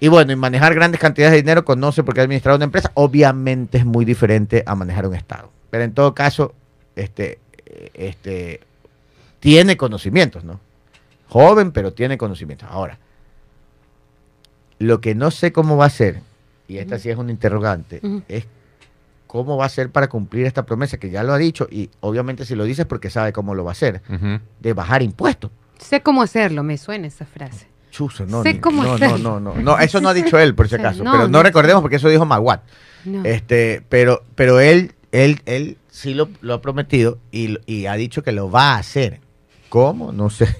Y 0.03 0.09
bueno, 0.09 0.33
y 0.33 0.37
manejar 0.37 0.75
grandes 0.75 1.01
cantidades 1.01 1.31
de 1.31 1.43
dinero 1.43 1.65
conoce 1.65 2.03
porque 2.03 2.19
ha 2.21 2.25
administrado 2.25 2.57
una 2.57 2.65
empresa, 2.65 2.91
obviamente 2.95 3.79
es 3.79 3.85
muy 3.87 4.05
diferente 4.05 4.65
a 4.67 4.75
manejar 4.75 5.07
un 5.07 5.15
Estado. 5.15 5.53
Pero 5.71 5.85
en 5.85 5.95
todo 5.95 6.13
caso, 6.13 6.57
este, 6.97 7.39
este, 7.95 8.63
tiene 9.39 9.77
conocimientos, 9.77 10.43
¿no? 10.43 10.59
Joven, 11.29 11.71
pero 11.71 11.93
tiene 11.93 12.19
conocimientos. 12.19 12.69
Ahora, 12.69 12.99
Lo 14.81 15.01
que 15.01 15.15
no 15.15 15.31
sé 15.31 15.53
cómo 15.53 15.77
va 15.77 15.87
a 15.87 15.91
ser, 15.91 16.21
y 16.67 16.79
esta 16.79 16.99
sí 16.99 17.09
es 17.09 17.17
un 17.17 17.31
interrogante, 17.31 18.01
es 18.27 18.47
cómo 19.29 19.57
va 19.57 19.67
a 19.67 19.69
ser 19.69 19.91
para 19.91 20.09
cumplir 20.09 20.47
esta 20.47 20.67
promesa, 20.67 20.97
que 20.97 21.11
ya 21.11 21.23
lo 21.23 21.33
ha 21.33 21.39
dicho, 21.39 21.69
y 21.71 21.91
obviamente 22.01 22.45
si 22.45 22.57
lo 22.57 22.65
dice 22.65 22.83
es 22.83 22.89
porque 22.89 23.09
sabe 23.09 23.33
cómo 23.33 23.55
lo 23.55 23.63
va 23.63 23.71
a 23.71 23.79
hacer, 23.79 24.03
de 24.59 24.73
bajar 24.73 25.01
impuestos. 25.01 25.53
Sé 25.79 26.01
cómo 26.03 26.23
hacerlo, 26.23 26.65
me 26.65 26.77
suena 26.77 27.07
esa 27.07 27.25
frase. 27.25 27.72
Chuzo, 27.93 28.27
no, 28.27 28.43
Sé 28.43 28.55
ni- 28.55 28.59
cómo 28.61 28.83
no, 28.83 28.99
no, 28.99 29.19
no, 29.19 29.39
no, 29.39 29.55
no, 29.55 29.79
eso 29.79 30.01
no 30.01 30.09
ha 30.09 30.15
dicho 30.15 30.39
él, 30.39 30.55
por 30.57 30.69
si 30.69 30.75
acaso, 30.77 31.05
no, 31.05 31.13
pero 31.13 31.23
no, 31.25 31.29
no. 31.39 31.43
recordemos 31.45 31.83
porque 31.83 31.97
eso 31.97 32.09
dijo 32.09 32.25
Maguat. 32.25 32.63
No. 33.05 33.23
Este, 33.25 33.83
pero, 33.89 34.25
pero 34.35 34.59
él, 34.61 34.95
él, 35.13 35.43
él 35.47 35.77
sí 35.91 36.15
lo, 36.15 36.29
lo 36.41 36.55
ha 36.55 36.61
prometido 36.63 37.19
y, 37.31 37.59
y 37.67 37.87
ha 37.87 37.95
dicho 37.95 38.23
que 38.23 38.33
lo 38.33 38.51
va 38.51 38.73
a 38.75 38.79
hacer. 38.79 39.21
¿Cómo? 39.69 40.11
No 40.13 40.31
sé. 40.31 40.57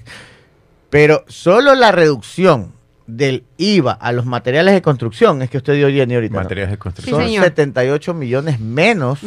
Pero 0.89 1.23
solo 1.27 1.73
la 1.75 1.91
reducción 1.91 2.71
del 3.07 3.43
IVA 3.57 3.93
a 3.93 4.11
los 4.11 4.25
materiales 4.25 4.73
de 4.75 4.81
construcción 4.81 5.41
es 5.41 5.49
que 5.49 5.57
usted 5.57 5.73
dio 5.73 5.89
Jenny 5.89 6.15
ahorita. 6.15 6.35
¿no? 6.35 6.41
Materiales 6.43 6.69
de 6.71 6.75
Sí, 6.75 6.79
construcción. 6.79 7.19
Son 7.19 7.25
señor. 7.27 7.43
78 7.45 8.13
millones 8.13 8.59
menos 8.59 9.19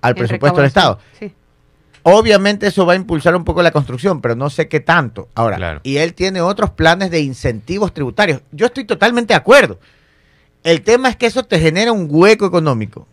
al 0.00 0.14
presupuesto 0.14 0.58
del 0.60 0.66
Estado. 0.68 0.98
Sí. 1.18 1.32
Obviamente 2.08 2.68
eso 2.68 2.86
va 2.86 2.92
a 2.92 2.96
impulsar 2.96 3.34
un 3.34 3.42
poco 3.44 3.62
la 3.64 3.72
construcción, 3.72 4.20
pero 4.20 4.36
no 4.36 4.48
sé 4.48 4.68
qué 4.68 4.78
tanto. 4.78 5.28
Ahora, 5.34 5.56
Claro. 5.56 5.80
y 5.82 5.96
él 5.96 6.14
tiene 6.14 6.40
otros 6.40 6.70
planes 6.70 7.10
de 7.10 7.18
incentivos 7.20 7.92
tributarios. 7.92 8.42
Yo 8.52 8.66
estoy 8.66 8.84
totalmente 8.84 9.34
de 9.34 9.38
acuerdo. 9.38 9.80
El 10.62 10.82
tema 10.82 11.08
es 11.08 11.16
que 11.16 11.26
eso 11.26 11.42
te 11.42 11.58
genera 11.58 11.90
un 11.90 12.06
hueco 12.08 12.46
económico. 12.46 13.08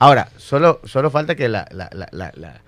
Ahora, 0.00 0.28
solo, 0.38 0.80
solo 0.82 1.08
falta 1.10 1.36
que 1.36 1.48
la... 1.48 1.68
la- 1.70 1.88
la- 1.92 2.08
la- 2.34 2.60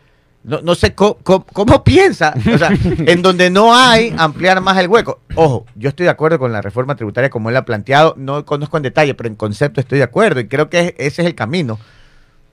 no, 0.44 0.60
no 0.60 0.74
sé 0.76 0.94
cómo, 0.94 1.16
cómo- 1.24 1.44
cómo 1.52 1.82
piensa, 1.82 2.34
o 2.54 2.58
sea, 2.58 2.68
en 3.08 3.22
donde 3.22 3.50
no 3.50 3.74
hay 3.74 4.14
ampliar 4.16 4.60
más 4.60 4.76
el 4.78 4.87
hueco. 4.88 5.20
Ojo, 5.34 5.64
yo 5.74 5.88
estoy 5.88 6.04
de 6.04 6.10
acuerdo 6.10 6.38
con 6.38 6.52
la 6.52 6.60
reforma 6.62 6.94
tributaria 6.94 7.30
como 7.30 7.48
él 7.50 7.56
ha 7.56 7.64
planteado, 7.64 8.14
no 8.16 8.44
conozco 8.44 8.76
en 8.76 8.82
detalle, 8.84 9.14
pero 9.14 9.28
en 9.28 9.34
concepto 9.37 9.80
estoy 9.80 9.98
de 9.98 10.04
acuerdo 10.04 10.38
y 10.40 10.46
creo 10.46 10.68
que 10.70 10.80
es- 10.80 10.94
ese 10.98 11.22
es 11.22 11.26
el 11.26 11.34
camino. 11.34 11.80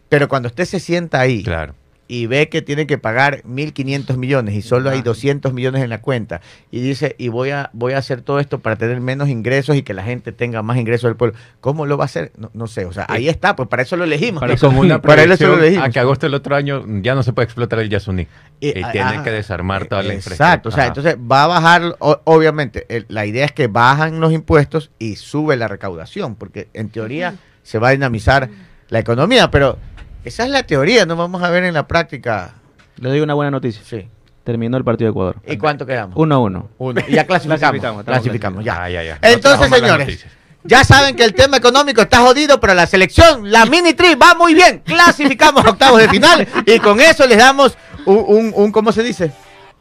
Pero 0.10 0.28
cuando 0.28 0.48
usted 0.48 0.66
se 0.66 0.80
sienta 0.80 1.20
ahí 1.20 1.44
Claro. 1.44 1.76
Y 2.14 2.26
ve 2.26 2.50
que 2.50 2.62
tiene 2.62 2.88
que 2.88 2.98
pagar 2.98 3.42
1.500 3.44 4.18
millones 4.18 4.54
y 4.56 4.62
solo 4.62 4.90
hay 4.90 5.02
200 5.02 5.54
millones 5.54 5.82
en 5.82 5.90
la 5.90 6.02
cuenta 6.02 6.42
y 6.70 6.82
dice, 6.82 7.16
y 7.18 7.30
voy 7.30 7.52
a, 7.52 7.70
voy 7.72 7.94
a 7.94 8.00
hacer 8.00 8.22
todo 8.22 8.42
esto 8.42 8.60
para 8.60 8.76
tener 8.76 9.00
menos 9.00 9.30
ingresos 9.30 9.78
y 9.78 9.82
que 9.84 9.94
la 9.94 10.04
gente 10.04 10.34
tenga 10.34 10.62
más 10.62 10.76
ingresos 10.78 11.08
del 11.08 11.16
pueblo, 11.16 11.38
¿cómo 11.62 11.86
lo 11.86 11.96
va 11.98 12.04
a 12.04 12.08
hacer? 12.08 12.34
No, 12.36 12.52
no 12.54 12.68
sé, 12.68 12.84
o 12.86 12.92
sea, 12.92 13.06
ahí 13.08 13.30
está, 13.30 13.56
pues 13.56 13.70
para 13.70 13.84
eso 13.84 13.96
lo 13.96 14.04
elegimos. 14.04 14.44
Y 14.44 14.58
con 14.58 14.76
una 14.76 15.02
para 15.02 15.24
eso 15.24 15.48
lo 15.48 15.58
elegimos. 15.58 15.86
a 15.86 15.90
que 15.90 16.00
agosto 16.02 16.26
del 16.26 16.34
otro 16.34 16.54
año 16.54 16.84
ya 17.02 17.16
no 17.16 17.24
se 17.24 17.32
puede 17.32 17.46
explotar 17.46 17.80
el 17.80 17.88
Yasuní. 17.90 18.28
Y- 18.60 18.78
Y, 18.78 18.84
ah, 18.84 18.92
tiene 18.92 19.10
ah, 19.20 19.24
que 19.24 19.32
desarmar 19.32 19.86
toda 19.86 20.04
la 20.04 20.14
infraestructura. 20.14 20.50
Exacto, 20.50 20.68
o 20.68 20.72
sea, 20.74 20.84
Ajá. 20.84 20.88
entonces 20.90 21.16
va 21.16 21.46
a 21.46 21.48
bajar, 21.48 21.96
o- 22.00 22.20
obviamente, 22.26 22.86
el- 22.90 23.06
la 23.08 23.26
idea 23.26 23.46
es 23.46 23.54
que 23.54 23.68
bajan 23.68 24.20
los 24.20 24.34
impuestos 24.34 24.92
y 25.00 25.16
sube 25.16 25.56
la 25.56 25.70
recaudación, 25.70 26.36
porque 26.36 26.68
en 26.74 26.90
teoría 26.90 27.36
se 27.64 27.80
va 27.80 27.88
a 27.88 27.92
dinamizar 27.92 28.50
la 28.90 29.00
economía, 29.00 29.50
pero 29.50 29.78
esa 30.24 30.44
es 30.44 30.50
la 30.50 30.64
teoría, 30.64 31.06
no 31.06 31.16
vamos 31.16 31.42
a 31.44 31.50
ver 31.50 31.64
en 31.64 31.74
la 31.74 31.88
práctica. 31.88 32.54
Le 32.98 33.10
doy 33.10 33.20
una 33.22 33.34
buena 33.34 33.52
noticia. 33.52 33.82
Sí. 33.86 34.08
Terminó 34.44 34.78
el 34.78 34.84
partido 34.84 35.08
de 35.08 35.12
Ecuador. 35.12 35.36
¿Y 35.48 35.58
cuánto 35.58 35.86
quedamos? 35.86 36.16
Uno 36.18 36.36
a 36.36 36.40
uno. 36.40 36.70
Uno. 36.78 37.02
Y 37.08 37.14
ya 37.14 37.26
clasificamos. 37.26 38.04
Clasificamos, 38.04 38.64
ya. 38.66 38.84
Ah, 38.84 38.90
ya, 38.90 39.04
ya. 39.04 39.20
Entonces, 39.22 39.70
señores, 39.70 40.26
ya 40.64 40.84
saben 40.84 41.16
que 41.16 41.24
el 41.24 41.34
tema 41.34 41.58
económico 41.58 42.02
está 42.02 42.18
jodido, 42.22 42.60
pero 42.60 42.74
la 42.74 42.86
selección, 42.88 43.52
la 43.52 43.66
mini 43.68 43.94
tri, 43.94 44.16
va 44.16 44.34
muy 44.36 44.54
bien. 44.54 44.82
Clasificamos 44.86 45.66
octavos 45.66 46.00
de 46.02 46.10
final 46.10 46.48
y 46.66 46.80
con 46.80 47.00
eso 47.02 47.26
les 47.28 47.38
damos 47.38 47.78
un, 48.06 48.24
un, 48.28 48.54
un- 48.56 48.72
¿cómo 48.72 48.92
se 48.92 49.04
dice? 49.04 49.32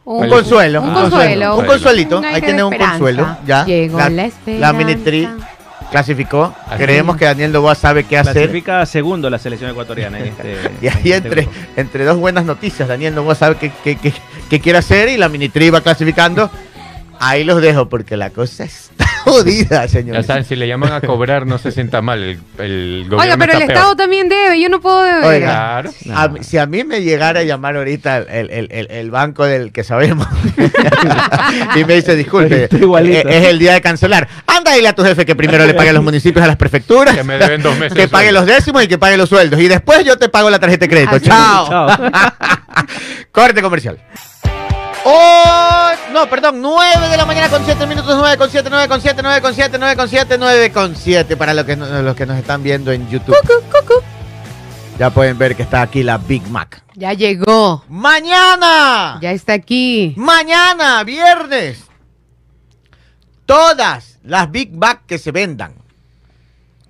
Un, 0.05 0.25
Un- 0.25 0.31
consuelo. 0.31 0.83
un 0.83 0.93
consuelo. 0.95 1.57
Un 1.59 1.67
consuelito. 1.67 2.19
Un 2.19 2.25
Ahí 2.25 2.41
tiene 2.41 2.65
un 2.65 2.75
consuelo. 2.77 3.37
Ya. 3.47 3.65
Llegó 3.65 3.99
la, 3.99 4.09
la 4.11 4.31
la 4.47 4.73
mini 4.73 4.97
tri. 4.97 5.29
Clasificó. 5.91 6.55
Así 6.67 6.83
Creemos 6.85 7.17
que 7.17 7.25
Daniel 7.25 7.53
Novoa 7.53 7.75
sabe 7.75 8.05
qué 8.05 8.17
hacer. 8.19 8.35
Clasifica 8.35 8.85
segundo 8.87 9.29
la 9.29 9.39
selección 9.39 9.71
ecuatoriana 9.71 10.19
en 10.21 10.27
este. 10.29 10.57
Y 10.83 10.87
ahí 10.89 10.93
en 10.93 10.97
este 10.99 11.17
entre, 11.17 11.43
grupo. 11.43 11.57
entre 11.77 12.05
dos 12.05 12.17
buenas 12.19 12.45
noticias, 12.45 12.89
Daniel 12.89 13.15
Novoa 13.15 13.35
sabe 13.35 13.57
qué, 13.57 13.71
qué, 13.85 13.97
qué- 13.97 14.15
qué 14.49 14.61
quiere 14.61 14.79
hacer 14.79 15.09
y 15.09 15.17
la 15.17 15.29
mini 15.29 15.49
tri 15.49 15.71
va 15.71 15.81
clasificando. 15.81 16.51
Ahí 17.19 17.45
los 17.45 17.61
dejo 17.61 17.89
porque 17.89 18.17
la 18.17 18.31
cosa 18.31 18.65
está 18.65 19.07
jodida, 19.25 19.87
Ya 19.87 20.23
saben, 20.23 20.45
si 20.45 20.57
le 20.57 20.67
llaman 20.69 20.93
a 20.93 21.01
cobrar, 21.01 21.47
no 21.47 21.59
se 21.59 21.73
sienta 21.73 22.01
mal. 22.03 22.23
El, 22.23 22.39
el 22.59 23.05
gobierno 23.09 23.19
Oiga, 23.23 23.37
pero 23.37 23.53
el 23.55 23.63
Estado 23.63 23.97
también 23.97 24.29
debe, 24.29 24.61
yo 24.61 24.69
no 24.69 24.81
puedo 24.81 25.03
deber. 25.03 25.25
Oiga. 25.25 25.83
Claro. 25.83 25.91
A 26.15 26.43
si 26.43 26.59
a 26.59 26.67
mí 26.67 26.85
me 26.85 27.03
llegara 27.03 27.41
a 27.41 27.43
llamar 27.43 27.77
ahorita 27.77 28.19
el, 28.19 28.51
el- 28.51 28.69
el- 28.71 28.91
el 28.91 29.11
banco 29.11 29.45
del 29.45 29.73
que 29.73 29.85
sabemos 29.85 30.27
y 31.77 31.85
me 31.85 31.95
dice, 31.97 32.17
disculpe, 32.17 32.65
eh, 32.71 33.25
es 33.29 33.47
el 33.47 33.59
día 33.59 33.75
de 33.75 33.81
cancelar. 33.81 34.29
Anda 34.47 34.73
dile 34.73 34.89
a 34.89 34.93
tu 34.95 35.03
jefe 35.05 35.25
que 35.27 35.35
primero 35.37 35.65
le 35.67 35.75
pague 35.75 35.91
a 35.91 35.93
los 35.93 36.03
municipios, 36.05 36.45
a 36.45 36.47
las 36.49 36.57
prefecturas, 36.57 37.17
Que 37.17 37.25
me 37.25 37.39
deben 37.39 37.63
dos 37.63 37.77
meses 37.79 37.95
que 37.97 38.09
pague 38.09 38.31
sueldo. 38.31 38.41
los 38.41 38.47
décimos 38.57 38.83
y 38.85 38.89
que 38.89 38.99
pague 38.99 39.17
los 39.17 39.29
sueldos. 39.29 39.61
Y 39.61 39.69
después 39.69 40.05
yo 40.05 40.17
te 40.19 40.29
pago 40.29 40.51
la 40.51 40.59
tarjeta 40.59 40.85
de 40.87 40.89
crédito. 40.89 41.17
Así. 41.17 41.27
Chao. 41.27 41.69
Chao. 41.69 41.89
Corte 43.33 43.63
comercial. 43.63 43.99
Oh, 45.05 45.70
no, 46.13 46.29
perdón, 46.29 46.61
9 46.61 47.09
de 47.09 47.17
la 47.17 47.25
mañana 47.27 47.49
con 47.49 47.65
7 47.65 47.87
minutos, 47.87 48.15
9 48.17 48.37
con 48.37 48.51
7, 48.51 48.69
9 48.71 48.89
con 48.89 49.01
7, 49.01 49.21
9 49.23 49.41
con 49.43 49.55
7, 49.55 49.79
9 49.79 49.97
con 49.97 50.09
7, 50.09 50.39
9 50.39 50.73
con 50.73 50.97
7 50.97 51.37
para 51.37 51.55
los 51.55 51.65
que, 51.65 51.77
los 51.77 52.15
que 52.17 52.27
nos 52.27 52.37
están 52.39 52.63
viendo 52.63 52.93
en 52.93 53.09
YouTube. 53.09 53.37
Ya 54.99 55.11
pueden 55.11 55.39
ver 55.39 55.57
que 55.57 55.63
está 55.63 55.81
aquí 55.83 56.03
la 56.03 56.19
Big 56.19 56.47
Mac. 56.49 56.83
Ya 56.95 57.13
llegó. 57.15 57.83
Mañana, 57.89 59.19
Ya 59.23 59.33
está 59.33 59.55
aquí. 59.55 60.13
mañana, 60.17 61.03
viernes, 61.05 61.85
todas 63.47 64.19
las 64.23 64.51
Big 64.51 64.73
Mac 64.77 65.03
que 65.07 65.19
se 65.19 65.33
vendan, 65.33 65.75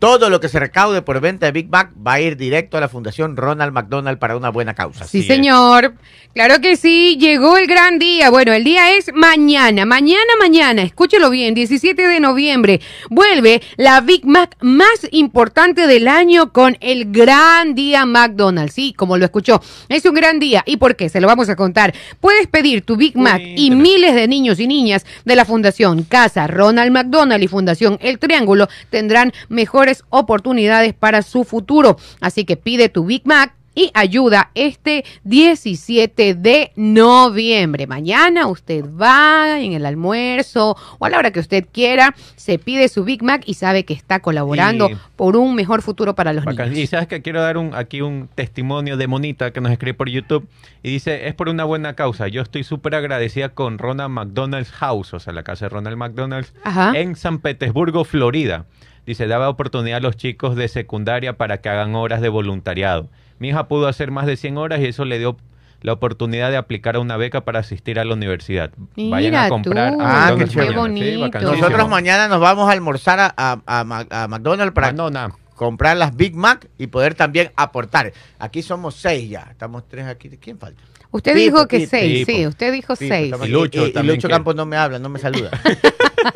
todo 0.01 0.31
lo 0.31 0.41
que 0.41 0.49
se 0.49 0.59
recaude 0.59 1.03
por 1.03 1.21
venta 1.21 1.45
de 1.47 1.53
Big 1.53 1.69
Mac 1.69 1.91
va 2.05 2.15
a 2.15 2.21
ir 2.21 2.39
directo 2.39 2.79
a 2.79 2.81
la 2.81 2.89
Fundación 2.89 3.37
Ronald 3.37 3.73
McDonald 3.73 4.19
para 4.19 4.35
una 4.35 4.49
buena 4.49 4.75
causa. 4.75 5.05
Sí, 5.05 5.19
Así 5.19 5.21
es. 5.21 5.27
señor. 5.27 5.95
Claro 6.33 6.61
que 6.61 6.77
sí, 6.77 7.19
llegó 7.21 7.59
el 7.59 7.67
gran 7.67 7.99
día. 7.99 8.31
Bueno, 8.31 8.53
el 8.53 8.65
día 8.65 8.97
es 8.97 9.13
mañana, 9.13 9.85
mañana, 9.85 10.33
mañana, 10.39 10.83
escúchelo 10.83 11.29
bien, 11.29 11.55
17 11.55 12.01
de 12.07 12.19
noviembre, 12.21 12.81
vuelve 13.11 13.61
la 13.77 14.01
Big 14.01 14.25
Mac 14.25 14.57
más 14.61 15.07
importante 15.11 15.87
del 15.87 16.09
año 16.09 16.53
con 16.53 16.79
el 16.81 17.13
gran 17.13 17.75
día 17.75 18.07
McDonald's. 18.07 18.73
Sí, 18.73 18.95
como 18.95 19.19
lo 19.19 19.25
escuchó, 19.27 19.61
es 19.89 20.05
un 20.07 20.15
gran 20.15 20.39
día. 20.39 20.63
¿Y 20.67 20.79
por 20.79 20.97
qué? 20.97 21.11
Se 21.11 21.21
lo 21.21 21.27
vamos 21.27 21.51
a 21.51 21.57
contar. 21.57 21.93
Puedes 22.21 22.47
pedir 22.47 22.83
tu 22.83 22.97
Big 22.97 23.19
Mac 23.19 23.43
y 23.45 23.71
miles 23.71 24.15
de 24.15 24.29
niños 24.29 24.61
y 24.61 24.67
niñas 24.67 25.05
de 25.27 25.37
la 25.37 25.45
Fundación 25.45 26.05
Casa 26.05 26.47
Ronald 26.47 26.91
McDonald 26.91 27.43
y 27.43 27.49
Fundación 27.49 27.99
El 28.01 28.19
Triángulo 28.19 28.69
tendrán 28.89 29.33
mejores 29.49 29.90
oportunidades 30.09 30.95
para 30.95 31.23
su 31.23 31.45
futuro. 31.45 31.97
Así 32.21 32.45
que 32.45 32.57
pide 32.57 32.89
tu 32.89 33.05
Big 33.05 33.23
Mac 33.27 33.55
y 33.73 33.91
ayuda 33.95 34.51
este 34.57 35.05
17 35.25 36.35
de 36.35 36.73
noviembre. 36.75 37.87
Mañana 37.87 38.49
usted 38.49 38.85
va 39.01 39.61
en 39.61 39.75
el 39.75 39.87
almuerzo 39.87 40.77
o 40.99 41.05
a 41.07 41.09
la 41.09 41.19
hora 41.19 41.31
que 41.31 41.39
usted 41.39 41.65
quiera, 41.73 42.15
se 42.35 42.59
pide 42.59 42.89
su 42.89 43.05
Big 43.05 43.23
Mac 43.23 43.43
y 43.47 43.55
sabe 43.55 43.85
que 43.85 43.95
está 43.95 44.19
colaborando 44.21 44.91
Y- 44.91 44.97
por 45.15 45.37
un 45.37 45.55
mejor 45.55 45.83
futuro 45.83 46.15
para 46.17 46.33
los 46.33 46.45
Bacán. 46.45 46.73
Y 46.73 46.75
niños. 46.75 46.91
sabes 46.91 47.07
que 47.07 47.23
quiero 47.23 47.41
dar 47.43 47.57
un, 47.59 47.75
aquí 47.75 48.01
un 48.03 48.29
testimonio 48.35 48.97
de 48.97 49.07
Monita 49.07 49.53
que 49.53 49.61
nos 49.61 49.71
escribe 49.71 49.95
por 49.95 50.09
YouTube 50.09 50.49
y 50.83 50.91
dice, 50.91 51.29
es 51.29 51.35
por 51.35 51.49
una 51.49 51.63
buena 51.65 51.95
causa. 51.95 52.27
Yo 52.27 52.43
estoy 52.43 52.65
súper 52.65 52.97
agradecida 52.97 53.51
con 53.51 53.79
Ronald 53.79 54.11
McDonald's 54.13 54.73
House, 54.73 55.15
o 55.15 55.21
sea, 55.21 55.33
la 55.33 55.45
casa 55.45 55.67
de 55.67 55.69
Ronald 55.71 55.97
McDonald's, 55.97 56.53
Ajá. 56.65 56.93
en 56.97 57.15
San 57.15 57.39
Petersburgo, 57.39 58.05
Florida. 58.05 58.65
Dice, 59.11 59.27
daba 59.27 59.49
oportunidad 59.49 59.97
a 59.97 60.01
los 60.01 60.17
chicos 60.17 60.55
de 60.55 60.69
secundaria 60.69 61.37
para 61.37 61.61
que 61.61 61.69
hagan 61.69 61.97
horas 61.97 62.21
de 62.21 62.29
voluntariado. 62.29 63.09
Mi 63.41 63.49
hija 63.49 63.67
pudo 63.67 63.89
hacer 63.89 64.13
más 64.13 64.25
de 64.25 64.37
100 64.37 64.57
horas 64.57 64.79
y 64.79 64.87
eso 64.87 65.05
le 65.05 65.19
dio 65.19 65.37
la 65.83 65.95
oportunidad 65.95 66.49
de 66.53 66.57
aplicar 66.57 66.95
a 66.95 67.01
una 67.01 67.17
beca 67.17 67.41
para 67.41 67.59
asistir 67.59 67.99
a 67.99 68.05
la 68.05 68.15
universidad. 68.15 68.71
Vayan 68.97 69.11
Mira 69.33 69.45
a 69.47 69.49
comprar 69.49 69.95
tú, 69.95 70.01
a 70.01 70.29
Ah, 70.29 70.35
qué 70.39 70.47
mañana. 70.47 70.79
bonito. 70.79 71.41
Nosotros 71.41 71.89
mañana 71.89 72.29
nos 72.29 72.39
vamos 72.39 72.69
a 72.69 72.73
almorzar 72.73 73.19
a, 73.19 73.35
a- 73.37 73.61
a 73.67 73.83
Ma- 73.83 74.07
a 74.11 74.29
McDonald's 74.29 74.73
para 74.75 74.87
Manona. 74.93 75.31
comprar 75.57 75.97
las 75.97 76.15
Big 76.15 76.37
Mac 76.37 76.69
y 76.79 76.87
poder 76.87 77.17
también 77.17 77.51
aportar. 77.57 78.13
Aquí 78.39 78.63
somos 78.63 78.95
seis 78.95 79.29
ya. 79.29 79.49
Estamos 79.51 79.89
tres 79.89 80.07
aquí. 80.07 80.29
¿Quién 80.41 80.57
falta? 80.57 80.81
Usted 81.13 81.35
Pipo, 81.35 81.45
dijo 81.45 81.69
que 81.69 81.79
Pipo, 81.79 81.91
seis, 81.91 82.27
Pipo. 82.27 82.39
sí, 82.39 82.47
usted 82.47 82.73
dijo 82.73 82.95
Sí, 82.97 83.09
seis. 83.09 83.35
Y. 83.45 83.49
Lucho 83.49 83.87
y, 83.87 83.93
Lucho. 84.03 84.29
Campos 84.29 84.55
no 84.55 84.65
me 84.67 84.77
habla, 84.77 84.99
no 84.99 85.09
me 85.09 85.19
saluda. 85.19 85.51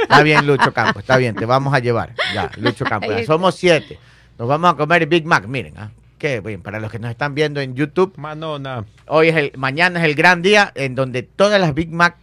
está 0.01 0.23
bien, 0.23 0.47
Lucho 0.47 0.73
Campos, 0.73 1.03
está 1.03 1.17
bien, 1.17 1.35
te 1.37 1.47
vamos 1.47 1.73
a 1.75 1.79
llevar. 1.79 2.15
Ya, 2.35 2.51
Lucho 2.57 2.85
Campos. 2.85 3.11
ya, 3.17 3.25
somos 3.25 3.55
siete. 3.55 3.99
Nos 4.39 4.49
vamos 4.49 4.73
a 4.73 4.77
comer 4.77 5.07
Big 5.07 5.25
Mac. 5.27 5.47
Miren, 5.47 5.75
ah, 5.79 5.91
qué 6.19 6.41
bien. 6.41 6.61
Para 6.61 6.81
los 6.81 6.91
que 6.91 6.99
nos 6.99 7.11
están 7.11 7.35
viendo 7.35 7.61
en 7.61 7.75
YouTube, 7.77 8.15
Manona. 8.17 8.85
hoy 9.07 9.29
es 9.29 9.37
el, 9.37 9.53
mañana 9.57 10.01
es 10.01 10.07
el 10.07 10.15
gran 10.17 10.43
día 10.43 10.73
en 10.75 10.95
donde 10.97 11.23
todas 11.23 11.61
las 11.61 11.73
Big 11.75 11.91
Mac 11.93 12.17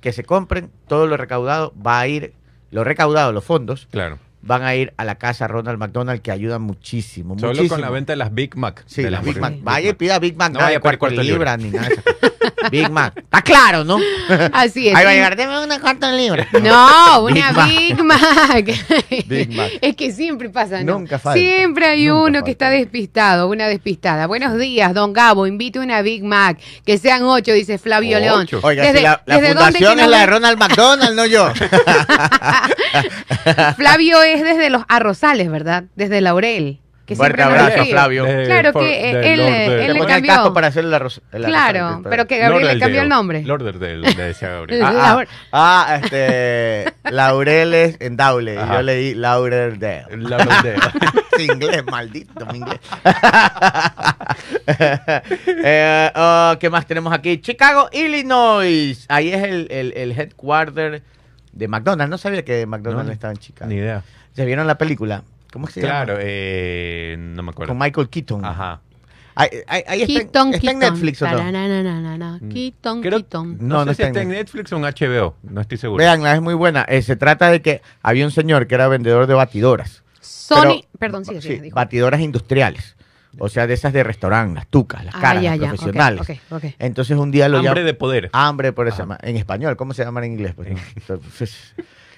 que 0.00 0.12
se 0.12 0.24
compren, 0.24 0.70
todo 0.88 1.06
lo 1.06 1.18
recaudado 1.18 1.74
va 1.86 2.00
a 2.00 2.08
ir, 2.08 2.32
lo 2.70 2.84
recaudado, 2.84 3.32
los 3.32 3.44
fondos, 3.44 3.86
Claro. 3.90 4.18
Van 4.42 4.62
a 4.62 4.74
ir 4.74 4.92
a 4.96 5.04
la 5.04 5.16
casa 5.16 5.46
Ronald 5.48 5.78
McDonald 5.78 6.22
que 6.22 6.30
ayudan 6.30 6.62
muchísimo. 6.62 7.34
Solo 7.38 7.48
muchísimo. 7.52 7.68
con 7.74 7.80
la 7.80 7.90
venta 7.90 8.12
de 8.12 8.16
las 8.16 8.32
Big 8.34 8.56
Mac. 8.56 8.82
Sí, 8.86 9.02
de 9.02 9.10
las 9.10 9.22
Big 9.24 9.38
Mac. 9.38 9.54
Vaya 9.62 9.90
y 9.90 9.92
pida 9.94 10.18
Big 10.18 10.36
Mac, 10.36 10.48
No 10.52 10.54
nada 10.58 10.66
vaya 10.70 10.80
por 10.80 10.96
cuarto 10.98 11.16
cuarto 11.16 11.22
libra 11.22 11.56
ni 11.56 11.70
nada. 11.70 11.88
Big 12.70 12.90
Mac. 12.90 13.12
Está 13.18 13.42
claro, 13.42 13.84
¿no? 13.84 13.98
Así 14.52 14.88
es. 14.88 14.94
Ahí 14.94 15.04
va 15.04 15.10
a 15.10 15.14
llegar, 15.14 15.36
deme 15.36 15.62
una 15.62 15.78
cuarta 15.80 16.10
libra. 16.12 16.46
No, 16.62 17.24
Big 17.26 17.36
una 17.36 17.52
Mac. 17.52 17.68
Big 17.68 18.02
Mac. 18.04 18.66
Big 19.26 19.50
Mac. 19.54 19.70
Es 19.80 19.96
que 19.96 20.12
siempre 20.12 20.48
pasa, 20.50 20.82
¿no? 20.82 20.98
Nunca 20.98 21.18
falta, 21.18 21.38
Siempre 21.38 21.86
hay 21.86 22.04
nunca 22.06 22.14
uno 22.20 22.24
falta. 22.34 22.44
que 22.44 22.50
está 22.52 22.70
despistado, 22.70 23.48
una 23.48 23.66
despistada. 23.68 24.26
Buenos 24.26 24.58
días, 24.58 24.92
don 24.94 25.12
Gabo. 25.12 25.46
Invite 25.46 25.78
una 25.80 26.00
Big 26.02 26.22
Mac. 26.24 26.58
Que 26.84 26.98
sean 26.98 27.22
ocho, 27.24 27.52
dice 27.52 27.78
Flavio 27.78 28.16
Ocho. 28.18 28.24
León. 28.24 28.48
Oiga, 28.62 28.82
Desde- 28.84 28.98
si 28.98 29.04
la, 29.04 29.22
la 29.26 29.34
¿desde 29.36 29.48
dónde 29.54 29.64
fundación 29.78 30.00
es 30.00 30.08
la 30.08 30.18
de? 30.20 30.26
Ronald 30.26 30.58
McDonald, 30.58 31.16
no 31.16 31.26
yo. 31.26 31.52
Flavio 33.76 34.22
es 34.34 34.42
desde 34.42 34.70
los 34.70 34.82
arrozales, 34.88 35.50
¿verdad? 35.50 35.84
Desde 35.96 36.20
Laurel. 36.20 36.78
Que 37.06 37.16
Fuerte 37.16 37.42
abrazo. 37.42 37.84
Flavio. 37.86 38.22
De- 38.22 38.44
Claro 38.46 38.72
por- 38.72 38.82
que 38.84 38.88
de 39.16 39.32
él- 39.32 39.40
Lord 39.40 39.48
él 39.52 39.78
le 39.80 39.86
pone 39.88 40.00
el 40.00 40.06
cambió. 40.06 40.32
casco 40.32 40.54
para 40.54 40.66
hacer 40.68 40.84
el 40.84 40.94
arroz. 40.94 41.20
el 41.32 41.42
Claro, 41.44 41.86
arroz, 41.86 42.00
pero 42.08 42.26
que 42.28 42.38
Gabriel 42.38 42.60
le 42.60 42.66
Lauderdale. 42.66 42.80
cambió 42.80 43.02
el 43.02 43.08
nombre. 43.08 43.42
Lauderdale, 43.42 43.96
le 43.96 44.22
decía 44.22 44.48
Gabriel. 44.52 44.82
Ah, 44.84 45.24
ah, 45.50 45.86
ah, 45.88 46.00
este. 46.04 46.84
Laureles 47.10 47.96
en 47.98 48.16
Daule. 48.16 48.54
y 48.54 48.58
Ajá. 48.58 48.74
Yo 48.76 48.82
leí 48.82 49.14
Lauderdale. 49.14 50.04
Lauderdale. 50.18 50.76
Inglés, 51.40 51.82
maldito 51.90 52.46
mi 52.46 52.58
inglés. 52.58 52.78
Eh, 55.46 56.10
oh, 56.14 56.54
¿Qué 56.60 56.70
más 56.70 56.86
tenemos 56.86 57.12
aquí? 57.12 57.40
Chicago, 57.40 57.88
Illinois. 57.92 59.04
Ahí 59.08 59.32
es 59.32 59.42
el, 59.42 59.66
el, 59.70 59.92
el 59.96 60.12
headquarter 60.18 61.02
de 61.52 61.68
McDonald's. 61.68 62.10
No 62.10 62.18
sabía 62.18 62.44
que 62.44 62.66
McDonald's 62.66 63.06
No, 63.06 63.12
estaba 63.12 63.32
en 63.32 63.38
Chicago. 63.38 63.68
Ni 63.68 63.76
idea. 63.76 64.02
¿Se 64.34 64.44
vieron 64.44 64.66
la 64.66 64.76
película? 64.78 65.22
¿Cómo 65.52 65.66
se 65.66 65.80
Claro, 65.80 66.12
llama? 66.14 66.22
eh, 66.24 67.16
no 67.18 67.42
me 67.42 67.50
acuerdo. 67.50 67.70
Con 67.72 67.78
Michael 67.78 68.08
Keaton. 68.08 68.44
Ajá. 68.44 68.80
Ahí, 69.34 69.48
ahí- 69.68 69.84
ahí 69.86 70.02
está, 70.02 70.12
en- 70.12 70.18
Keaton, 70.30 70.54
está 70.54 70.70
en 70.70 70.78
Keaton. 70.80 70.94
Netflix 70.94 71.22
o 71.22 71.28
no? 71.28 72.38
Keaton, 72.52 73.00
Creo- 73.00 73.18
Keaton. 73.20 73.56
No, 73.60 73.66
No, 73.78 73.84
no 73.86 73.92
sé 73.92 73.94
si 73.96 74.02
está 74.02 74.04
en 74.04 74.08
está 74.10 74.22
en 74.22 74.28
Netflix 74.28 74.72
o 74.72 74.76
en 74.76 74.84
HBO. 74.84 75.34
No 75.42 75.60
estoy 75.60 75.78
seguro. 75.78 76.02
Veanla, 76.02 76.34
es 76.34 76.40
muy 76.42 76.54
buena. 76.54 76.82
Eh, 76.88 77.02
se 77.02 77.16
trata 77.16 77.50
de 77.50 77.62
que 77.62 77.80
había 78.02 78.24
un 78.24 78.30
señor 78.32 78.66
que 78.66 78.74
era 78.74 78.88
vendedor 78.88 79.26
de 79.26 79.34
batidoras. 79.34 80.02
Sony, 80.20 80.60
Pero- 80.62 80.80
perdón, 80.98 81.24
sí, 81.24 81.40
sí, 81.40 81.48
Sí, 81.48 81.58
dijo. 81.60 81.74
batidoras 81.74 82.20
industriales. 82.20 82.96
O 83.38 83.48
sea, 83.48 83.66
de 83.68 83.74
esas 83.74 83.92
de 83.92 84.02
restaurante, 84.02 84.54
las 84.56 84.66
tucas, 84.66 85.04
las 85.04 85.14
Ah, 85.14 85.20
caras, 85.20 85.42
ya, 85.44 85.50
las 85.52 85.60
ya, 85.60 85.68
profesionales. 85.68 86.20
ok, 86.22 86.30
ok. 86.50 86.64
Entonces 86.80 87.16
un 87.16 87.30
día 87.30 87.48
lo 87.48 87.58
Hambre 87.58 87.74
llama- 87.74 87.86
de 87.86 87.94
poder. 87.94 88.30
Hambre 88.32 88.72
por 88.72 88.88
eso. 88.88 89.06
En 89.22 89.36
español, 89.36 89.76
¿cómo 89.76 89.94
se 89.94 90.04
llama 90.04 90.24
en 90.24 90.32
inglés? 90.32 90.52
Pues, 90.56 90.70
no. 90.70 90.78
Entonces, 90.96 91.74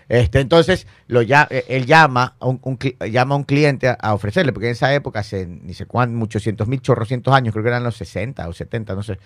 este, 0.09 0.40
entonces 0.40 0.86
lo 1.07 1.22
ya, 1.22 1.46
eh, 1.50 1.64
él 1.68 1.86
llama 1.86 2.36
a 2.40 2.46
un, 2.46 2.78
llama 3.11 3.34
a 3.34 3.38
un 3.38 3.44
cliente 3.44 3.88
a, 3.88 3.92
a 3.92 4.14
ofrecerle, 4.14 4.53
porque 4.53 4.66
en 4.66 4.72
esa 4.72 4.92
época, 4.94 5.20
hace 5.20 5.46
ni 5.46 5.74
sé 5.74 5.86
cuántos, 5.86 6.18
muchos 6.18 6.42
cientos 6.42 6.68
mil, 6.68 6.80
chorrocientos 6.80 7.34
años, 7.34 7.53
creo 7.53 7.62
que 7.62 7.68
eran 7.70 7.84
los 7.84 7.96
60 7.96 8.48
o 8.48 8.53
70, 8.53 8.94
no 8.94 9.03
sé. 9.03 9.18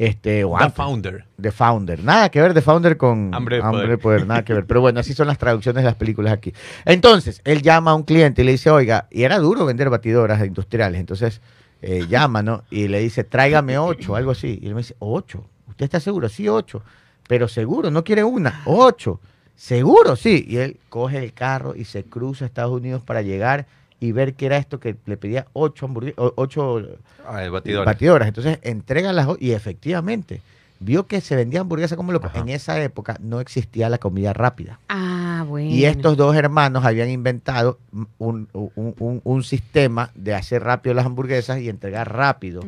Este, 0.00 0.44
o 0.44 0.56
The 0.56 0.64
antes. 0.64 0.76
Founder. 0.76 1.24
The 1.38 1.52
Founder. 1.52 2.02
Nada 2.02 2.30
que 2.30 2.40
ver 2.40 2.54
The 2.54 2.62
Founder 2.62 2.96
con 2.96 3.34
Hambre 3.34 3.60
de 3.86 3.98
poder. 3.98 4.26
Nada 4.26 4.42
que 4.42 4.54
ver. 4.54 4.64
Pero 4.66 4.80
bueno, 4.80 4.98
así 4.98 5.12
son 5.12 5.26
las 5.26 5.36
traducciones 5.36 5.82
de 5.82 5.90
las 5.90 5.96
películas 5.96 6.32
aquí. 6.32 6.54
Entonces, 6.86 7.42
él 7.44 7.60
llama 7.60 7.90
a 7.90 7.94
un 7.94 8.04
cliente 8.04 8.40
y 8.40 8.46
le 8.46 8.52
dice, 8.52 8.70
oiga, 8.70 9.08
y 9.10 9.24
era 9.24 9.38
duro 9.38 9.66
vender 9.66 9.90
batidoras 9.90 10.42
industriales. 10.42 10.98
Entonces, 10.98 11.42
eh, 11.82 12.06
llama, 12.08 12.42
¿no? 12.42 12.64
Y 12.70 12.88
le 12.88 13.00
dice, 13.00 13.24
tráigame 13.24 13.76
ocho, 13.76 14.16
algo 14.16 14.30
así. 14.30 14.58
Y 14.62 14.68
él 14.68 14.74
me 14.74 14.80
dice, 14.80 14.96
ocho. 15.00 15.44
¿Usted 15.68 15.84
está 15.84 16.00
seguro? 16.00 16.30
Sí, 16.30 16.48
ocho. 16.48 16.82
Pero 17.28 17.46
seguro, 17.46 17.90
no 17.90 18.02
quiere 18.02 18.24
una. 18.24 18.62
Ocho. 18.64 19.20
Seguro, 19.60 20.16
sí. 20.16 20.46
Y 20.48 20.56
él 20.56 20.78
coge 20.88 21.18
el 21.22 21.34
carro 21.34 21.74
y 21.76 21.84
se 21.84 22.02
cruza 22.02 22.46
a 22.46 22.48
Estados 22.48 22.72
Unidos 22.72 23.02
para 23.02 23.20
llegar 23.20 23.66
y 24.00 24.12
ver 24.12 24.32
qué 24.32 24.46
era 24.46 24.56
esto 24.56 24.80
que 24.80 24.96
le 25.04 25.18
pedía 25.18 25.46
ocho 25.52 25.84
hamburguesas, 25.84 26.16
ocho 26.36 26.82
Ah, 27.26 27.46
batidoras. 27.84 28.26
Entonces 28.28 28.58
entrega 28.62 29.12
las 29.12 29.28
y 29.38 29.52
efectivamente 29.52 30.40
vio 30.78 31.06
que 31.06 31.20
se 31.20 31.36
vendía 31.36 31.60
hamburguesa 31.60 31.94
como 31.94 32.10
loco. 32.10 32.28
Ajá. 32.28 32.38
En 32.38 32.48
esa 32.48 32.80
época 32.82 33.18
no 33.20 33.38
existía 33.38 33.90
la 33.90 33.98
comida 33.98 34.32
rápida. 34.32 34.80
Ah, 34.88 35.44
bueno. 35.46 35.68
Y 35.70 35.84
estos 35.84 36.16
dos 36.16 36.34
hermanos 36.34 36.86
habían 36.86 37.10
inventado 37.10 37.78
un, 38.18 38.48
un- 38.54 38.94
un- 38.98 39.20
un 39.22 39.42
sistema 39.42 40.10
de 40.14 40.34
hacer 40.34 40.62
rápido 40.62 40.94
las 40.94 41.04
hamburguesas 41.04 41.60
y 41.60 41.68
entregar 41.68 42.10
rápido. 42.10 42.62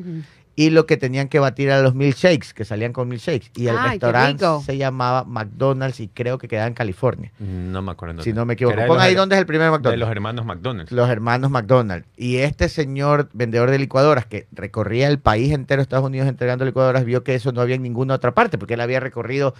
Y 0.54 0.68
lo 0.68 0.84
que 0.84 0.98
tenían 0.98 1.28
que 1.28 1.38
batir 1.38 1.70
a 1.70 1.80
los 1.80 1.94
milkshakes, 1.94 2.52
que 2.54 2.66
salían 2.66 2.92
con 2.92 3.08
milkshakes. 3.08 3.50
Y 3.56 3.68
el 3.68 3.76
Ay, 3.78 3.92
restaurante 3.92 4.44
se 4.66 4.76
llamaba 4.76 5.24
McDonald's 5.24 5.98
y 6.00 6.08
creo 6.08 6.36
que 6.36 6.46
quedaba 6.46 6.66
en 6.68 6.74
California. 6.74 7.32
No 7.38 7.80
me 7.80 7.90
acuerdo. 7.92 8.22
Si 8.22 8.34
no 8.34 8.44
me 8.44 8.52
equivoco. 8.52 8.76
de 8.76 8.86
Pon 8.86 9.00
ahí 9.00 9.14
dónde 9.14 9.34
es 9.36 9.40
el 9.40 9.46
primer 9.46 9.66
De 9.66 9.70
McDonald's. 9.70 10.00
los 10.00 10.10
hermanos 10.10 10.44
McDonald's. 10.44 10.92
los 10.92 11.08
hermanos 11.08 11.50
McDonald. 11.50 12.04
Y 12.18 12.36
este 12.36 12.68
señor 12.68 13.30
vendedor 13.32 13.70
de 13.70 13.78
licuadoras 13.78 14.26
que 14.26 14.46
recorría 14.52 15.08
el 15.08 15.18
país 15.18 15.52
entero, 15.52 15.80
Estados 15.80 16.04
Unidos, 16.04 16.28
entregando 16.28 16.66
licuadoras, 16.66 17.06
vio 17.06 17.24
que 17.24 17.34
eso 17.34 17.52
no 17.52 17.62
había 17.62 17.76
en 17.76 17.82
ninguna 17.82 18.12
otra 18.14 18.34
parte, 18.34 18.58
porque 18.58 18.74
él 18.74 18.80
había 18.82 19.00
recorrido 19.00 19.54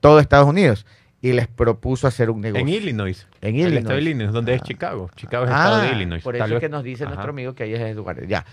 todo 0.00 0.18
Estados 0.18 0.48
Unidos. 0.48 0.86
Y 1.20 1.32
les 1.32 1.48
propuso 1.48 2.06
hacer 2.06 2.30
un 2.30 2.40
negocio. 2.40 2.62
En 2.62 2.68
Illinois. 2.72 3.26
En 3.42 3.48
El 3.56 3.60
Illinois. 3.60 3.78
estado 3.80 3.96
de 3.96 4.02
Illinois, 4.02 4.32
donde 4.32 4.54
es 4.54 4.62
Ah. 4.62 4.64
Chicago. 4.64 5.10
Chicago 5.16 5.44
es 5.44 5.50
estado 5.50 5.80
de 5.82 5.88
Ah, 5.88 5.92
Illinois. 5.92 6.22
por 6.22 6.32
Tal 6.38 6.42
eso 6.42 6.46
es 6.46 6.50
vez- 6.52 6.60
que 6.60 6.68
nos 6.70 6.84
dice 6.84 7.02
Ajá. 7.04 7.12
nuestro 7.14 7.30
amigo 7.32 7.54
que 7.54 7.64
ahí 7.64 7.74
es 7.74 7.80
ese 7.80 7.94
lugar. 7.94 8.24
Ya. 8.28 8.46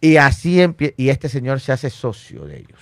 Y 0.00 0.16
así 0.16 0.56
empie- 0.58 0.94
y 0.96 1.08
este 1.08 1.28
señor 1.28 1.60
se 1.60 1.72
hace 1.72 1.90
socio 1.90 2.44
de 2.44 2.58
ellos. 2.58 2.80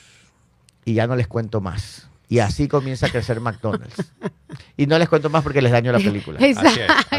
Y 0.85 0.95
ya 0.95 1.07
no 1.07 1.17
les 1.17 1.27
cuento 1.27 1.61
más. 1.61 2.09
Y 2.29 2.39
así 2.41 2.69
comienza 2.69 3.07
a 3.07 3.11
crecer 3.11 3.41
McDonald's. 3.41 4.13
Y 4.77 4.87
no 4.87 4.99
les 4.99 5.09
cuento 5.09 5.31
más 5.31 5.43
porque 5.43 5.61
les 5.63 5.73
daño 5.73 5.91
la 5.93 5.99
película. 5.99 6.39
Así 6.39 6.51
es, 6.51 6.57
así 6.59 6.75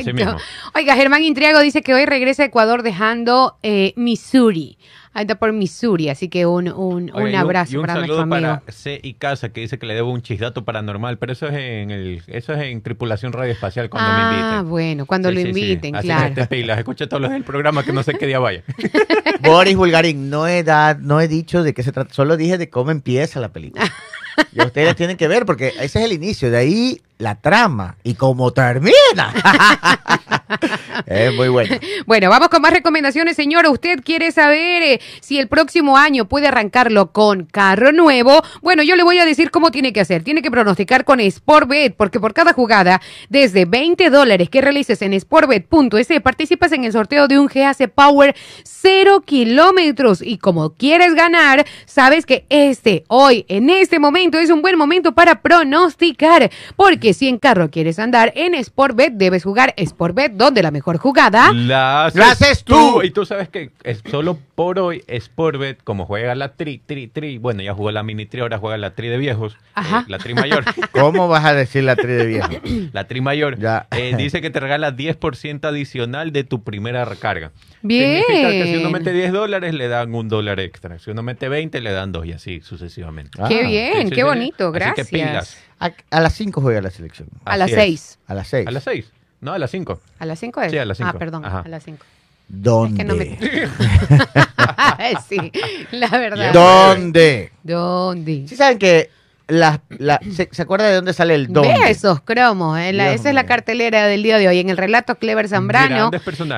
Exacto. 0.09 0.13
mismo. 0.13 0.37
Oiga, 0.73 0.95
Germán 0.95 1.23
Intriago 1.23 1.59
dice 1.59 1.81
que 1.81 1.93
hoy 1.93 2.05
regresa 2.05 2.43
a 2.43 2.45
Ecuador 2.45 2.81
dejando 2.81 3.57
eh, 3.63 3.93
Missouri. 3.97 4.77
Ahí 5.17 5.21
está 5.21 5.35
por 5.35 5.53
Missouri, 5.53 6.09
así 6.09 6.27
que 6.27 6.45
un, 6.45 6.67
un, 6.67 7.09
Oye, 7.13 7.23
un 7.25 7.31
y 7.31 7.35
abrazo 7.35 7.71
y 7.73 7.75
un 7.77 7.81
para 7.83 7.93
nuestro 7.95 8.17
saludo 8.17 8.35
amigo. 8.35 8.59
para 8.59 8.71
C 8.73 8.99
y 9.01 9.13
Casa 9.13 9.47
que 9.49 9.61
dice 9.61 9.79
que 9.79 9.85
le 9.85 9.93
debo 9.93 10.11
un 10.11 10.21
chisdato 10.21 10.65
paranormal, 10.65 11.17
pero 11.17 11.31
eso 11.31 11.47
es 11.47 11.53
en 11.53 11.89
el, 11.89 12.21
eso 12.27 12.51
es 12.53 12.61
en 12.63 12.81
tripulación 12.81 13.31
radioespacial 13.31 13.89
cuando 13.89 14.11
me 14.11 14.17
ah, 14.19 14.31
inviten. 14.51 14.69
bueno, 14.69 15.05
cuando 15.05 15.29
Sí, 15.29 15.35
lo 15.35 15.39
sí, 15.41 15.53
sí. 15.53 15.59
inviten, 15.61 15.95
Así 15.95 16.07
claro. 16.09 16.35
que 16.35 16.45
pilas, 16.47 16.77
escucha 16.77 17.07
todos 17.07 17.21
los 17.21 17.31
del 17.31 17.45
programa 17.45 17.83
que 17.83 17.93
no 17.93 18.03
sé 18.03 18.13
qué 18.15 18.27
día 18.27 18.39
vaya. 18.39 18.61
Boris 19.41 19.75
Bulgarín, 19.77 20.29
no 20.29 20.47
he, 20.47 20.63
da- 20.63 20.95
no 20.99 21.21
he 21.21 21.27
dicho 21.29 21.63
de 21.63 21.73
qué 21.73 21.81
se 21.83 21.91
trata, 21.93 22.13
solo 22.13 22.35
dije 22.37 22.57
de 22.57 22.69
cómo 22.69 22.91
empieza 22.91 23.39
la 23.39 23.49
película. 23.53 23.89
Y 24.51 24.59
ustedes 24.61 24.97
tienen 24.97 25.15
que 25.15 25.29
ver, 25.29 25.45
porque 25.45 25.69
ese 25.79 25.99
es 25.99 26.05
el 26.05 26.11
inicio, 26.11 26.51
de 26.51 26.57
ahí 26.57 27.01
la 27.17 27.35
trama 27.35 27.97
y 28.03 28.15
cómo 28.15 28.51
termina. 28.51 29.33
es 31.05 31.33
muy 31.33 31.47
bueno. 31.47 31.77
Bueno, 32.05 32.29
vamos 32.29 32.49
con 32.49 32.61
más 32.61 32.73
recomendaciones, 32.73 33.35
señora. 33.35 33.69
¿Usted 33.69 34.01
quiere 34.03 34.31
saber 34.31 34.83
eh, 34.83 35.01
si 35.21 35.39
el 35.39 35.47
próximo 35.47 35.97
año 35.97 36.25
puede 36.25 36.47
arrancarlo 36.47 37.11
con 37.11 37.45
carro 37.45 37.91
nuevo? 37.91 38.41
Bueno, 38.61 38.83
yo 38.83 38.95
le 38.95 39.03
voy 39.03 39.19
a 39.19 39.25
decir 39.25 39.51
cómo 39.51 39.71
tiene 39.71 39.93
que 39.93 40.01
hacer. 40.01 40.23
Tiene 40.23 40.41
que 40.41 40.51
pronosticar 40.51 41.05
con 41.05 41.19
Sportbet, 41.19 41.95
porque 41.95 42.19
por 42.19 42.33
cada 42.33 42.53
jugada, 42.53 43.01
desde 43.29 43.65
20 43.65 44.09
dólares 44.09 44.49
que 44.49 44.61
realices 44.61 45.01
en 45.01 45.19
sportbet.es, 45.19 46.07
participas 46.21 46.71
en 46.71 46.83
el 46.83 46.91
sorteo 46.91 47.27
de 47.27 47.39
un 47.39 47.47
GAC 47.47 47.89
Power 47.89 48.35
0 48.63 49.21
kilómetros. 49.25 50.21
Y 50.21 50.37
como 50.37 50.71
quieres 50.73 51.13
ganar, 51.15 51.65
sabes 51.85 52.25
que 52.25 52.45
este, 52.49 53.03
hoy, 53.07 53.45
en 53.47 53.69
este 53.69 53.99
momento, 53.99 54.37
es 54.37 54.49
un 54.49 54.61
buen 54.61 54.77
momento 54.77 55.13
para 55.13 55.41
pronosticar. 55.41 56.51
Porque 56.75 57.04
si 57.13 57.27
en 57.27 57.37
carro 57.37 57.69
quieres 57.69 57.99
andar 57.99 58.31
en 58.35 58.61
Sportbet, 58.63 59.13
debes 59.13 59.43
jugar 59.43 59.73
Sportbet, 59.83 60.33
donde 60.33 60.63
la 60.63 60.71
mejor 60.71 60.97
jugada. 60.97 61.51
La 61.53 62.05
haces, 62.05 62.19
La 62.19 62.31
haces 62.31 62.63
tú. 62.63 63.01
Y 63.03 63.11
tú 63.11 63.25
sabes 63.25 63.49
que 63.49 63.71
es 63.83 64.01
solo 64.09 64.37
por 64.55 64.79
hoy 64.79 65.03
Sportbet, 65.19 65.83
como 65.83 66.05
juega 66.05 66.33
la 66.35 66.53
tri, 66.55 66.79
tri, 66.85 67.07
tri, 67.07 67.37
bueno, 67.37 67.61
ya 67.61 67.73
jugó 67.73 67.91
la 67.91 68.03
mini 68.03 68.25
tri, 68.25 68.41
ahora 68.41 68.57
juega 68.57 68.77
la 68.77 68.95
tri 68.95 69.07
de 69.09 69.17
viejos, 69.17 69.57
Ajá. 69.73 70.01
eh, 70.01 70.05
la 70.09 70.17
tri 70.17 70.33
mayor. 70.33 70.63
¿Cómo 70.91 71.27
vas 71.27 71.45
a 71.45 71.53
decir 71.53 71.83
la 71.83 71.95
tri 71.95 72.11
de 72.13 72.25
viejo? 72.25 72.49
La 72.93 73.05
tri 73.07 73.19
mayor 73.21 73.59
Ya. 73.59 73.87
eh, 73.91 74.13
dice 74.17 74.41
que 74.41 74.49
te 74.49 74.59
regala 74.59 74.95
10% 74.95 75.65
adicional 75.65 76.31
de 76.31 76.43
tu 76.43 76.63
primera 76.63 77.03
recarga. 77.05 77.51
Bien. 77.81 78.23
Significa 78.25 78.51
que 78.51 78.65
si 78.67 78.75
uno 78.77 78.89
mete 78.89 79.11
10 79.11 79.31
dólares, 79.33 79.73
le 79.73 79.87
dan 79.87 80.13
un 80.15 80.29
dólar 80.29 80.59
extra. 80.59 80.97
Si 80.99 81.11
uno 81.11 81.21
mete 81.23 81.49
20, 81.49 81.81
le 81.81 81.91
dan 81.91 82.11
dos 82.11 82.25
y 82.25 82.31
así 82.33 82.61
sucesivamente. 82.61 83.31
Ah, 83.41 83.47
qué 83.49 83.63
bien, 83.65 84.09
qué 84.09 84.23
bonito, 84.23 84.69
Así 84.69 84.73
gracias. 84.73 85.07
que 85.09 85.17
pilas. 85.17 85.57
A, 85.79 85.91
a 86.09 86.21
las 86.21 86.33
5 86.33 86.61
juega 86.61 86.81
la 86.81 86.89
selección. 86.91 87.27
A 87.43 87.57
las 87.57 87.65
Así 87.71 87.73
es. 87.73 87.79
6. 87.85 88.19
A 88.27 88.33
las 88.33 88.47
6. 88.47 88.67
A 88.67 88.71
las 88.71 88.83
6. 88.83 89.11
No, 89.41 89.53
a 89.53 89.59
las 89.59 89.71
5. 89.71 89.99
¿A 90.19 90.25
las 90.25 90.39
5 90.39 90.61
es? 90.61 90.71
Sí, 90.71 90.77
a 90.77 90.85
las 90.85 90.99
Ah, 91.01 91.05
cinco. 91.05 91.19
perdón, 91.19 91.45
Ajá. 91.45 91.59
a 91.59 91.67
las 91.67 91.83
5. 91.83 92.03
¿Dónde? 92.47 93.01
Es 93.01 93.07
que 93.07 93.13
no 93.13 93.15
me- 93.15 93.37
sí, 95.29 95.51
la 95.91 96.09
verdad. 96.09 96.53
¿Dónde? 96.53 97.51
¿Dónde? 97.63 98.45
Sí 98.47 98.55
saben 98.55 98.77
que 98.79 99.09
la, 99.47 99.81
la- 99.89 100.19
¿se, 100.31 100.49
se 100.51 100.61
acuerda 100.61 100.87
de 100.87 100.95
dónde 100.95 101.13
sale 101.13 101.35
el 101.35 101.47
dónde? 101.53 101.73
Ve 101.83 101.89
esos 101.91 102.21
cromos. 102.21 102.79
eh, 102.79 102.93
la- 102.93 103.13
esa 103.13 103.29
es 103.29 103.35
la 103.35 103.45
cartelera 103.45 104.07
del 104.07 104.23
día 104.23 104.37
de 104.37 104.47
hoy. 104.47 104.59
En 104.59 104.69
el 104.69 104.77
relato 104.77 105.15
Clever 105.15 105.47
Zambrano. 105.47 106.09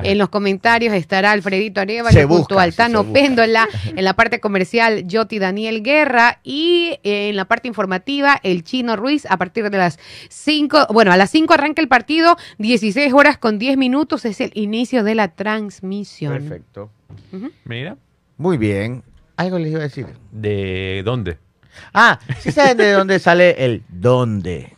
En 0.03 0.17
los 0.17 0.29
comentarios 0.29 0.93
estará 0.93 1.31
Alfredito 1.31 1.79
Se 1.79 1.83
Arevalo 1.83 2.27
junto 2.27 2.37
busca, 2.55 2.61
al 2.61 2.71
sí, 2.71 2.77
Tano 2.77 2.99
se 3.01 3.07
busca. 3.07 3.21
Péndola. 3.21 3.67
En 3.97 4.03
la 4.05 4.13
parte 4.13 4.39
comercial, 4.39 5.07
Yoti 5.07 5.39
Daniel 5.39 5.83
Guerra. 5.83 6.39
Y 6.43 6.99
eh, 7.03 7.29
en 7.29 7.35
la 7.35 7.45
parte 7.45 7.67
informativa, 7.67 8.39
el 8.43 8.63
Chino 8.63 8.95
Ruiz. 8.95 9.25
A 9.29 9.37
partir 9.37 9.69
de 9.69 9.77
las 9.77 9.99
5, 10.29 10.87
bueno, 10.93 11.11
a 11.11 11.17
las 11.17 11.29
5 11.31 11.53
arranca 11.53 11.81
el 11.81 11.87
partido. 11.87 12.37
16 12.59 13.11
horas 13.13 13.37
con 13.37 13.59
10 13.59 13.77
minutos 13.77 14.23
es 14.25 14.39
el 14.41 14.51
inicio 14.53 15.03
de 15.03 15.15
la 15.15 15.27
transmisión. 15.29 16.33
Perfecto. 16.33 16.89
Mira. 17.65 17.97
Muy 18.37 18.57
bien. 18.57 19.03
Algo 19.35 19.59
les 19.59 19.71
iba 19.71 19.79
a 19.79 19.83
decir. 19.83 20.07
¿De 20.31 21.01
dónde? 21.03 21.37
Ah, 21.93 22.19
¿sí 22.39 22.51
saben 22.51 22.77
de 22.77 22.91
dónde 22.91 23.19
sale 23.19 23.63
el 23.65 23.83
dónde? 23.89 24.73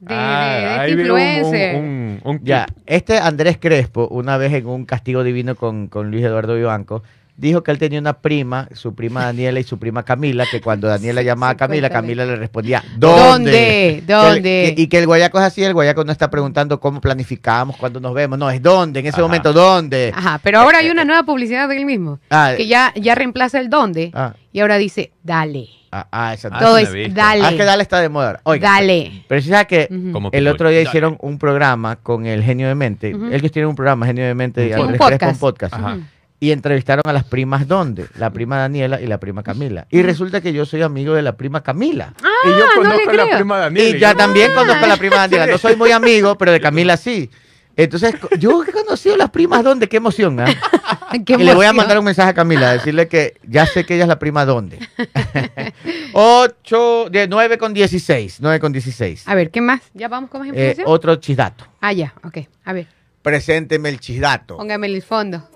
De, 0.00 0.14
Ah, 0.14 0.58
de- 0.86 0.92
este 0.92 1.02
influencer. 1.02 1.74
un- 1.76 1.84
un- 1.84 2.20
un 2.36 2.44
Ya, 2.44 2.66
este 2.86 3.18
Andrés 3.18 3.58
Crespo, 3.60 4.06
una 4.08 4.36
vez 4.36 4.52
en 4.52 4.66
un 4.66 4.84
castigo 4.84 5.24
divino 5.24 5.56
con, 5.56 5.88
con 5.88 6.10
Luis 6.10 6.24
Eduardo 6.24 6.54
Vivanco, 6.54 7.02
dijo 7.38 7.62
que 7.62 7.70
él 7.70 7.78
tenía 7.78 7.98
una 8.00 8.14
prima, 8.14 8.68
su 8.74 8.94
prima 8.94 9.24
Daniela 9.24 9.60
y 9.60 9.62
su 9.62 9.78
prima 9.78 10.02
Camila, 10.02 10.44
que 10.50 10.60
cuando 10.60 10.88
Daniela 10.88 11.22
llamaba 11.22 11.52
a 11.52 11.56
Camila. 11.56 11.88
Camila 11.88 12.26
le 12.26 12.36
respondía, 12.36 12.82
¿Dónde? 12.96 13.22
¿Dónde? 13.22 14.02
¿Dónde? 14.06 14.42
Que 14.42 14.68
el- 14.68 14.74
que- 14.74 14.82
y 14.82 14.86
que 14.88 14.98
el 14.98 15.06
guayaco 15.06 15.38
es 15.38 15.44
así, 15.44 15.62
el 15.64 15.72
guayaco 15.72 16.04
no 16.04 16.12
está 16.12 16.28
preguntando 16.30 16.80
cómo 16.80 17.00
planificamos, 17.00 17.76
cuándo 17.76 18.00
nos 18.00 18.12
vemos, 18.12 18.38
no, 18.38 18.50
es 18.50 18.60
dónde, 18.60 19.00
en 19.00 19.06
ese 19.06 19.14
Ajá. 19.16 19.22
momento, 19.22 19.52
¿dónde? 19.52 20.12
Ajá, 20.14 20.40
pero 20.42 20.58
ahora 20.60 20.78
hay 20.78 20.90
una 20.90 21.04
nueva 21.04 21.22
publicidad 21.22 21.68
del 21.68 21.86
mismo. 21.86 22.18
Ah, 22.28 22.52
Que 22.56 22.66
ya, 22.66 22.92
ya 22.96 23.14
reemplaza 23.14 23.60
el 23.60 23.70
dónde. 23.70 24.10
Ah. 24.14 24.34
Y 24.52 24.60
ahora 24.60 24.76
dice, 24.76 25.12
dale. 25.22 25.68
Ah, 25.90 26.06
ah, 26.12 26.34
esa 26.34 26.48
Ah, 26.52 26.58
Todo 26.58 26.76
es 26.76 26.90
dale. 27.14 27.42
Ah, 27.46 27.50
que 27.56 27.64
Dale 27.64 27.82
está 27.82 27.98
de 28.00 28.10
moda. 28.10 28.40
Oiga, 28.42 28.72
Dale. 28.72 29.24
Pero 29.26 29.40
si 29.40 29.48
sabes 29.48 29.66
que 29.68 29.88
el 30.32 30.48
otro 30.48 30.68
día 30.68 30.80
Dale. 30.80 30.88
hicieron 30.88 31.16
un 31.22 31.38
programa 31.38 31.96
con 31.96 32.26
el 32.26 32.42
Genio 32.42 32.68
de 32.68 32.74
Mente. 32.74 33.14
Ujú. 33.14 33.26
Ellos 33.32 33.50
tienen 33.52 33.70
un 33.70 33.74
programa, 33.74 34.04
Genio 34.04 34.26
de 34.26 34.34
Mente, 34.34 34.68
y 34.68 34.72
un 34.74 34.88
Crespo, 34.88 35.04
un 35.06 35.10
podcast. 35.12 35.40
podcast. 35.40 35.74
Ajá. 35.74 35.96
Y 36.40 36.52
entrevistaron 36.52 37.02
a 37.04 37.12
las 37.12 37.24
primas 37.24 37.66
¿dónde? 37.66 38.06
La 38.16 38.30
prima 38.30 38.58
Daniela 38.58 39.00
y 39.00 39.06
la 39.08 39.18
prima 39.18 39.42
Camila. 39.42 39.86
Y 39.90 40.02
resulta 40.02 40.40
que 40.40 40.52
yo 40.52 40.64
soy 40.66 40.82
amigo 40.82 41.14
de 41.14 41.22
la 41.22 41.36
prima 41.36 41.62
Camila. 41.64 42.14
y 42.44 42.48
yo 42.48 42.54
no 42.54 42.66
le 42.66 42.74
conozco 42.74 43.10
a 43.10 43.12
la 43.14 43.22
creo. 43.24 43.36
prima 43.36 43.58
Daniela. 43.58 43.96
y 43.96 44.00
ya 44.00 44.14
también 44.14 44.52
conozco 44.54 44.84
a 44.84 44.88
la 44.88 44.96
prima 44.96 45.16
Daniela. 45.16 45.46
No 45.46 45.58
soy 45.58 45.74
muy 45.74 45.90
amigo, 45.90 46.38
pero 46.38 46.52
de 46.52 46.60
Camila 46.60 46.96
sí. 46.96 47.28
Entonces, 47.76 48.14
yo 48.40 48.64
he 48.64 48.72
conocido 48.72 49.14
a 49.14 49.18
las 49.18 49.30
primas 49.30 49.62
¿dónde? 49.62 49.88
Qué 49.88 49.98
emoción, 49.98 50.38
¿ah? 50.40 50.46
Qué 51.24 51.34
Y 51.34 51.44
le 51.44 51.54
voy 51.54 51.64
a 51.64 51.68
emoción. 51.70 51.76
mandar 51.76 51.98
un 52.00 52.04
mensaje 52.04 52.30
a 52.30 52.34
Camila, 52.34 52.70
a 52.70 52.72
decirle 52.74 53.06
que 53.08 53.34
ya 53.46 53.66
sé 53.66 53.84
que 53.86 53.94
ella 53.94 54.02
es 54.04 54.08
la 54.08 54.18
prima 54.18 54.44
¿dónde? 54.44 54.78
8, 56.12 57.08
de 57.10 57.28
9 57.28 57.58
con 57.58 57.74
16. 57.74 58.38
9 58.40 58.60
con 58.60 58.72
16. 58.72 59.28
A 59.28 59.34
ver, 59.34 59.50
¿qué 59.50 59.60
más? 59.60 59.80
¿Ya 59.94 60.08
vamos 60.08 60.30
con 60.30 60.40
más 60.40 60.48
Eh, 60.48 60.50
información? 60.50 60.86
otro 60.88 61.16
chisdato. 61.16 61.64
ah, 61.80 61.92
ya, 61.92 62.14
ok. 62.24 62.38
A 62.64 62.72
ver, 62.72 62.86
Presénteme 63.22 63.88
el 63.88 64.00
chisdato. 64.00 64.56
póngame 64.56 64.86
el 64.86 65.02
fondo. 65.02 65.48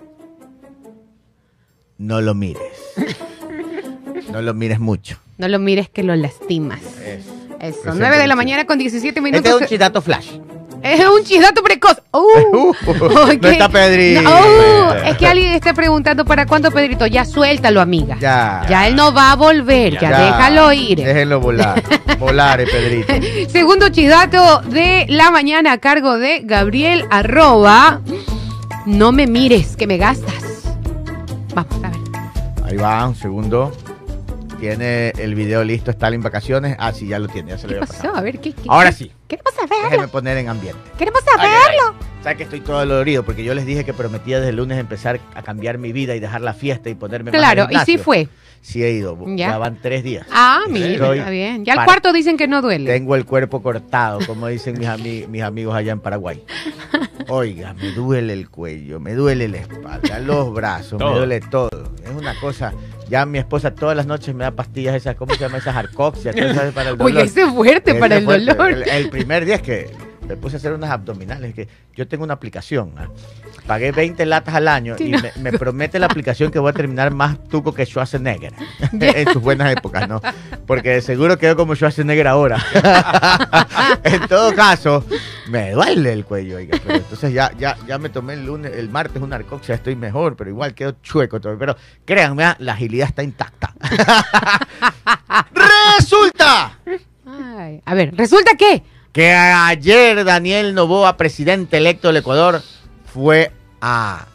No 2.03 2.19
lo 2.19 2.33
mires. 2.35 2.61
no 4.29 4.41
lo 4.41 4.53
mires 4.53 4.79
mucho. 4.79 5.17
No 5.37 5.47
lo 5.47 5.57
mires 5.57 5.87
que 5.89 6.03
lo 6.03 6.15
lastimas. 6.17 6.81
Eso. 6.81 7.31
Eso, 7.61 7.79
Presente 7.81 7.99
9 7.99 8.17
de 8.17 8.27
la 8.27 8.35
mañana 8.35 8.65
con 8.65 8.77
17 8.77 9.07
Este 9.07 9.21
minutos. 9.21 9.49
es 9.55 9.61
un 9.61 9.67
chisdato 9.67 10.01
flash. 10.01 10.27
Es 10.81 10.99
un 11.07 11.23
chisdato 11.23 11.63
precoz. 11.63 12.01
Uh, 12.11 12.19
Uh, 12.53 12.69
ok. 12.69 13.41
no 13.41 13.47
está 13.49 13.69
Pedrito. 13.69 14.21
No, 14.21 14.29
uh, 14.31 14.93
es 15.05 15.17
que 15.17 15.25
alguien 15.27 15.53
está 15.53 15.73
preguntando 15.73 16.25
para 16.25 16.45
cuándo 16.45 16.71
Pedrito. 16.71 17.07
Ya 17.07 17.23
suéltalo, 17.23 17.79
amiga. 17.79 18.17
Ya. 18.19 18.65
Ya 18.69 18.85
él 18.87 18.95
no 18.97 19.13
va 19.13 19.31
a 19.31 19.35
volver. 19.37 19.97
Ya, 19.97 20.09
déjalo 20.25 20.73
ir. 20.73 20.97
Déjenlo 20.97 21.39
volar. 21.39 21.81
volar, 22.19 22.59
eh, 22.59 22.67
Pedrito. 22.69 23.49
Segundo 23.49 23.87
chisdato 23.89 24.59
de 24.69 25.05
la 25.07 25.31
mañana 25.31 25.71
a 25.71 25.77
cargo 25.77 26.17
de 26.17 26.41
Gabriel 26.43 27.05
arroba. 27.09 28.01
No 28.85 29.13
me 29.13 29.25
mires, 29.25 29.77
que 29.77 29.87
me 29.87 29.97
gastas. 29.97 30.52
Vamos 31.55 31.83
a 31.83 31.89
ver. 31.89 31.99
Ahí 32.63 32.77
va, 32.77 33.07
un 33.07 33.15
segundo. 33.15 33.71
Tiene 34.59 35.09
el 35.17 35.35
video 35.35 35.63
listo, 35.63 35.91
está 35.91 36.07
en 36.07 36.21
vacaciones. 36.21 36.75
Ah, 36.79 36.93
sí, 36.93 37.07
ya 37.07 37.19
lo 37.19 37.27
tiene, 37.27 37.49
ya 37.51 37.57
se 37.57 37.63
lo 37.63 37.69
¿Qué 37.69 37.75
había 37.75 37.87
pasó? 37.87 38.01
pasado. 38.01 38.17
A 38.17 38.21
ver, 38.21 38.39
¿qué? 38.39 38.53
qué- 38.53 38.69
Ahora 38.69 38.91
sí. 38.91 39.11
Queremos 39.27 39.53
saberlo. 39.53 39.83
Déjenme 39.83 40.07
poner 40.07 40.37
en 40.37 40.49
ambiente. 40.49 40.79
Queremos 40.97 41.21
Ay, 41.37 41.49
ay, 41.49 41.61
saberlo. 41.61 42.12
Ay. 42.23 42.33
¿Sabes 42.33 42.37
que 42.37 42.43
estoy 42.43 42.59
todo 42.61 42.79
dolorido? 42.79 43.23
Porque 43.23 43.43
yo 43.43 43.53
les 43.53 43.65
dije 43.65 43.83
que 43.83 43.93
prometía 43.93 44.37
desde 44.37 44.49
el 44.49 44.55
lunes 44.57 44.77
empezar 44.79 45.19
a 45.35 45.41
cambiar 45.43 45.77
mi 45.77 45.91
vida 45.91 46.15
y 46.15 46.19
dejar 46.19 46.41
la 46.41 46.53
fiesta 46.53 46.89
y 46.89 46.95
ponerme 46.95 47.31
más 47.31 47.39
Claro, 47.39 47.63
al 47.63 47.73
y 47.73 47.79
sí 47.85 47.97
fue. 47.97 48.27
Sí 48.61 48.81
he 48.81 48.91
ido. 48.91 49.17
Ya. 49.27 49.49
Ya 49.49 49.57
van 49.57 49.77
tres 49.81 50.03
días. 50.05 50.25
Ah, 50.31 50.61
mira, 50.69 50.87
estoy 50.87 51.17
está 51.19 51.29
bien. 51.29 51.65
Ya 51.65 51.73
al 51.73 51.77
para- 51.77 51.85
cuarto 51.85 52.13
dicen 52.13 52.37
que 52.37 52.47
no 52.47 52.61
duele. 52.61 52.89
Tengo 52.93 53.15
el 53.17 53.25
cuerpo 53.25 53.61
cortado, 53.61 54.19
como 54.25 54.47
dicen 54.47 54.77
mis, 54.79 54.87
ami- 54.87 55.27
mis 55.27 55.41
amigos 55.41 55.75
allá 55.75 55.91
en 55.91 55.99
Paraguay. 55.99 56.41
Oiga, 57.27 57.73
me 57.73 57.91
duele 57.91 58.33
el 58.33 58.49
cuello, 58.49 58.99
me 58.99 59.13
duele 59.15 59.47
la 59.47 59.57
espalda, 59.57 60.19
los 60.19 60.53
brazos, 60.53 60.99
me 60.99 61.05
duele 61.05 61.41
todo. 61.41 61.91
Es 62.03 62.09
una 62.11 62.39
cosa. 62.39 62.73
Ya 63.09 63.25
mi 63.25 63.37
esposa 63.37 63.75
todas 63.75 63.95
las 63.97 64.07
noches 64.07 64.33
me 64.33 64.43
da 64.45 64.51
pastillas 64.51 64.95
esas, 64.95 65.15
¿cómo 65.15 65.33
se 65.33 65.41
llama? 65.41 65.57
Esas 65.57 65.75
arcoxias, 65.75 66.33
todas 66.35 66.51
esas 66.51 66.73
para 66.73 66.91
el 66.91 66.97
dolor. 66.97 67.13
Oye, 67.13 67.23
ese 67.25 67.41
es 67.43 67.49
fuerte 67.49 67.91
Ese 67.91 67.99
para 67.99 68.15
el 68.17 68.23
fuerte. 68.23 68.45
dolor. 68.53 68.71
El, 68.71 68.89
el 68.89 69.09
primer 69.09 69.45
día 69.45 69.55
es 69.55 69.61
que 69.61 69.89
me 70.27 70.35
puse 70.37 70.55
a 70.55 70.59
hacer 70.59 70.73
unas 70.73 70.89
abdominales, 70.91 71.53
que 71.53 71.67
yo 71.95 72.07
tengo 72.07 72.23
una 72.23 72.33
aplicación. 72.33 72.93
¿ah? 72.97 73.07
Pagué 73.67 73.91
20 73.91 74.25
latas 74.25 74.55
al 74.55 74.67
año 74.67 74.95
Sí, 74.97 75.05
y 75.05 75.11
no. 75.11 75.19
me, 75.21 75.31
me 75.39 75.57
promete 75.57 75.99
la 75.99 76.07
aplicación 76.07 76.51
que 76.51 76.59
voy 76.59 76.69
a 76.69 76.73
terminar 76.73 77.11
más 77.13 77.41
tuco 77.49 77.73
que 77.73 77.85
Schwarzenegger 77.85 78.53
en 78.99 79.31
sus 79.31 79.41
buenas 79.41 79.71
épocas, 79.71 80.07
¿no? 80.07 80.21
Porque 80.65 81.01
seguro 81.01 81.37
quedo 81.37 81.55
como 81.55 81.75
Schwarzenegger 81.75 82.27
ahora. 82.27 82.57
en 84.03 84.27
todo 84.27 84.53
caso, 84.53 85.05
me 85.47 85.71
duele 85.71 86.13
el 86.13 86.25
cuello, 86.25 86.57
oiga, 86.57 86.77
pero 86.85 86.97
entonces 86.99 87.33
ya, 87.33 87.51
ya, 87.57 87.77
ya 87.87 87.97
me 87.97 88.09
tomé 88.09 88.33
el 88.33 88.45
lunes, 88.45 88.71
el 88.75 88.89
martes 88.89 89.21
una 89.21 89.35
arcoxia, 89.37 89.75
estoy 89.75 89.95
mejor, 89.95 90.35
pero 90.35 90.49
igual 90.49 90.73
quedo 90.73 90.95
chueco 91.01 91.39
todo. 91.39 91.57
Pero 91.57 91.75
créanme, 92.05 92.43
ah, 92.43 92.55
la 92.59 92.73
agilidad 92.73 93.07
está 93.07 93.23
intacta. 93.23 93.73
¡Resulta! 95.99 96.79
Ay, 97.25 97.81
a 97.85 97.93
ver, 97.93 98.13
¿resulta 98.15 98.51
qué? 98.57 98.83
Que 99.13 99.31
ayer 99.31 100.25
Daniel 100.25 100.73
Novoa, 100.75 101.15
presidente 101.17 101.77
electo 101.77 102.07
del 102.09 102.17
Ecuador, 102.17 102.61
fue 103.05 103.51
a 103.79 104.25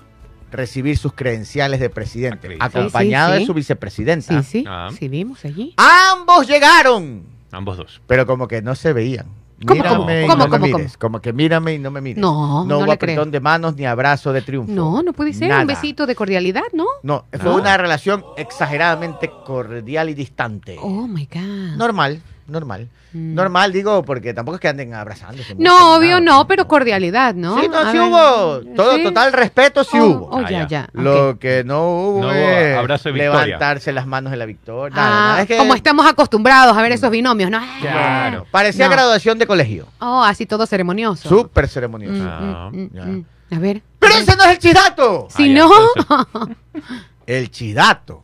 recibir 0.50 0.96
sus 0.96 1.12
credenciales 1.12 1.78
de 1.80 1.90
presidente, 1.90 2.46
Acreditado. 2.46 2.78
acompañado 2.78 3.32
Sí, 3.32 3.34
sí, 3.34 3.40
de 3.40 3.46
su 3.46 3.54
vicepresidenta. 3.54 4.42
Sí, 4.42 4.48
sí, 4.60 4.64
Ah. 4.66 4.88
sí 4.98 5.08
vimos 5.08 5.44
allí. 5.44 5.74
Ambos 5.76 6.46
llegaron, 6.46 7.24
Ambos 7.52 7.76
dos. 7.76 8.00
pero 8.06 8.24
como 8.26 8.48
que 8.48 8.62
no 8.62 8.74
se 8.74 8.92
veían. 8.94 9.26
¿Cómo, 9.66 9.74
mírame 9.82 9.96
cómo? 9.98 10.10
y 10.12 10.26
¿Cómo, 10.28 10.36
no 10.36 10.44
me 10.48 10.50
cómo, 10.60 10.78
mires. 10.78 10.96
Como 10.96 11.20
que 11.20 11.32
mírame 11.32 11.74
y 11.74 11.78
no 11.80 11.90
me 11.90 12.00
mires. 12.00 12.20
No, 12.22 12.64
no 12.64 12.78
hubo 12.78 12.86
le 12.86 12.92
apretón 12.92 13.24
creo. 13.24 13.32
de 13.32 13.40
manos 13.40 13.74
ni 13.74 13.84
abrazo 13.86 14.32
de 14.32 14.40
triunfo. 14.40 14.72
No, 14.72 15.02
no 15.02 15.12
puede 15.12 15.32
ser 15.32 15.48
Nada. 15.48 15.62
un 15.62 15.66
besito 15.66 16.06
de 16.06 16.14
cordialidad, 16.14 16.62
¿no? 16.72 16.86
No, 17.02 17.24
fue 17.32 17.50
No. 17.50 17.56
una 17.56 17.76
relación 17.76 18.24
exageradamente 18.36 19.28
cordial 19.44 20.10
y 20.10 20.14
distante. 20.14 20.76
Oh 20.80 21.08
my 21.08 21.26
God. 21.26 21.76
Normal, 21.76 22.22
normal. 22.48 22.88
Mm. 23.12 23.34
Normal, 23.34 23.72
digo, 23.72 24.02
porque 24.04 24.34
tampoco 24.34 24.56
es 24.56 24.60
que 24.60 24.68
anden 24.68 24.92
abrazándose. 24.94 25.54
mucho, 25.54 25.68
No, 25.68 25.96
obvio 25.96 26.20
nada. 26.20 26.38
no, 26.38 26.46
pero 26.46 26.66
cordialidad, 26.68 27.34
¿no? 27.34 27.60
Sí, 27.60 27.68
no, 27.68 27.78
A 27.78 27.90
sí 27.92 27.98
ver, 27.98 28.08
hubo. 28.08 28.60
Todo 28.76 28.96
¿sí? 28.96 29.02
total 29.04 29.32
respeto, 29.32 29.84
sí 29.84 29.98
Oh, 29.98 30.04
hubo. 30.06 30.26
Oh, 30.30 30.38
Ah, 30.44 30.50
ya, 30.50 30.66
ya. 30.66 30.88
Lo 30.92 31.38
que 31.38 31.62
no 31.64 31.88
hubo 31.88 32.20
No 32.22 32.28
hubo 32.28 32.34
es 32.34 32.76
abrazo 32.76 33.10
de 33.10 33.18
levantarse 33.18 33.92
las 33.92 34.06
manos 34.06 34.30
de 34.30 34.36
la 34.36 34.46
victoria. 34.46 34.94
nada, 34.96 35.08
Ah, 35.08 35.28
nada. 35.28 35.42
Es 35.42 35.48
que 35.48 35.56
Como 35.56 35.74
estamos 35.74 36.06
acostumbrados 36.06 36.76
a 36.76 36.82
ver 36.82 36.92
esos 36.92 37.10
binomios, 37.10 37.50
¿no? 37.50 37.60
Claro. 37.80 38.46
parecía 38.50 38.86
No. 38.86 38.92
graduación 38.92 39.38
de 39.38 39.46
colegio. 39.46 39.86
Oh, 40.00 40.22
así 40.22 40.44
todo 40.46 40.66
ceremonioso. 40.66 41.28
Súper 41.28 41.68
ceremonioso. 41.68 42.22
Mm, 42.22 42.26
Ah, 42.28 42.70
mm, 42.72 42.76
mm, 42.78 43.10
mm. 43.10 43.24
A 43.54 43.58
ver. 43.58 43.82
Pero 43.98 44.14
ese 44.14 44.36
no 44.36 44.44
es 44.44 44.50
el 44.50 44.58
chidato. 44.58 45.28
Si 45.30 45.44
Ah, 45.44 45.46
ya, 45.46 45.54
no. 45.54 45.70
entonces. 45.96 46.56
El 47.26 47.50
chidato 47.50 48.22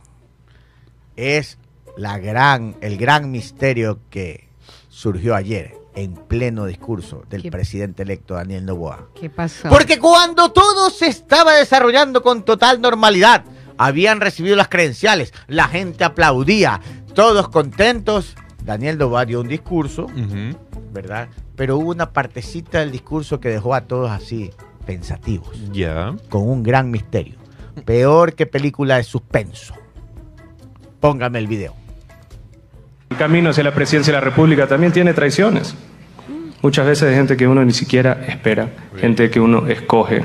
es 1.15 1.57
la 1.97 2.17
gran, 2.19 2.75
el 2.81 2.97
gran 2.97 3.31
misterio 3.31 3.99
que 4.09 4.49
surgió 4.89 5.35
ayer 5.35 5.75
en 5.95 6.13
pleno 6.15 6.65
discurso 6.65 7.23
del 7.29 7.43
¿Qué? 7.43 7.51
presidente 7.51 8.03
electo 8.03 8.33
Daniel 8.33 8.65
Noboa. 8.65 9.07
¿Qué 9.19 9.29
pasó? 9.29 9.69
Porque 9.69 9.97
cuando 9.99 10.51
todo 10.51 10.89
se 10.89 11.07
estaba 11.07 11.53
desarrollando 11.53 12.21
con 12.21 12.43
total 12.43 12.81
normalidad, 12.81 13.45
habían 13.77 14.19
recibido 14.19 14.55
las 14.55 14.67
credenciales, 14.67 15.33
la 15.47 15.67
gente 15.69 16.03
aplaudía, 16.03 16.81
todos 17.13 17.47
contentos. 17.49 18.35
Daniel 18.63 18.97
Noboa 18.97 19.25
dio 19.25 19.39
un 19.41 19.47
discurso. 19.47 20.07
¿verdad? 20.91 21.27
Pero 21.57 21.77
hubo 21.77 21.91
una 21.91 22.11
partecita 22.13 22.79
del 22.79 22.91
discurso 22.91 23.39
que 23.41 23.49
dejó 23.49 23.73
a 23.73 23.81
todos 23.81 24.09
así 24.11 24.51
pensativos, 24.85 25.57
Ya. 25.73 26.15
con 26.29 26.47
un 26.47 26.63
gran 26.63 26.89
misterio. 26.89 27.35
Peor 27.85 28.33
que 28.33 28.45
película 28.45 28.95
de 28.97 29.03
suspenso. 29.03 29.73
Póngame 31.01 31.39
el 31.39 31.47
video. 31.47 31.75
El 33.09 33.17
camino 33.17 33.49
hacia 33.51 33.63
la 33.63 33.73
presidencia 33.73 34.11
de 34.13 34.19
la 34.19 34.25
República 34.25 34.67
también 34.67 34.91
tiene 34.91 35.13
traiciones. 35.13 35.75
Muchas 36.61 36.85
veces 36.85 37.09
de 37.09 37.15
gente 37.15 37.37
que 37.37 37.47
uno 37.47 37.63
ni 37.63 37.73
siquiera 37.73 38.13
espera, 38.27 38.69
gente 38.97 39.29
que 39.29 39.39
uno 39.39 39.67
escoge. 39.67 40.23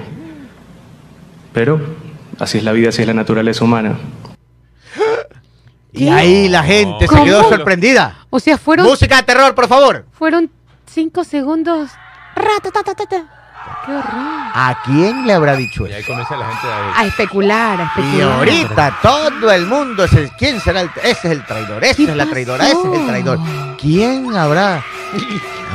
Pero 1.53 1.81
así 2.39 2.59
es 2.59 2.65
la 2.65 2.73
vida, 2.73 2.89
así 2.89 3.03
es 3.03 3.07
la 3.09 3.15
naturaleza 3.15 3.65
humana. 3.65 3.99
Y 5.93 6.09
ahí 6.09 6.49
la 6.49 6.63
gente 6.63 7.07
se 7.07 7.23
quedó 7.25 7.49
sorprendida. 7.49 8.17
O 8.31 8.41
sea, 8.41 8.57
fueron, 8.57 8.87
Música 8.87 9.17
de 9.17 9.23
terror, 9.25 9.55
por 9.55 9.67
favor. 9.69 10.07
fueron 10.13 10.51
cinco 10.87 11.25
segundos. 11.25 11.91
Ratatatata. 12.37 13.40
Qué 13.87 13.93
horror. 13.93 14.51
¿A 14.53 14.83
quién 14.85 15.27
le 15.27 15.33
habrá 15.33 15.55
dicho 15.57 15.87
Y 15.87 15.93
ahí 15.93 16.01
eso? 16.01 16.09
comienza 16.09 16.37
la 16.37 16.47
gente 16.49 16.67
a 16.67 17.01
A 17.01 17.07
especular, 17.07 17.81
a 17.81 17.85
Y 17.85 18.01
especular. 18.01 18.33
ahorita 18.39 18.99
todo 19.03 19.51
el 19.53 19.67
mundo 19.67 20.05
es 20.05 20.13
el, 20.15 20.31
¿quién 20.33 20.61
será 20.61 20.81
el, 20.83 20.91
ese 21.03 21.11
es 21.11 21.25
el 21.25 21.45
traidor, 21.47 21.83
esa 21.85 21.97
¿Qué 21.97 22.05
es 22.05 22.17
la 22.17 22.27
traidora, 22.27 22.67
ese 22.69 22.79
es 22.93 22.99
el 23.01 23.07
traidor. 23.07 23.39
¿Quién 23.81 24.37
habrá? 24.37 24.83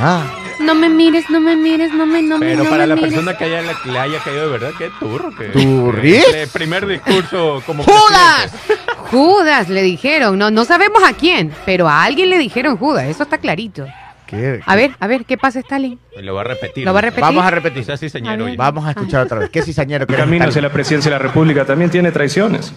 Ah, 0.00 0.22
No 0.60 0.74
me 0.74 0.88
mires, 0.88 1.28
no 1.30 1.40
me 1.40 1.56
mires, 1.56 1.92
no 1.92 2.06
me, 2.06 2.22
no 2.22 2.38
me, 2.38 2.46
Pero 2.46 2.64
no 2.64 2.70
para 2.70 2.82
me 2.82 2.86
la 2.88 2.94
mires. 2.96 3.10
persona 3.12 3.36
que 3.36 3.44
haya, 3.44 3.62
le 3.84 3.98
haya 3.98 4.18
caído 4.20 4.42
de 4.42 4.48
verdad, 4.58 4.70
qué 4.78 4.90
turro. 5.00 5.30
Que, 5.34 5.44
¿Turris? 5.48 6.26
El 6.34 6.48
primer 6.48 6.86
discurso 6.86 7.62
como 7.66 7.82
¡Judas! 7.84 8.50
presidente. 8.66 8.92
Judas 9.10 9.68
le 9.68 9.82
dijeron, 9.82 10.38
no, 10.38 10.50
no 10.50 10.64
sabemos 10.64 11.02
a 11.04 11.12
quién, 11.12 11.54
pero 11.64 11.88
a 11.88 12.02
alguien 12.04 12.28
le 12.30 12.38
dijeron 12.38 12.76
Judas, 12.76 13.04
eso 13.04 13.22
está 13.22 13.38
clarito. 13.38 13.86
¿Qué- 14.26 14.60
A 14.66 14.76
ver, 14.76 14.92
a 15.00 15.06
ver, 15.06 15.24
¿qué 15.24 15.36
pasa, 15.38 15.58
Stalin? 15.60 15.98
Lo 16.20 16.34
va 16.34 16.42
a 16.42 16.44
repetir. 16.44 16.84
¿Lo 16.84 16.92
va 16.92 16.98
a 16.98 17.02
repetir? 17.02 17.22
Vamos 17.22 17.44
a 17.44 17.50
repetir. 17.50 17.82
Quizás 17.82 18.00
sí, 18.00 18.06
A 18.06 18.10
señor. 18.10 18.36
ver. 18.36 18.42
oye. 18.46 18.56
Vamos 18.56 18.84
a 18.86 18.90
escuchar 18.90 19.22
otra 19.22 19.38
vez. 19.38 19.50
¿Qué 19.50 19.62
cizañero 19.62 20.06
El 20.08 20.16
camino 20.16 20.46
hacia 20.46 20.62
la 20.62 20.70
presidencia 20.70 21.10
de 21.10 21.18
la 21.18 21.22
República 21.22 21.64
también 21.64 21.90
tiene 21.90 22.10
traiciones. 22.12 22.72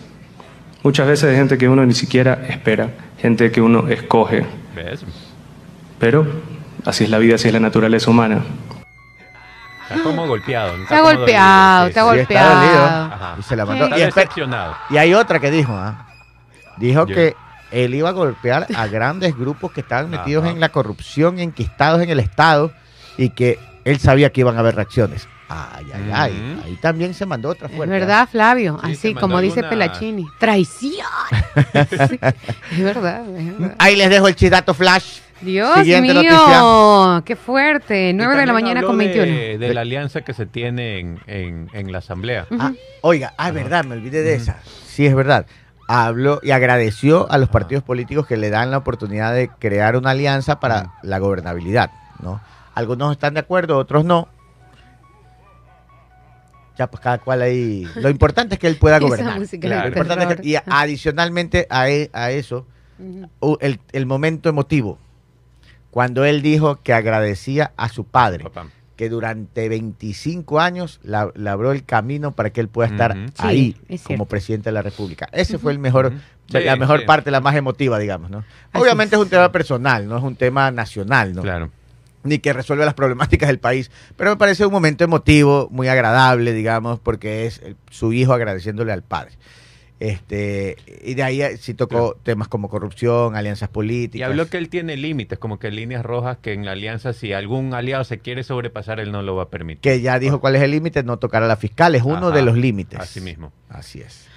Muchas 0.84 1.08
veces 1.08 1.30
de 1.30 1.36
gente 1.36 1.58
que 1.58 1.68
uno 1.68 1.86
ni 1.86 1.94
siquiera 1.94 2.40
espera, 2.48 2.90
gente 3.18 3.52
que 3.52 3.62
uno 3.62 3.88
escoge. 3.90 4.46
¿Ves? 4.76 5.04
Pero 6.00 6.26
así 6.86 7.04
es 7.04 7.10
la 7.10 7.18
vida, 7.18 7.36
así 7.36 7.48
es 7.48 7.54
la 7.54 7.60
naturaleza 7.60 8.10
humana. 8.10 8.44
Está 9.90 10.04
como 10.04 10.28
golpeado. 10.28 10.76
Se 10.88 10.96
ha 10.96 11.02
golpeado, 11.02 11.82
ha 11.82 11.84
Sí, 11.86 11.90
está 11.90 12.04
golpeado. 12.04 12.56
dolido. 12.62 12.84
Ajá. 12.86 13.36
Y 13.40 13.44
se 13.44 13.56
la 13.56 13.66
mandó. 13.66 13.86
Está 13.96 14.24
Y, 14.24 14.94
y 14.94 14.98
hay 14.98 15.14
otra 15.16 15.40
que 15.40 15.50
dijo, 15.52 15.74
¿ah? 15.76 16.06
Dijo 16.78 17.06
Yo- 17.08 17.16
que 17.16 17.36
él 17.72 17.94
iba 17.96 18.10
a 18.10 18.14
golpear 18.14 18.68
a 18.76 18.88
grandes 18.88 19.36
grupos 19.38 19.72
que 19.72 19.82
estaban 19.82 20.10
metidos 20.10 20.44
Ajá. 20.46 20.54
en 20.54 20.60
la 20.60 20.70
corrupción, 20.70 21.40
enquistados 21.40 22.02
en 22.02 22.10
el 22.10 22.20
Estado, 22.20 22.72
y 23.18 23.30
que 23.30 23.60
él 23.86 24.00
sabía 24.00 24.32
que 24.32 24.42
iban 24.42 24.56
a 24.58 24.60
haber 24.60 24.76
reacciones. 24.76 25.28
Ay, 25.52 25.86
ay, 25.94 26.12
ay. 26.14 26.54
Ujú. 26.58 26.68
Ahí 26.68 26.76
también 26.80 27.14
se 27.16 27.26
mandó 27.26 27.50
otra 27.50 27.68
Es 27.70 27.76
fuerte. 27.76 27.92
verdad, 27.92 28.30
Flavio, 28.30 28.80
Sí, 28.86 28.92
así 28.92 29.14
como 29.16 29.42
dice 29.42 29.62
alguna- 29.62 29.70
Pelachini. 29.88 30.26
Traición. 30.40 31.08
Sí, 32.10 32.20
es 32.72 32.84
verdad, 32.84 33.24
es 33.36 33.58
verdad. 33.60 33.76
Ahí 33.80 33.96
les 33.96 34.10
dejo 34.10 34.28
el 34.28 34.36
chidato 34.36 34.74
flash. 34.74 35.20
Dios 35.42 35.74
Siguiente 35.80 36.14
mío, 36.14 36.32
noticia. 36.34 37.24
qué 37.26 37.36
fuerte. 37.36 38.10
Y 38.10 38.14
9 38.14 38.36
de 38.36 38.46
la 38.46 38.54
mañana 38.54 38.82
con 38.84 38.98
de- 38.98 39.06
21. 39.08 39.58
De, 39.60 39.74
la 39.74 39.82
alianza 39.82 40.22
que 40.22 40.34
se 40.34 40.46
tiene 40.46 41.00
en, 41.00 41.20
en- 41.28 41.70
en 41.74 41.92
la 41.92 42.00
asamblea. 42.00 42.46
Ah, 42.60 42.74
oiga, 43.02 43.34
ah, 43.38 43.48
es 43.48 43.54
verdad, 43.54 43.86
me 43.86 43.96
olvidé 43.96 44.22
de 44.22 44.36
esa. 44.36 44.58
Sí, 44.86 45.06
es 45.06 45.16
verdad. 45.16 45.46
Habló 45.92 46.40
y 46.44 46.52
agradeció 46.52 47.30
a 47.32 47.40
los 47.40 47.50
partidos 47.50 47.84
políticos 47.84 48.28
que 48.28 48.38
le 48.38 48.52
dan 48.52 48.70
la 48.70 48.78
oportunidad 48.78 49.34
de 49.34 49.50
crear 49.50 49.96
una 49.96 50.12
alianza 50.12 50.60
para 50.60 50.94
la 51.02 51.18
gobernabilidad, 51.18 51.90
¿no? 52.22 52.40
Algunos 52.76 53.12
están 53.14 53.34
de 53.34 53.40
acuerdo, 53.40 53.76
otros 53.78 54.06
no. 54.06 54.28
Ya, 56.78 56.88
pues 56.92 57.02
cada 57.02 57.18
cual 57.18 57.42
ahí. 57.42 57.88
Lo 57.96 58.10
importante 58.10 58.54
es 58.56 58.60
que 58.60 58.68
él 58.68 58.78
pueda 58.78 59.00
gobernar. 59.08 59.34
Claro. 59.68 59.90
Lo 59.90 59.96
de 59.96 60.00
importante 60.00 60.34
es 60.36 60.42
que- 60.42 60.48
y 60.48 60.56
adicionalmente 60.72 61.68
a, 61.72 61.90
e- 61.90 62.10
a 62.14 62.30
eso, 62.32 62.68
el 63.92 64.06
momento 64.06 64.48
emotivo, 64.48 65.00
cuando 65.90 66.24
él 66.24 66.42
dijo 66.44 66.76
que 66.84 66.94
agradecía 66.94 67.72
a 67.78 67.90
su 67.90 68.04
padre 68.06 68.44
Papá. 68.44 68.68
Que 69.00 69.08
durante 69.08 69.70
25 69.70 70.60
años 70.60 71.00
la- 71.04 71.32
labró 71.34 71.72
el 71.72 71.86
camino 71.86 72.34
para 72.34 72.50
que 72.50 72.60
él 72.60 72.68
pueda 72.68 72.90
estar 72.90 73.16
ahí 73.38 73.78
es 73.88 74.02
como 74.04 74.26
presidente 74.26 74.68
de 74.68 74.74
la 74.74 74.82
República. 74.82 75.30
Ese 75.32 75.58
fue 75.58 75.72
el 75.72 75.80
mejor. 75.80 76.12
Sí, 76.52 76.60
la 76.60 76.76
mejor 76.76 77.00
sí. 77.00 77.06
parte, 77.06 77.32
la 77.32 77.40
más 77.40 77.56
emotiva, 77.56 77.98
digamos, 77.98 78.30
¿no? 78.30 78.40
Así 78.74 78.84
Obviamente 78.84 79.16
es 79.16 79.20
es. 79.22 79.24
un 79.24 79.30
tema 79.30 79.54
personal, 79.54 80.06
no 80.06 80.18
es 80.18 80.24
un 80.26 80.36
tema 80.36 80.70
nacional, 80.72 81.34
¿no? 81.34 81.44
Claro. 81.44 81.72
Ni 82.24 82.40
que 82.40 82.52
resuelve 82.52 82.84
las 82.84 82.94
problemáticas 82.94 83.48
del 83.48 83.60
país, 83.60 83.90
pero 84.18 84.32
me 84.32 84.36
parece 84.36 84.66
un 84.66 84.74
momento 84.74 85.06
emotivo, 85.06 85.70
muy 85.72 85.88
agradable, 85.88 86.52
digamos, 86.52 87.00
porque 87.00 87.46
es 87.46 87.62
su 87.90 88.12
hijo 88.12 88.34
agradeciéndole 88.34 88.92
al 88.92 89.04
padre. 89.04 89.32
Este, 90.00 90.78
y 91.04 91.14
de 91.16 91.24
ahí 91.24 91.42
eh, 91.42 91.58
sí 91.58 91.74
tocó 91.74 92.18
temas 92.24 92.48
como 92.48 92.70
corrupción, 92.70 93.36
alianzas 93.36 93.68
políticas. 93.68 94.20
Y 94.20 94.24
habló 94.24 94.48
que 94.50 94.58
él 94.58 94.70
tiene 94.70 94.96
límites, 94.96 95.38
como 95.40 95.60
que 95.60 95.72
líneas 95.72 96.06
rojas 96.06 96.38
que 96.38 96.54
en 96.54 96.66
la 96.66 96.72
alianza, 96.72 97.12
si 97.12 97.34
algún 97.34 97.74
aliado 97.74 98.06
se 98.06 98.20
quiere 98.20 98.44
sobrepasar, 98.44 99.02
él 99.02 99.12
no 99.12 99.22
lo 99.24 99.36
va 99.36 99.44
a 99.44 99.50
permitir. 99.50 99.82
que 99.82 100.02
ya 100.02 100.18
dijo 100.18 100.40
cuál 100.40 100.56
es 100.56 100.62
el 100.62 100.72
límite, 100.72 101.04
no 101.04 101.18
tocar 101.18 101.44
a 101.44 101.48
la 101.48 101.58
fiscal, 101.58 101.96
es 101.96 102.04
uno 102.04 102.28
Ajá, 102.28 102.32
de 102.32 102.42
los 102.44 102.58
límites. 102.58 103.00
Así 103.00 103.20
mismo. 103.20 103.52
Así 103.68 104.00
es. 104.00 104.28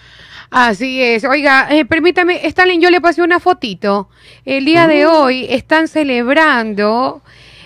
Así 0.50 1.02
es. 1.02 1.24
Oiga, 1.24 1.68
eh, 1.70 1.84
permítame, 1.86 2.46
Stalin, 2.46 2.80
yo 2.80 2.90
le 2.90 3.00
pasé 3.00 3.22
una 3.22 3.40
fotito. 3.40 4.10
El 4.44 4.64
día 4.64 4.86
de 4.86 5.06
hoy 5.06 5.46
están 5.48 5.88
celebrando, 5.88 7.22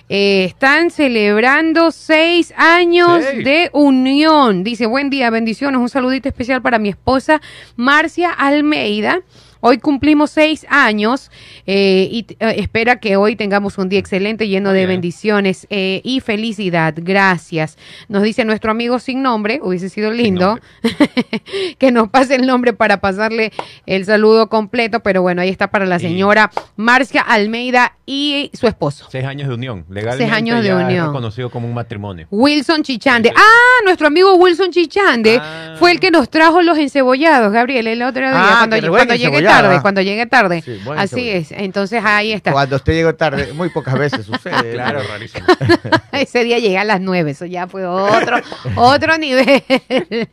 eh, 0.08 0.44
están 0.44 0.90
celebrando 0.90 1.90
seis 1.90 2.54
años 2.56 3.22
de 3.22 3.70
unión. 3.72 4.62
Dice, 4.62 4.86
buen 4.86 5.10
día, 5.10 5.30
bendiciones, 5.30 5.80
un 5.80 5.88
saludito 5.88 6.28
especial 6.28 6.62
para 6.62 6.78
mi 6.78 6.88
esposa 6.88 7.40
Marcia 7.74 8.30
Almeida. 8.30 9.20
Hoy 9.60 9.78
cumplimos 9.78 10.30
seis 10.30 10.66
años 10.68 11.30
eh, 11.66 12.08
y 12.10 12.26
eh, 12.40 12.54
espera 12.58 13.00
que 13.00 13.16
hoy 13.16 13.36
tengamos 13.36 13.78
un 13.78 13.88
día 13.88 13.98
excelente 13.98 14.48
lleno 14.48 14.72
de 14.72 14.86
bendiciones 14.86 15.66
eh, 15.70 16.00
y 16.04 16.20
felicidad. 16.20 16.94
Gracias. 16.96 17.76
Nos 18.08 18.22
dice 18.22 18.44
nuestro 18.44 18.70
amigo 18.70 18.98
sin 18.98 19.22
nombre, 19.22 19.60
hubiese 19.62 19.88
sido 19.88 20.10
lindo 20.10 20.58
que 21.78 21.90
nos 21.92 22.08
pase 22.08 22.34
el 22.36 22.46
nombre 22.46 22.72
para 22.72 23.00
pasarle 23.00 23.52
el 23.86 24.04
saludo 24.04 24.48
completo, 24.48 25.00
pero 25.00 25.22
bueno, 25.22 25.42
ahí 25.42 25.48
está 25.48 25.68
para 25.70 25.86
la 25.86 25.98
señora 25.98 26.50
Marcia 26.76 27.22
Almeida 27.22 27.92
y 28.06 28.50
su 28.54 28.66
esposo. 28.66 29.06
Seis 29.10 29.24
años 29.24 29.48
de 29.48 29.54
unión. 29.54 29.84
Legalmente 29.88 30.24
Seis 30.24 30.32
años 30.36 30.62
de 30.62 30.68
ya 30.68 30.76
unión. 30.76 30.90
es 31.04 31.06
reconocido 31.06 31.50
como 31.50 31.66
un 31.66 31.74
matrimonio. 31.74 32.26
Wilson 32.30 32.82
Chichande. 32.82 33.32
Ah, 33.34 33.84
nuestro 33.84 34.06
amigo 34.06 34.34
Wilson 34.36 34.70
Chichande 34.70 35.38
Ah. 35.40 35.74
fue 35.78 35.92
el 35.92 36.00
que 36.00 36.10
nos 36.10 36.30
trajo 36.30 36.62
los 36.62 36.78
encebollados, 36.78 37.52
Gabriel, 37.52 37.86
el 37.88 38.02
otro 38.02 38.22
día, 38.22 38.32
Ah, 38.34 38.66
cuando, 38.68 38.88
cuando 38.90 39.14
llegué 39.14 39.45
tarde, 39.46 39.78
cuando 39.82 40.02
llegué 40.02 40.26
tarde. 40.26 40.62
Sí, 40.62 40.80
Así 40.96 41.30
es. 41.30 41.52
Entonces 41.52 42.02
ahí 42.04 42.32
está. 42.32 42.52
Cuando 42.52 42.76
usted 42.76 42.92
llegó 42.92 43.14
tarde, 43.14 43.52
muy 43.52 43.68
pocas 43.70 43.98
veces 43.98 44.24
sucede. 44.26 44.72
Claro, 44.72 45.00
rarísimo. 45.08 45.46
Ese 46.12 46.44
día 46.44 46.58
llegué 46.58 46.78
a 46.78 46.84
las 46.84 47.00
nueve, 47.00 47.32
eso 47.32 47.44
ya 47.46 47.66
fue 47.66 47.84
otro, 47.86 48.38
otro 48.76 49.18
nivel. 49.18 49.62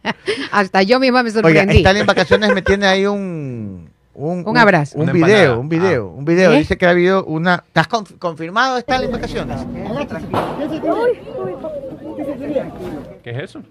Hasta 0.51 0.83
yo 0.83 0.99
misma 0.99 1.23
me 1.23 1.29
Oiga, 1.29 1.41
sorprendí. 1.41 1.77
están 1.77 1.97
en 1.97 2.05
vacaciones 2.05 2.53
me 2.53 2.61
tiene 2.61 2.85
ahí 2.87 3.05
un... 3.05 3.91
Un, 4.15 4.43
Un 4.47 4.57
abrazo. 4.59 4.99
Un 4.99 5.11
video, 5.11 5.23
empanada. 5.23 5.57
un 5.57 5.69
video, 5.69 6.03
Ah. 6.05 6.17
un 6.19 6.25
video. 6.25 6.51
¿Eh? 6.51 6.57
Dice 6.59 6.77
que 6.77 6.85
ha 6.85 6.91
habido 6.91 7.25
una... 7.25 7.63
¿Estás 7.65 7.89
conf- 7.89 8.15
confirmado 8.19 8.77
estar 8.77 9.03
en 9.03 9.11
vacaciones? 9.11 9.57
¿Qué 13.23 13.29
es 13.31 13.37
eso? 13.43 13.63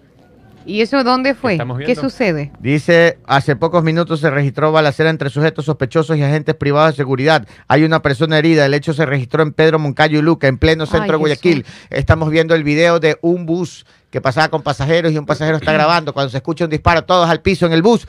¿Y 0.67 0.81
eso 0.81 1.03
dónde 1.05 1.35
fue? 1.35 1.59
¿Qué 1.85 1.95
sucede? 1.95 2.53
Dice, 2.61 3.19
hace 3.27 3.57
pocos 3.57 3.83
minutos 3.83 4.21
se 4.21 4.31
registró 4.31 4.73
balacera 4.73 5.11
entre 5.11 5.31
sujetos 5.31 5.65
sospechosos 5.65 6.17
y 6.17 6.23
agentes 6.23 6.55
privados 6.55 6.93
de 6.93 6.97
seguridad. 6.97 7.47
Hay 7.69 7.85
una 7.85 8.03
persona 8.03 8.39
herida. 8.39 8.67
El 8.67 8.75
hecho 8.75 8.93
se 8.93 9.07
registró 9.07 9.43
en 9.43 9.53
Pedro 9.53 9.79
Moncayo 9.79 10.19
y 10.19 10.23
Luca, 10.23 10.49
en 10.49 10.59
pleno 10.59 10.87
centro 10.87 11.05
Ay, 11.05 11.11
de 11.11 11.17
Guayaquil. 11.17 11.65
Jesús. 11.65 11.87
Estamos 11.91 12.31
viendo 12.31 12.55
el 12.55 12.65
video 12.65 13.01
de 13.01 13.19
un 13.23 13.47
bus 13.47 13.87
que 14.11 14.21
pasaba 14.21 14.49
con 14.49 14.63
pasajeros 14.63 15.13
y 15.13 15.19
un 15.19 15.27
pasajero 15.27 15.57
está 15.57 15.73
grabando. 15.75 16.13
Cuando 16.13 16.31
se 16.31 16.37
escucha 16.37 16.65
un 16.65 16.71
disparo, 16.71 17.05
todos 17.05 17.29
al 17.29 17.41
piso 17.41 17.67
en 17.67 17.73
el 17.73 17.83
bus. 17.83 18.07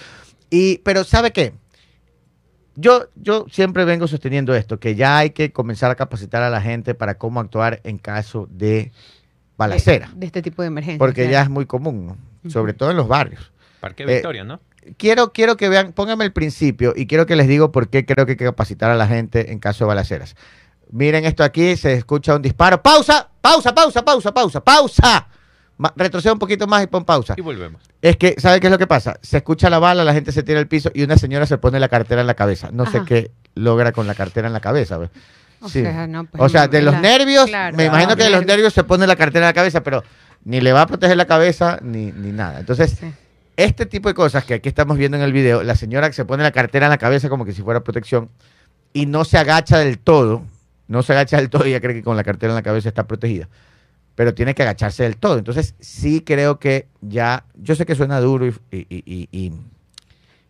Y, 0.49 0.79
pero 0.79 1.03
¿sabe 1.03 1.31
qué? 1.31 1.53
Yo, 2.75 3.07
yo 3.15 3.45
siempre 3.51 3.85
vengo 3.85 4.07
sosteniendo 4.07 4.55
esto, 4.55 4.79
que 4.79 4.95
ya 4.95 5.17
hay 5.19 5.29
que 5.29 5.51
comenzar 5.51 5.91
a 5.91 5.95
capacitar 5.95 6.41
a 6.41 6.49
la 6.49 6.59
gente 6.59 6.95
para 6.95 7.19
cómo 7.19 7.39
actuar 7.39 7.81
en 7.83 7.99
caso 7.99 8.47
de 8.49 8.91
balacera. 9.57 10.09
De, 10.13 10.21
de 10.21 10.25
este 10.25 10.41
tipo 10.41 10.63
de 10.63 10.69
emergencia. 10.69 10.97
Porque 10.97 11.29
ya 11.29 11.43
es 11.43 11.49
muy 11.49 11.65
común, 11.65 12.07
¿no? 12.07 12.32
Sobre 12.49 12.73
todo 12.73 12.91
en 12.91 12.97
los 12.97 13.07
barrios 13.07 13.51
Parque 13.79 14.03
Eh, 14.03 14.07
Victoria, 14.07 14.43
¿no? 14.43 14.59
quiero, 14.97 15.31
quiero 15.33 15.57
que 15.57 15.69
vean, 15.69 15.93
pónganme 15.93 16.25
el 16.25 16.31
principio 16.33 16.93
y 16.95 17.05
quiero 17.07 17.25
que 17.25 17.35
les 17.35 17.47
digo 17.47 17.71
por 17.71 17.89
qué 17.89 18.05
creo 18.05 18.25
que 18.25 18.33
hay 18.33 18.37
que 18.37 18.45
capacitar 18.45 18.91
a 18.91 18.95
la 18.95 19.07
gente 19.07 19.51
en 19.51 19.59
caso 19.59 19.83
de 19.85 19.87
balaceras. 19.89 20.35
Miren 20.91 21.25
esto 21.25 21.43
aquí, 21.43 21.75
se 21.75 21.93
escucha 21.93 22.35
un 22.35 22.41
disparo. 22.41 22.81
¡Pausa! 22.83 23.29
¡Pausa, 23.41 23.73
pausa, 23.73 24.05
pausa, 24.05 24.33
pausa! 24.33 24.61
¡Pausa! 24.63 25.27
Ma- 25.77 25.91
retrocede 25.95 26.31
un 26.33 26.37
poquito 26.39 26.67
más 26.67 26.83
y 26.83 26.87
pon 26.87 27.03
pausa. 27.03 27.33
Y 27.35 27.41
volvemos. 27.41 27.81
Es 28.01 28.15
que, 28.17 28.35
¿sabe 28.37 28.59
qué 28.59 28.67
es 28.67 28.71
lo 28.71 28.77
que 28.77 28.85
pasa? 28.85 29.17
Se 29.21 29.37
escucha 29.37 29.69
la 29.71 29.79
bala, 29.79 30.03
la 30.03 30.13
gente 30.13 30.31
se 30.31 30.43
tira 30.43 30.59
al 30.59 30.67
piso 30.67 30.91
y 30.93 31.01
una 31.03 31.17
señora 31.17 31.47
se 31.47 31.57
pone 31.57 31.79
la 31.79 31.89
cartera 31.89 32.21
en 32.21 32.27
la 32.27 32.35
cabeza. 32.35 32.69
No 32.71 32.85
sé 32.85 33.01
qué 33.07 33.31
logra 33.55 33.91
con 33.91 34.05
la 34.05 34.13
cartera 34.13 34.45
en 34.47 34.53
la 34.53 34.59
cabeza. 34.59 34.99
¿Ves? 35.63 35.71
O 35.71 35.73
Sí. 35.73 35.81
sea, 35.81 36.07
no, 36.07 36.25
pues 36.25 36.41
o 36.43 36.49
sea, 36.49 36.67
de 36.67 36.81
los 36.81 36.93
la- 36.93 37.01
nervios, 37.01 37.47
claro, 37.47 37.75
me 37.77 37.85
imagino 37.85 38.15
que 38.15 38.23
de 38.23 38.29
los 38.29 38.45
nervios. 38.45 38.73
se 38.73 38.83
pone 38.83 39.07
la 39.07 39.15
cartera 39.15 39.45
en 39.45 39.49
la 39.49 39.53
cabeza, 39.53 39.81
pero 39.83 40.03
ni 40.45 40.61
le 40.61 40.71
va 40.73 40.81
a 40.81 40.87
proteger 40.87 41.17
la 41.17 41.25
cabeza 41.25 41.79
ni, 41.81 42.11
ni 42.11 42.31
nada. 42.31 42.59
Entonces, 42.59 42.97
Sí. 42.99 43.11
este 43.57 43.85
tipo 43.85 44.09
de 44.09 44.15
cosas 44.15 44.43
que 44.45 44.55
aquí 44.55 44.69
estamos 44.69 44.97
viendo 44.97 45.17
en 45.17 45.23
el 45.23 45.31
video, 45.33 45.63
la 45.63 45.75
señora 45.75 46.07
que 46.09 46.13
se 46.13 46.25
pone 46.25 46.43
la 46.43 46.51
cartera 46.51 46.87
en 46.87 46.89
la 46.91 46.97
cabeza 46.97 47.29
como 47.29 47.45
que 47.45 47.53
si 47.53 47.61
fuera 47.61 47.81
protección 47.83 48.29
y 48.93 49.05
no 49.05 49.25
se 49.25 49.37
agacha 49.37 49.77
del 49.79 49.99
todo, 49.99 50.43
no 50.87 51.01
se 51.03 51.13
agacha 51.13 51.37
del 51.37 51.49
todo 51.49 51.65
y 51.65 51.71
ya 51.71 51.79
cree 51.81 51.95
que 51.95 52.03
con 52.03 52.17
la 52.17 52.23
cartera 52.23 52.51
en 52.51 52.55
la 52.55 52.61
cabeza 52.63 52.89
está 52.89 53.05
protegida, 53.07 53.47
pero 54.15 54.33
tiene 54.33 54.53
que 54.53 54.63
agacharse 54.63 55.03
del 55.03 55.17
todo. 55.17 55.37
Entonces 55.37 55.75
sí 55.79 56.21
creo 56.21 56.59
que 56.59 56.87
ya, 57.01 57.45
yo 57.55 57.73
sé 57.75 57.85
que 57.85 57.95
suena 57.95 58.19
duro 58.19 58.45
y- 58.47 58.53
y- 58.71 59.27
y- 59.31 59.51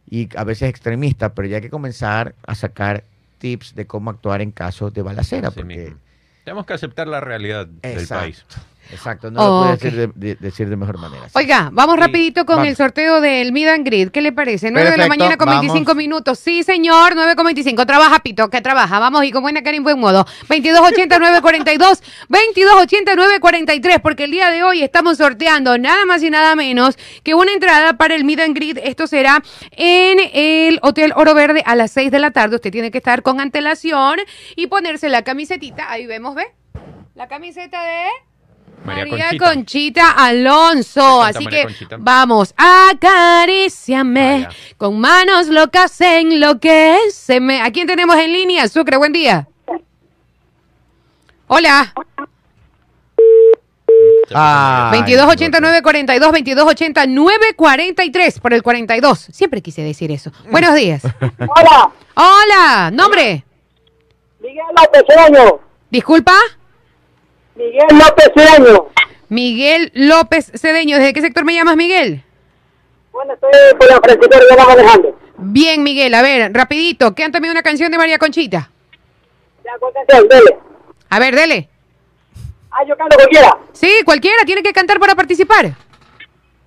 y 0.09 0.29
a 0.35 0.43
veces 0.43 0.69
extremista, 0.69 1.33
pero 1.33 1.47
ya 1.47 1.57
hay 1.57 1.61
que 1.61 1.69
comenzar 1.69 2.35
a 2.45 2.55
sacar 2.55 3.03
tips 3.43 3.75
de 3.75 3.85
cómo 3.85 4.09
actuar 4.09 4.41
en 4.41 4.51
caso 4.51 4.89
de 4.89 5.01
balacera. 5.01 5.49
Así 5.49 5.59
porque, 5.59 5.75
mismo. 5.75 5.99
Tenemos 6.45 6.65
que 6.65 6.73
aceptar 6.73 7.09
la 7.09 7.19
realidad 7.19 7.67
del 7.67 8.07
país. 8.07 8.45
Exacto, 8.91 9.31
no 9.31 9.39
lo 9.43 9.59
puede 9.61 9.73
Ok. 9.73 9.79
decir 9.81 9.97
de, 9.97 10.11
de- 10.15 10.35
decir 10.35 10.69
de 10.69 10.75
mejor 10.75 10.97
manera. 10.99 11.23
Oiga, 11.33 11.69
vamos 11.71 11.95
Sí, 11.95 12.01
rapidito 12.01 12.45
con 12.45 12.57
vamos. 12.57 12.69
el 12.69 12.75
sorteo 12.75 13.21
del 13.21 13.47
and 13.67 13.85
Greet. 13.85 14.11
¿Qué 14.11 14.21
le 14.21 14.31
parece? 14.31 14.71
9 14.71 14.91
de 14.91 14.97
la 14.97 15.07
mañana 15.07 15.37
con 15.37 15.45
vamos. 15.47 15.61
25 15.61 15.95
minutos. 15.95 16.39
Sí, 16.39 16.63
señor, 16.63 17.13
9 17.15 17.35
con 17.35 17.45
25. 17.45 17.85
Trabaja, 17.85 18.19
Pito, 18.19 18.49
que 18.49 18.61
trabaja. 18.61 18.99
Vamos 18.99 19.23
y 19.25 19.31
con 19.31 19.41
buena 19.41 19.61
cara 19.63 19.75
y 19.75 19.79
buen 19.79 19.99
modo. 19.99 20.25
2280 20.49 21.19
942 21.19 22.01
2280 22.29 23.15
943 23.15 23.99
porque 24.01 24.25
el 24.25 24.31
día 24.31 24.49
de 24.49 24.63
hoy 24.63 24.81
estamos 24.83 25.17
sorteando 25.17 25.77
nada 25.77 26.05
más 26.05 26.21
y 26.23 26.29
nada 26.29 26.55
menos 26.55 26.97
que 27.23 27.35
una 27.35 27.51
entrada 27.51 27.93
para 27.93 28.15
el 28.15 28.21
and 28.39 28.55
Greet. 28.55 28.77
Esto 28.83 29.07
será 29.07 29.41
en 29.71 30.19
el 30.33 30.79
Hotel 30.81 31.13
Oro 31.15 31.33
Verde 31.33 31.63
a 31.65 31.75
las 31.75 31.91
6 31.91 32.11
de 32.11 32.19
la 32.19 32.31
tarde. 32.31 32.55
Usted 32.55 32.71
tiene 32.71 32.91
que 32.91 32.97
estar 32.97 33.21
con 33.21 33.39
antelación 33.39 34.19
y 34.55 34.67
ponerse 34.67 35.09
la 35.09 35.21
camisetita. 35.23 35.89
Ahí 35.91 36.05
vemos, 36.05 36.35
¿ve? 36.35 36.45
La 37.15 37.27
camiseta 37.27 37.83
de... 37.83 38.07
María, 38.83 39.05
María 39.05 39.25
Conchita. 39.29 39.45
Conchita, 39.53 40.11
Alonso. 40.11 41.23
Así 41.23 41.43
María 41.43 41.59
que 41.61 41.65
Conchita. 41.67 41.97
vamos, 41.99 42.53
acaríciame 42.57 44.47
Ah, 44.49 44.53
con 44.77 44.99
manos 44.99 45.47
locas 45.47 45.99
en 46.01 46.39
lo 46.39 46.59
que 46.59 46.97
se 47.11 47.39
me. 47.39 47.61
¿A 47.61 47.71
quién 47.71 47.87
tenemos 47.87 48.15
en 48.17 48.33
línea? 48.33 48.67
Sucre, 48.67 48.97
buen 48.97 49.13
día. 49.13 49.47
Hola, 51.47 51.93
Ah, 54.35 54.91
2289-42, 54.95 56.31
2280-943 56.31 58.39
por 58.39 58.53
el 58.53 58.63
42. 58.63 59.19
Siempre 59.31 59.61
quise 59.61 59.83
decir 59.83 60.09
eso. 60.11 60.31
Buenos 60.49 60.73
días. 60.75 61.03
Hola, 61.37 61.91
Hola, 62.15 62.89
nombre. 62.91 63.43
Miguel 64.41 64.63
López. 64.75 65.03
Disculpa, 65.91 66.33
Miguel 67.55 67.87
López 67.91 68.31
Cedeño. 68.35 68.87
Miguel 69.29 69.91
López 69.93 70.51
Cedeño. 70.55 70.97
¿Desde 70.97 71.13
qué 71.13 71.21
sector 71.21 71.45
me 71.45 71.53
llamas, 71.53 71.75
Miguel? 71.75 72.23
Bueno, 73.11 73.33
estoy 73.33 73.49
por 73.77 73.89
la 73.89 73.99
Francisco 74.01 74.39
Rivera 74.39 74.65
manejando. 74.65 75.19
Bien, 75.37 75.83
Miguel. 75.83 76.13
A 76.13 76.21
ver, 76.21 76.51
rapidito. 76.53 77.13
Cántame 77.13 77.51
una 77.51 77.61
canción 77.63 77.91
de 77.91 77.97
María 77.97 78.17
Conchita. 78.17 78.69
Ya, 79.63 79.71
¿cuál 79.79 79.93
canción? 79.93 80.27
Dele. 80.27 80.57
A 81.09 81.19
ver, 81.19 81.35
dele. 81.35 81.69
Ah, 82.71 82.83
yo 82.87 82.97
canto 82.97 83.15
cualquiera. 83.15 83.57
Sí, 83.71 84.01
cualquiera 84.03 84.43
tiene 84.45 84.63
que 84.63 84.73
cantar 84.73 84.99
para 84.99 85.15
participar. 85.15 85.73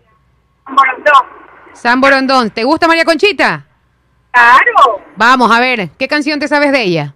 Morondón. 0.67 1.27
San 1.73 2.01
Borondón. 2.01 2.51
¿Te 2.51 2.65
gusta 2.65 2.87
María 2.89 3.05
Conchita? 3.05 3.67
Claro. 4.31 5.03
Vamos 5.17 5.51
a 5.51 5.61
ver, 5.61 5.91
¿qué 5.97 6.09
canción 6.09 6.41
te 6.41 6.49
sabes 6.49 6.73
de 6.73 6.83
ella? 6.83 7.15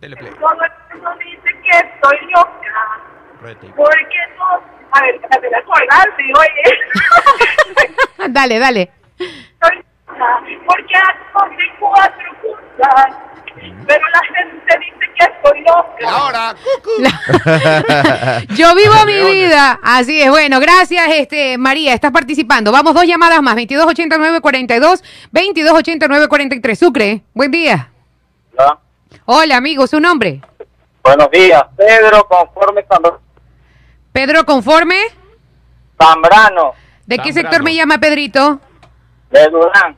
Dele 0.00 0.16
play. 0.16 0.32
Todo 0.32 0.50
el 0.52 0.96
mundo 0.96 1.10
dice 1.18 1.48
que 1.62 1.70
estoy 1.70 2.18
loca. 2.30 3.00
Rete. 3.40 3.68
Porque 3.74 4.18
no. 4.36 4.78
A 4.92 5.02
ver, 5.02 5.14
espérate, 5.14 5.50
la 5.50 5.62
colgar, 5.64 6.14
sí, 6.16 6.24
oye. 6.38 8.28
dale, 8.28 8.58
dale. 8.58 8.90
Estoy. 9.18 9.84
Porque 10.08 10.94
hago 10.96 11.48
de 11.50 11.56
cuatro 11.78 12.26
cosas. 12.42 13.16
Pero 13.86 14.04
la 14.12 14.20
gente 14.34 14.78
dice 14.78 15.12
que 15.18 15.24
estoy 15.24 15.60
loca. 15.62 16.08
Ahora, 16.08 16.54
Yo 18.54 18.74
vivo 18.74 18.94
mi 19.06 19.18
vida. 19.32 19.78
Así 19.82 20.20
es. 20.22 20.30
Bueno, 20.30 20.60
gracias, 20.60 21.08
este 21.10 21.58
María, 21.58 21.92
estás 21.94 22.12
participando. 22.12 22.70
Vamos, 22.72 22.94
dos 22.94 23.04
llamadas 23.04 23.42
más. 23.42 23.56
2289-42, 23.56 25.02
2289-43. 25.32 26.74
Sucre, 26.76 27.22
buen 27.34 27.50
día. 27.50 27.90
Ah, 28.58 28.78
Hola, 29.24 29.56
amigo, 29.56 29.86
¿su 29.86 30.00
nombre? 30.00 30.40
Buenos 31.02 31.30
días, 31.30 31.62
Pedro 31.76 32.26
Conforme 32.28 32.84
Zam- 32.86 33.18
Pedro 34.12 34.44
Conforme. 34.44 34.96
Zambrano, 36.00 36.74
¿De 37.06 37.16
qué 37.18 37.32
Zambrano. 37.32 37.48
sector 37.50 37.62
me 37.64 37.74
llama 37.74 37.98
Pedrito? 37.98 38.60
De 39.30 39.48
Durán. 39.50 39.96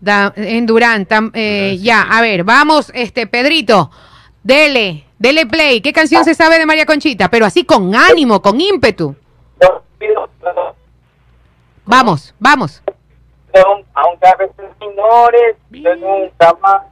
Da- 0.00 0.32
en 0.36 0.66
Durán. 0.66 1.06
tam- 1.06 1.30
eh, 1.34 1.76
ya, 1.80 2.02
a 2.02 2.20
ver, 2.22 2.44
vamos, 2.44 2.90
este, 2.94 3.26
Pedrito. 3.26 3.90
Dele, 4.42 5.04
dele 5.18 5.44
play. 5.46 5.80
¿Qué 5.82 5.92
canción 5.92 6.24
se 6.24 6.34
sabe 6.34 6.58
de 6.58 6.64
María 6.64 6.86
Conchita? 6.86 7.28
Pero 7.28 7.44
así 7.44 7.64
con 7.64 7.94
ánimo, 7.94 8.40
con 8.40 8.58
ímpetu. 8.60 9.14
Yo 9.60 9.82
pido 9.98 10.28
perdón, 10.40 10.72
Vamos, 11.84 12.34
vamos. 12.38 12.82
aunque 13.94 14.26
a 14.26 14.34
veces 14.36 14.66
ignores, 14.80 15.56
yo 15.70 15.94
nunca 15.96 16.54
más. 16.62 16.82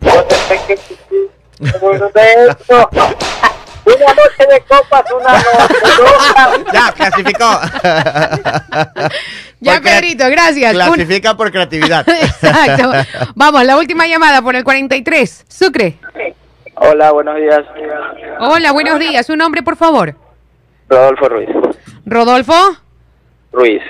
Yo 0.00 0.12
sé 0.28 0.60
que. 0.68 0.78
Una 3.86 4.14
noche 4.14 4.46
de 4.50 4.60
copas, 4.62 5.04
una 5.12 5.32
noche 5.32 6.64
ya, 6.72 6.92
clasificó. 6.92 7.60
Ya, 9.60 9.80
Pedrito, 9.80 10.24
gracias. 10.30 10.74
Un- 10.74 10.80
Clasifica 10.80 11.36
por 11.36 11.50
creatividad. 11.50 12.06
Exacto. 12.08 12.92
Vamos, 13.34 13.64
la 13.64 13.76
última 13.76 14.06
llamada 14.06 14.42
por 14.42 14.56
el 14.56 14.64
43. 14.64 15.44
Sucre. 15.48 15.98
Hola, 16.76 17.12
buenos 17.12 17.36
días. 17.36 17.60
Hola, 18.40 18.72
buenos 18.72 18.98
días. 18.98 19.26
¿Su 19.26 19.36
nombre, 19.36 19.62
por 19.62 19.76
favor? 19.76 20.16
Rodolfo 20.88 21.28
Ruiz. 21.28 21.48
Rodolfo. 22.04 22.54
Ruiz. 23.52 23.82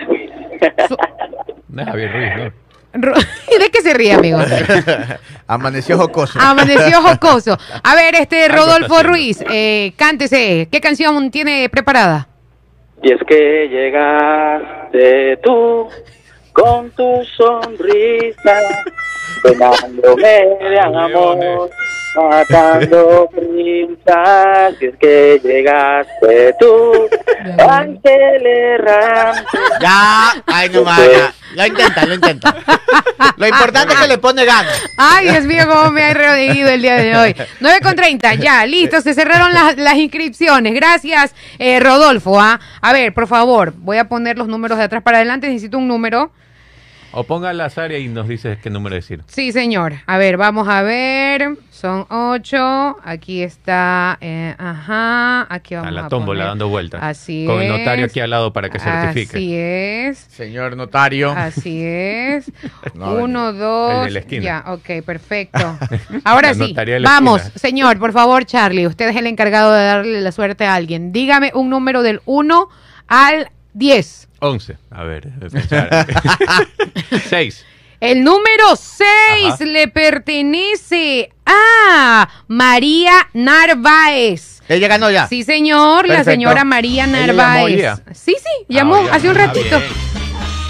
No 1.69 1.83
es 1.83 1.89
Javier 1.89 2.13
Ruiz, 2.13 2.33
¿no? 2.37 2.64
Ro- 2.95 3.15
¿De 3.59 3.71
qué 3.71 3.83
se 3.83 3.93
ríe, 3.95 4.13
amigo? 4.13 4.39
Amaneció 5.47 5.99
jocoso. 5.99 6.39
Amaneció 6.41 7.03
jocoso. 7.03 7.59
A 7.83 7.95
ver, 7.95 8.15
este 8.15 8.49
Rodolfo. 8.49 9.03
Ruiz, 9.03 9.45
eh, 9.51 9.93
cántese. 9.97 10.69
¿Qué 10.71 10.81
canción 10.81 11.31
tiene 11.31 11.69
preparada? 11.69 12.29
Y 13.03 13.13
es 13.13 13.21
que 13.29 13.69
llegaste 13.69 15.37
tú 15.43 15.89
con 16.53 16.91
tu 16.93 17.23
sonrisa 17.37 18.61
llenándome 19.45 20.47
de 20.71 20.81
amor, 20.81 21.71
matando 22.15 23.29
prisas, 23.35 24.75
si 24.79 24.87
es 24.87 24.97
que 24.97 25.41
llegaste 25.43 26.55
tú, 26.59 27.09
ángel 27.59 28.47
errante. 28.47 29.43
Ya, 29.81 30.43
ay, 30.47 30.71
no 30.71 30.85
más, 30.85 31.01
ya. 31.01 31.35
Lo 31.55 31.67
intenta, 31.67 32.07
lo 32.07 32.15
intenta. 32.15 32.57
Lo 33.37 33.47
importante 33.47 33.95
es 33.95 34.01
que 34.01 34.09
le 34.09 34.19
pone 34.19 34.45
ganas. 34.45 34.83
Ay, 34.99 35.31
Dios 35.31 35.45
mío, 35.45 35.65
cómo 35.69 35.91
me 35.91 36.05
ha 36.05 36.15
reído 36.15 36.69
el 36.69 36.83
día 36.83 36.97
de 36.97 37.17
hoy. 37.17 37.37
9 37.61 37.79
con 37.83 37.95
30, 37.95 38.35
ya, 38.35 38.67
listo, 38.67 39.01
se 39.01 39.15
cerraron 39.15 39.53
las, 39.53 39.77
las 39.77 39.95
inscripciones. 39.95 40.75
Gracias, 40.75 41.35
eh, 41.59 41.79
Rodolfo. 41.81 42.41
¿ah? 42.41 42.59
A 42.81 42.93
ver, 42.93 43.15
por 43.15 43.29
favor, 43.29 43.73
voy 43.77 43.99
a 43.99 44.09
poner 44.09 44.37
los 44.37 44.49
números 44.49 44.79
de 44.79 44.85
atrás 44.85 45.03
para 45.03 45.19
adelante. 45.19 45.49
Necesito 45.49 45.79
un 45.79 45.87
número. 45.87 46.33
O 47.17 47.25
ponga 47.25 47.51
al 47.51 47.61
azar 47.61 47.93
y 47.93 48.09
nos 48.09 48.27
dices 48.27 48.59
qué 48.61 48.71
número 48.71 48.97
decir. 48.97 49.23
Sí, 49.29 49.53
señor. 49.53 49.95
A 50.07 50.19
ver, 50.19 50.37
vamos 50.37 50.67
a 50.69 50.83
ver. 50.83 51.57
Son 51.71 52.07
8. 52.11 52.97
Aquí 53.05 53.43
está. 53.43 54.19
eh, 54.21 54.55
ajá. 54.59 55.47
Aquí 55.49 55.75
vamos 55.77 55.87
A 55.87 55.91
a 55.91 56.03
la 56.03 56.09
tómbola 56.09 56.39
poner. 56.41 56.49
dando 56.49 56.69
vueltas. 56.69 57.01
Así 57.03 57.45
Con 57.47 57.63
el 57.63 57.71
es. 57.73 57.79
notario 57.79 58.07
aquí 58.07 58.19
al 58.21 58.31
lado 58.31 58.53
para 58.53 58.69
que 58.69 58.79
certifique. 58.81 59.37
Así 59.37 59.55
es. 59.55 60.19
Señor 60.19 60.77
notario. 60.77 61.31
Así 61.31 61.83
es. 61.85 62.51
No, 62.95 63.13
Uno, 63.15 63.51
El 63.51 63.59
dos. 63.59 64.05
de 64.05 64.11
la 64.11 64.19
esquina. 64.21 64.43
Ya, 64.45 64.65
ok, 64.73 65.05
perfecto. 65.05 65.79
Ahora 66.25 66.49
La 66.53 66.67
sí, 66.67 66.75
de 66.75 66.99
vamos, 67.01 67.41
esquina. 67.43 67.59
señor, 67.59 67.99
por 67.99 68.13
favor, 68.13 68.45
Charlie, 68.45 68.87
usted 68.87 69.09
es 69.09 69.17
el 69.17 69.27
encargado 69.27 69.73
de 69.73 69.85
darle 69.85 70.21
la 70.21 70.33
suerte 70.33 70.65
a 70.65 70.75
alguien. 70.75 71.13
Dígame 71.13 71.51
un 71.55 71.71
número 71.71 72.03
del 72.03 72.21
1 72.25 72.69
al 73.09 73.51
10. 73.75 74.29
11. 74.45 74.77
A 74.91 75.03
ver, 75.05 75.29
pensar. 75.41 76.07
6. 77.29 77.65
El 78.01 78.23
número 78.23 78.77
6 78.77 79.07
Ajá. 79.55 79.65
le 79.65 79.89
pertenece 79.89 81.31
a 81.47 82.29
María 82.49 83.13
Narváez. 83.33 84.61
Ella 84.69 84.89
ganó 84.89 85.11
ya. 85.11 85.27
Sí, 85.29 85.43
señor, 85.43 86.07
la 86.09 86.23
señora 86.25 86.65
María 86.65 87.05
Ella 87.05 87.27
Narváez. 87.27 87.55
llamó 87.57 87.69
ya. 87.69 87.97
Sí, 88.15 88.35
sí, 88.39 88.67
llamó 88.69 88.97
Ah, 88.97 89.05
ya. 89.07 89.15
hace 89.15 89.29
un 89.31 89.35
ratito. 89.37 89.81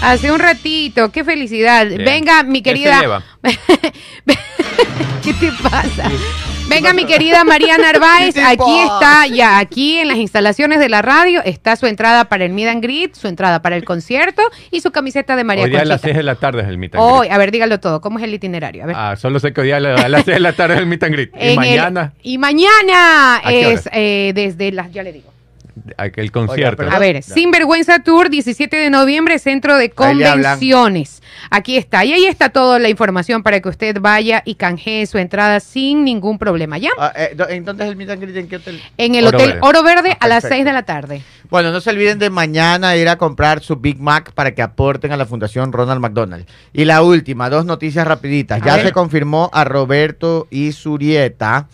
Hace 0.01 0.31
un 0.31 0.39
ratito, 0.39 1.11
qué 1.11 1.23
felicidad. 1.23 1.87
Bien. 1.87 2.05
Venga, 2.05 2.43
mi 2.43 2.61
¿Qué 2.61 2.69
se 2.69 2.75
querida. 2.75 2.99
lleva? 3.01 3.23
¿Qué 5.23 5.33
te 5.33 5.51
pasa? 5.63 6.09
Venga, 6.67 6.93
mi 6.93 7.05
querida 7.05 7.43
María 7.43 7.77
Narváez, 7.77 8.33
¿Qué 8.33 8.41
te 8.41 8.45
aquí 8.45 8.79
está, 8.79 9.27
ya, 9.27 9.59
aquí 9.59 9.99
en 9.99 10.07
las 10.07 10.17
instalaciones 10.17 10.79
de 10.79 10.89
la 10.89 11.01
radio, 11.01 11.41
está 11.45 11.75
su 11.75 11.85
entrada 11.85 12.25
para 12.25 12.43
el 12.43 12.53
Meet 12.53 12.67
and 12.69 12.83
Greet, 12.83 13.15
su 13.15 13.27
entrada 13.27 13.61
para 13.61 13.75
el 13.77 13.85
concierto 13.85 14.41
y 14.71 14.81
su 14.81 14.91
camiseta 14.91 15.35
de 15.35 15.43
María 15.43 15.63
Hoy 15.65 15.69
día 15.69 15.81
a 15.81 15.85
las 15.85 16.01
Conchita. 16.01 16.07
6 16.07 16.17
de 16.17 16.23
la 16.23 16.35
tarde 16.35 16.61
es 16.63 16.67
el 16.67 16.77
meet 16.77 16.95
and 16.95 17.03
Hoy, 17.03 17.19
greet. 17.27 17.33
a 17.33 17.37
ver, 17.37 17.51
dígalo 17.51 17.79
todo, 17.79 18.01
¿cómo 18.01 18.17
es 18.17 18.25
el 18.25 18.33
itinerario? 18.33 18.83
A 18.83 18.87
ver. 18.87 18.95
Ah, 18.97 19.15
solo 19.15 19.39
sé 19.39 19.53
que 19.53 19.61
hoy 19.61 19.67
día 19.67 19.77
a 19.77 19.79
las 19.79 20.25
6 20.25 20.35
de 20.35 20.39
la 20.39 20.53
tarde 20.53 20.73
es 20.75 20.79
el 20.81 20.87
meet 20.87 21.03
and 21.03 21.13
greet. 21.13 21.31
Y 21.35 21.39
En 21.39 21.49
el- 21.51 21.55
mañana, 21.55 22.13
y 22.23 22.37
mañana 22.39 23.41
es 23.49 23.87
eh, 23.93 24.31
desde 24.35 24.71
las, 24.71 24.91
ya 24.91 25.03
le 25.03 25.13
digo. 25.13 25.31
Aquel 25.97 26.31
concierto. 26.31 26.83
Oiga, 26.83 26.95
A 26.95 26.99
ver, 26.99 27.15
Ya. 27.15 27.21
Sinvergüenza 27.21 27.99
Tour, 27.99 28.29
17 28.29 28.75
de 28.77 28.89
noviembre, 28.89 29.39
Centro 29.39 29.77
de. 29.77 29.89
Convenciones. 29.89 31.21
Aquí 31.49 31.77
está. 31.77 32.03
Y 32.05 32.13
ahí 32.13 32.25
está 32.25 32.49
toda 32.49 32.79
la 32.79 32.89
información 32.89 33.43
para 33.43 33.59
que 33.59 33.69
usted 33.69 33.97
vaya 33.99 34.41
y 34.45 34.55
canjee 34.55 35.05
su 35.05 35.17
entrada 35.17 35.59
sin 35.59 36.03
ningún 36.03 36.37
problema. 36.37 36.77
¿Ya? 36.77 36.89
Ah, 36.97 37.11
eh, 37.15 37.35
Entonces, 37.49 37.87
¿el 37.87 37.95
meet 37.95 38.09
and 38.09 38.21
greet 38.21 38.35
en 38.37 38.47
qué 38.47 38.55
hotel? 38.57 38.81
En 38.97 39.15
el 39.15 39.27
Oro 39.27 39.37
Hotel 39.37 39.47
Verde. 39.53 39.59
Oro 39.67 39.83
Verde 39.83 40.11
Ah, 40.13 40.17
a 40.21 40.27
las 40.27 40.41
perfecto. 40.43 40.55
6 40.55 40.65
de 40.65 40.73
la 40.73 40.83
tarde. 40.83 41.21
Bueno, 41.49 41.71
no 41.71 41.79
se 41.81 41.89
olviden 41.91 42.17
de 42.19 42.29
mañana 42.29 42.95
ir 42.95 43.07
a 43.09 43.17
comprar 43.17 43.61
su 43.61 43.75
Big 43.75 43.99
Mac 43.99 44.31
para 44.33 44.53
que 44.55 44.61
aporten 44.61 45.11
a 45.11 45.17
la 45.17 45.25
Fundación 45.25 45.71
Ronald 45.71 45.99
McDonald. 46.01 46.45
Y 46.73 46.85
la 46.85 47.01
última, 47.03 47.49
dos 47.49 47.65
noticias 47.65 48.07
rapiditas. 48.07 48.61
A 48.61 48.65
Ya 48.65 48.75
ver. 48.77 48.87
se 48.87 48.91
confirmó 48.91 49.49
a 49.53 49.63
Roberto 49.63 50.47
Isurieta 50.49 51.67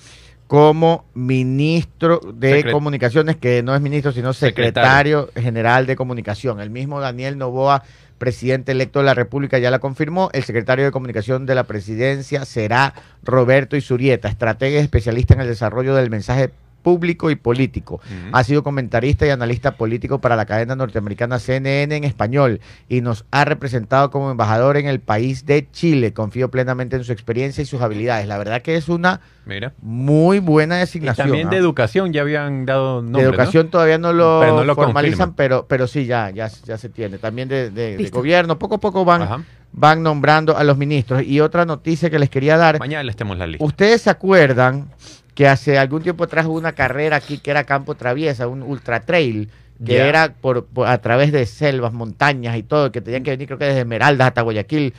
como 0.52 1.06
ministro 1.14 2.20
de 2.34 2.60
Secret- 2.62 2.72
Comunicaciones, 2.74 3.38
que 3.38 3.64
no 3.64 3.74
es 3.74 3.80
ministro, 3.80 4.12
sino 4.12 4.34
secretario, 4.34 5.22
Secretario. 5.28 5.42
general 5.42 5.86
de 5.86 5.96
Comunicación. 5.96 6.60
El 6.60 6.70
mismo 6.70 7.00
Daniel 7.00 7.38
Novoa, 7.38 7.84
presidente 8.18 8.74
electo 8.74 9.00
de 9.00 9.06
la 9.06 9.14
República, 9.14 9.60
ya 9.60 9.72
la 9.72 9.80
confirmó. 9.80 10.30
El 10.34 10.44
secretario 10.44 10.84
de 10.84 10.92
Comunicación 10.92 11.46
de 11.46 11.56
la 11.56 11.64
presidencia 11.64 12.44
será 12.44 12.94
Roberto 13.24 13.78
Isurieta, 13.78 14.28
estratega 14.28 14.78
y 14.78 14.84
especialista 14.84 15.36
en 15.36 15.40
el 15.40 15.48
desarrollo 15.48 15.96
del 15.96 16.10
mensaje 16.10 16.50
público 16.82 17.30
y 17.32 17.36
político. 17.36 18.02
Ha 18.32 18.44
sido 18.44 18.64
comentarista 18.64 19.26
y 19.26 19.30
analista 19.30 19.76
político 19.76 20.20
para 20.20 20.36
la 20.36 20.46
cadena 20.46 20.76
norteamericana 20.76 21.40
CNN 21.40 21.96
en 21.96 22.04
español 22.04 22.60
y 22.90 23.02
nos 23.02 23.26
ha 23.32 23.46
representado 23.46 24.10
como 24.12 24.32
embajador 24.32 24.78
en 24.78 24.88
el 24.88 25.00
país 25.00 25.46
de 25.46 25.68
Chile. 25.72 26.14
Confío 26.14 26.50
plenamente 26.52 26.96
en 26.96 27.04
su 27.04 27.12
experiencia 27.12 27.62
y 27.62 27.66
sus 27.66 27.82
habilidades. 27.82 28.28
La 28.28 28.38
verdad 28.38 28.62
que 28.62 28.76
es 28.76 28.90
una 28.90 29.22
Mira. 29.46 29.74
muy 29.82 30.40
buena 30.40 30.78
Y 30.78 30.80
designación. 30.82 31.28
también 31.28 31.50
de 31.50 31.56
¿ah? 31.58 31.60
educación 31.60 32.14
ya 32.14 32.22
habían 32.22 32.66
dado 32.66 33.02
nombre, 33.02 33.22
de 33.24 33.28
educación 33.30 33.70
todavía 33.70 33.98
no 33.98 34.14
lo, 34.14 34.40
Pero 34.42 34.56
no 34.58 34.64
lo 34.64 34.76
formalizan, 34.76 35.34
pero, 35.36 35.66
pero 35.68 35.88
sí, 35.88 36.06
ya, 36.06 36.30
ya, 36.32 36.50
ya 36.66 36.78
se 36.78 36.90
tiene. 36.90 37.18
También 37.18 37.48
de, 37.48 37.70
de- 37.70 37.92
de 37.92 37.98
Listo. 37.98 38.18
gobierno, 38.18 38.58
poco 38.60 38.76
a 38.76 38.80
poco 38.80 39.00
¿no? 39.00 39.06
van, 39.06 39.22
Ajá. 39.24 39.44
van 39.72 40.04
nombrando 40.04 40.56
a 40.58 40.64
los 40.64 40.78
ministros. 40.78 41.24
Y 41.24 41.40
otra 41.40 41.66
noticia 41.66 42.10
que 42.10 42.20
les 42.20 42.30
quería 42.30 42.58
dar, 42.58 42.80
Mañana 42.80 43.04
les 43.04 43.16
tenemos 43.16 43.38
la 43.38 43.48
lista. 43.48 43.64
¿Ustedes 43.66 44.02
se 44.04 44.10
acuerdan 44.10 44.88
que 45.36 45.48
hace 45.48 45.78
algún 45.78 46.02
tiempo 46.04 46.24
atrás 46.26 46.46
hubo 46.46 46.58
una 46.58 46.74
carrera 46.74 47.16
aquí 47.18 47.38
que 47.38 47.52
era 47.52 47.64
campo 47.64 47.96
traviesa, 47.96 48.48
un 48.48 48.62
ultra 48.64 49.02
trail, 49.02 49.50
que 49.86 49.98
era 49.98 50.34
por, 50.34 50.66
por- 50.66 50.88
a 50.88 50.98
través 51.00 51.32
de 51.32 51.46
selvas, 51.46 51.92
montañas 51.94 52.56
y 52.58 52.64
todo, 52.64 52.92
que 52.92 53.02
tenían 53.02 53.24
que 53.24 53.32
venir 53.32 53.48
creo 53.48 53.58
que 53.58 53.66
desde 53.66 53.80
Esmeraldas 53.80 54.28
hasta 54.28 54.42
Guayaquil 54.42 54.94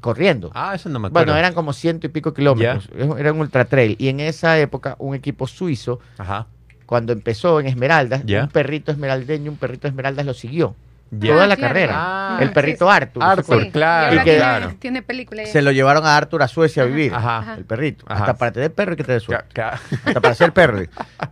corriendo? 0.00 0.50
Ah, 0.54 0.72
eso 0.74 0.88
no 0.88 0.98
me 0.98 1.08
acuerdo. 1.08 1.26
Bueno, 1.26 1.38
eran 1.38 1.52
como 1.52 1.72
ciento 1.74 2.06
y 2.06 2.10
pico 2.10 2.32
kilómetros, 2.32 2.88
era 3.18 3.32
un 3.32 3.40
ultra 3.40 3.66
trail. 3.66 3.94
Y 3.98 4.08
en 4.08 4.20
esa 4.20 4.58
época 4.58 4.96
un 4.98 5.14
equipo 5.14 5.46
suizo, 5.46 6.00
Ajá. 6.18 6.46
cuando 6.86 7.12
empezó 7.12 7.60
en 7.60 7.66
Esmeraldas, 7.66 8.22
un 8.24 8.48
perrito 8.48 8.90
esmeraldeño, 8.90 9.50
un 9.50 9.58
perrito 9.58 9.86
Esmeraldas 9.86 10.24
lo 10.24 10.32
siguió. 10.34 10.74
Ya. 11.10 11.32
Toda 11.34 11.44
Ah, 11.44 11.46
la 11.46 11.56
claro. 11.56 11.72
carrera. 11.74 11.94
Ah, 11.96 12.38
el 12.40 12.52
perrito 12.52 12.86
sí. 12.86 12.92
Arthur. 12.96 13.22
¿se 13.22 13.28
Arthur, 13.28 13.70
claro, 13.70 14.12
Y 14.12 14.16
Y 14.16 14.18
que- 14.18 14.24
tiene, 14.24 14.38
claro. 14.38 14.74
tiene 14.80 15.02
película. 15.02 15.44
ya. 15.44 15.52
Se 15.52 15.62
lo 15.62 15.70
llevaron 15.70 16.04
a 16.04 16.16
Arthur 16.16 16.42
a 16.42 16.48
Suecia 16.48 16.82
a 16.82 16.86
vivir. 16.86 17.14
Ajá. 17.14 17.54
El 17.56 17.64
perrito. 17.64 18.04
Ajá. 18.08 18.20
Hasta 18.20 18.34
para 18.34 18.50
tener 18.52 18.74
perro 18.74 18.90
hay 18.92 18.96
que. 18.96 19.04
Ca- 19.04 19.44
ca- 19.52 19.80
Hasta 20.04 20.20
para 20.20 20.34
ser 20.34 20.52
perro. 20.52 20.80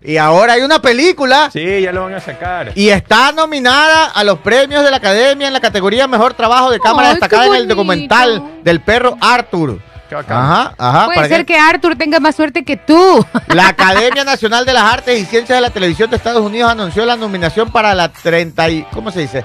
Y 0.01 0.17
ahora 0.17 0.53
hay 0.55 0.63
una 0.63 0.81
película 0.81 1.51
Sí, 1.53 1.81
ya 1.83 1.93
lo 1.93 2.05
van 2.05 2.15
a 2.15 2.21
sacar. 2.21 2.71
y 2.77 2.89
está 2.91 3.33
nominada 3.33 4.07
a 4.07 4.23
los 4.25 4.39
premios 4.39 4.85
de 4.85 4.91
la 4.93 4.99
Academia 4.99 5.49
en 5.49 5.53
la 5.53 5.61
categoría 5.61 6.07
Mejor 6.07 6.35
Trabajo 6.35 6.71
de 6.71 6.79
Cámara 6.79 7.09
Ay, 7.09 7.15
destacada 7.15 7.47
en 7.47 7.55
el 7.55 7.69
documental 7.69 8.61
del 8.63 8.81
perro 8.81 9.17
Arthur. 9.21 9.81
Qué 10.09 10.15
bacán. 10.15 10.37
Ajá, 10.37 10.75
ajá. 10.79 11.05
Puede 11.07 11.17
para 11.17 11.29
ser 11.29 11.39
que- 11.47 11.55
que 11.55 11.59
Arthur 11.59 11.97
tenga 11.97 12.21
más 12.21 12.37
suerte 12.37 12.63
que 12.65 12.77
tú. 12.77 13.27
La 13.49 13.69
Academia 13.69 14.23
Nacional 14.23 14.65
de 14.65 14.73
las 14.73 14.85
Artes 14.85 15.19
y 15.21 15.25
Ciencias 15.25 15.57
de 15.59 15.63
la 15.63 15.71
Televisión 15.71 16.11
de 16.11 16.17
Estados 16.17 16.43
Unidos 16.43 16.71
anunció 16.71 17.05
la 17.07 17.17
nominación 17.17 17.73
para 17.73 17.95
la 17.95 18.09
30 18.11 18.69
y, 18.69 18.83
¿cómo 18.93 19.11
se 19.11 19.21
dice? 19.21 19.45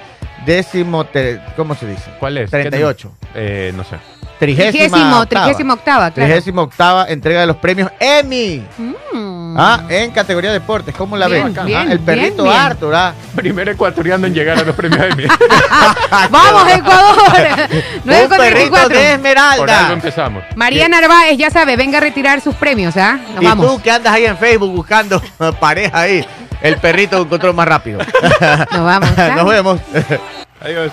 Décimo, 0.53 1.05
te- 1.05 1.39
¿cómo 1.55 1.75
se 1.75 1.85
dice? 1.85 2.09
¿Cuál 2.19 2.39
es? 2.39 2.49
38. 2.49 3.11
¿Qué- 3.21 3.67
Eh, 3.69 3.71
no 3.75 3.83
sé. 3.83 3.97
Trigésima 4.39 4.71
Trigésimo, 4.71 5.19
octava. 5.19 5.45
trigésima 5.45 5.73
octava, 5.75 6.09
claro. 6.11 6.27
Trigésima 6.27 6.61
octava 6.63 7.05
entrega 7.07 7.41
de 7.41 7.45
los 7.45 7.57
premios 7.57 7.91
Emmy. 7.99 8.65
Mm. 8.79 9.38
Ah, 9.57 9.83
en 9.89 10.11
categoría 10.11 10.51
deportes. 10.51 10.93
¿Cómo 10.95 11.15
la 11.17 11.27
Bien, 11.27 11.53
ven? 11.53 11.65
bien, 11.65 11.79
Ah, 11.89 11.91
el 11.91 11.99
perrito 11.99 12.43
bien, 12.43 12.53
bien. 12.55 12.65
Arthur, 12.65 12.95
ah. 12.95 13.13
Primer 13.35 13.69
ecuatoriano 13.69 14.27
en 14.27 14.33
llegar 14.33 14.57
a 14.59 14.63
los 14.63 14.75
premios 14.75 15.01
Emmy. 15.01 15.23
¡Vamos, 16.29 16.71
Ecuador! 16.71 17.17
9 18.03 18.23
Un 18.23 18.29
con 18.29 18.37
perrito 18.37 18.75
34. 18.75 18.89
de 18.89 19.17
Por 19.19 19.37
algo 19.39 19.65
Esmeralda. 19.65 19.93
empezamos. 19.93 20.43
María 20.55 20.87
Narváez, 20.89 21.37
ya 21.37 21.49
sabe, 21.49 21.75
venga 21.75 21.97
a 21.97 22.01
retirar 22.01 22.41
sus 22.41 22.55
premios, 22.55 22.95
¿ah? 22.97 23.17
Nos 23.33 23.41
Y 23.43 23.45
vamos. 23.45 23.65
tú 23.67 23.81
que 23.81 23.91
andas 23.91 24.13
ahí 24.13 24.25
en 24.25 24.37
Facebook 24.37 24.71
buscando 24.75 25.21
pareja 25.59 25.99
ahí. 26.01 26.25
El 26.61 26.77
perrito 26.77 27.21
encontró 27.21 27.53
más 27.53 27.67
rápido. 27.67 27.99
Nos 28.71 28.85
vamos. 28.85 29.09
Nos 29.17 29.45
vemos. 29.49 29.79
Adiós. 30.61 30.91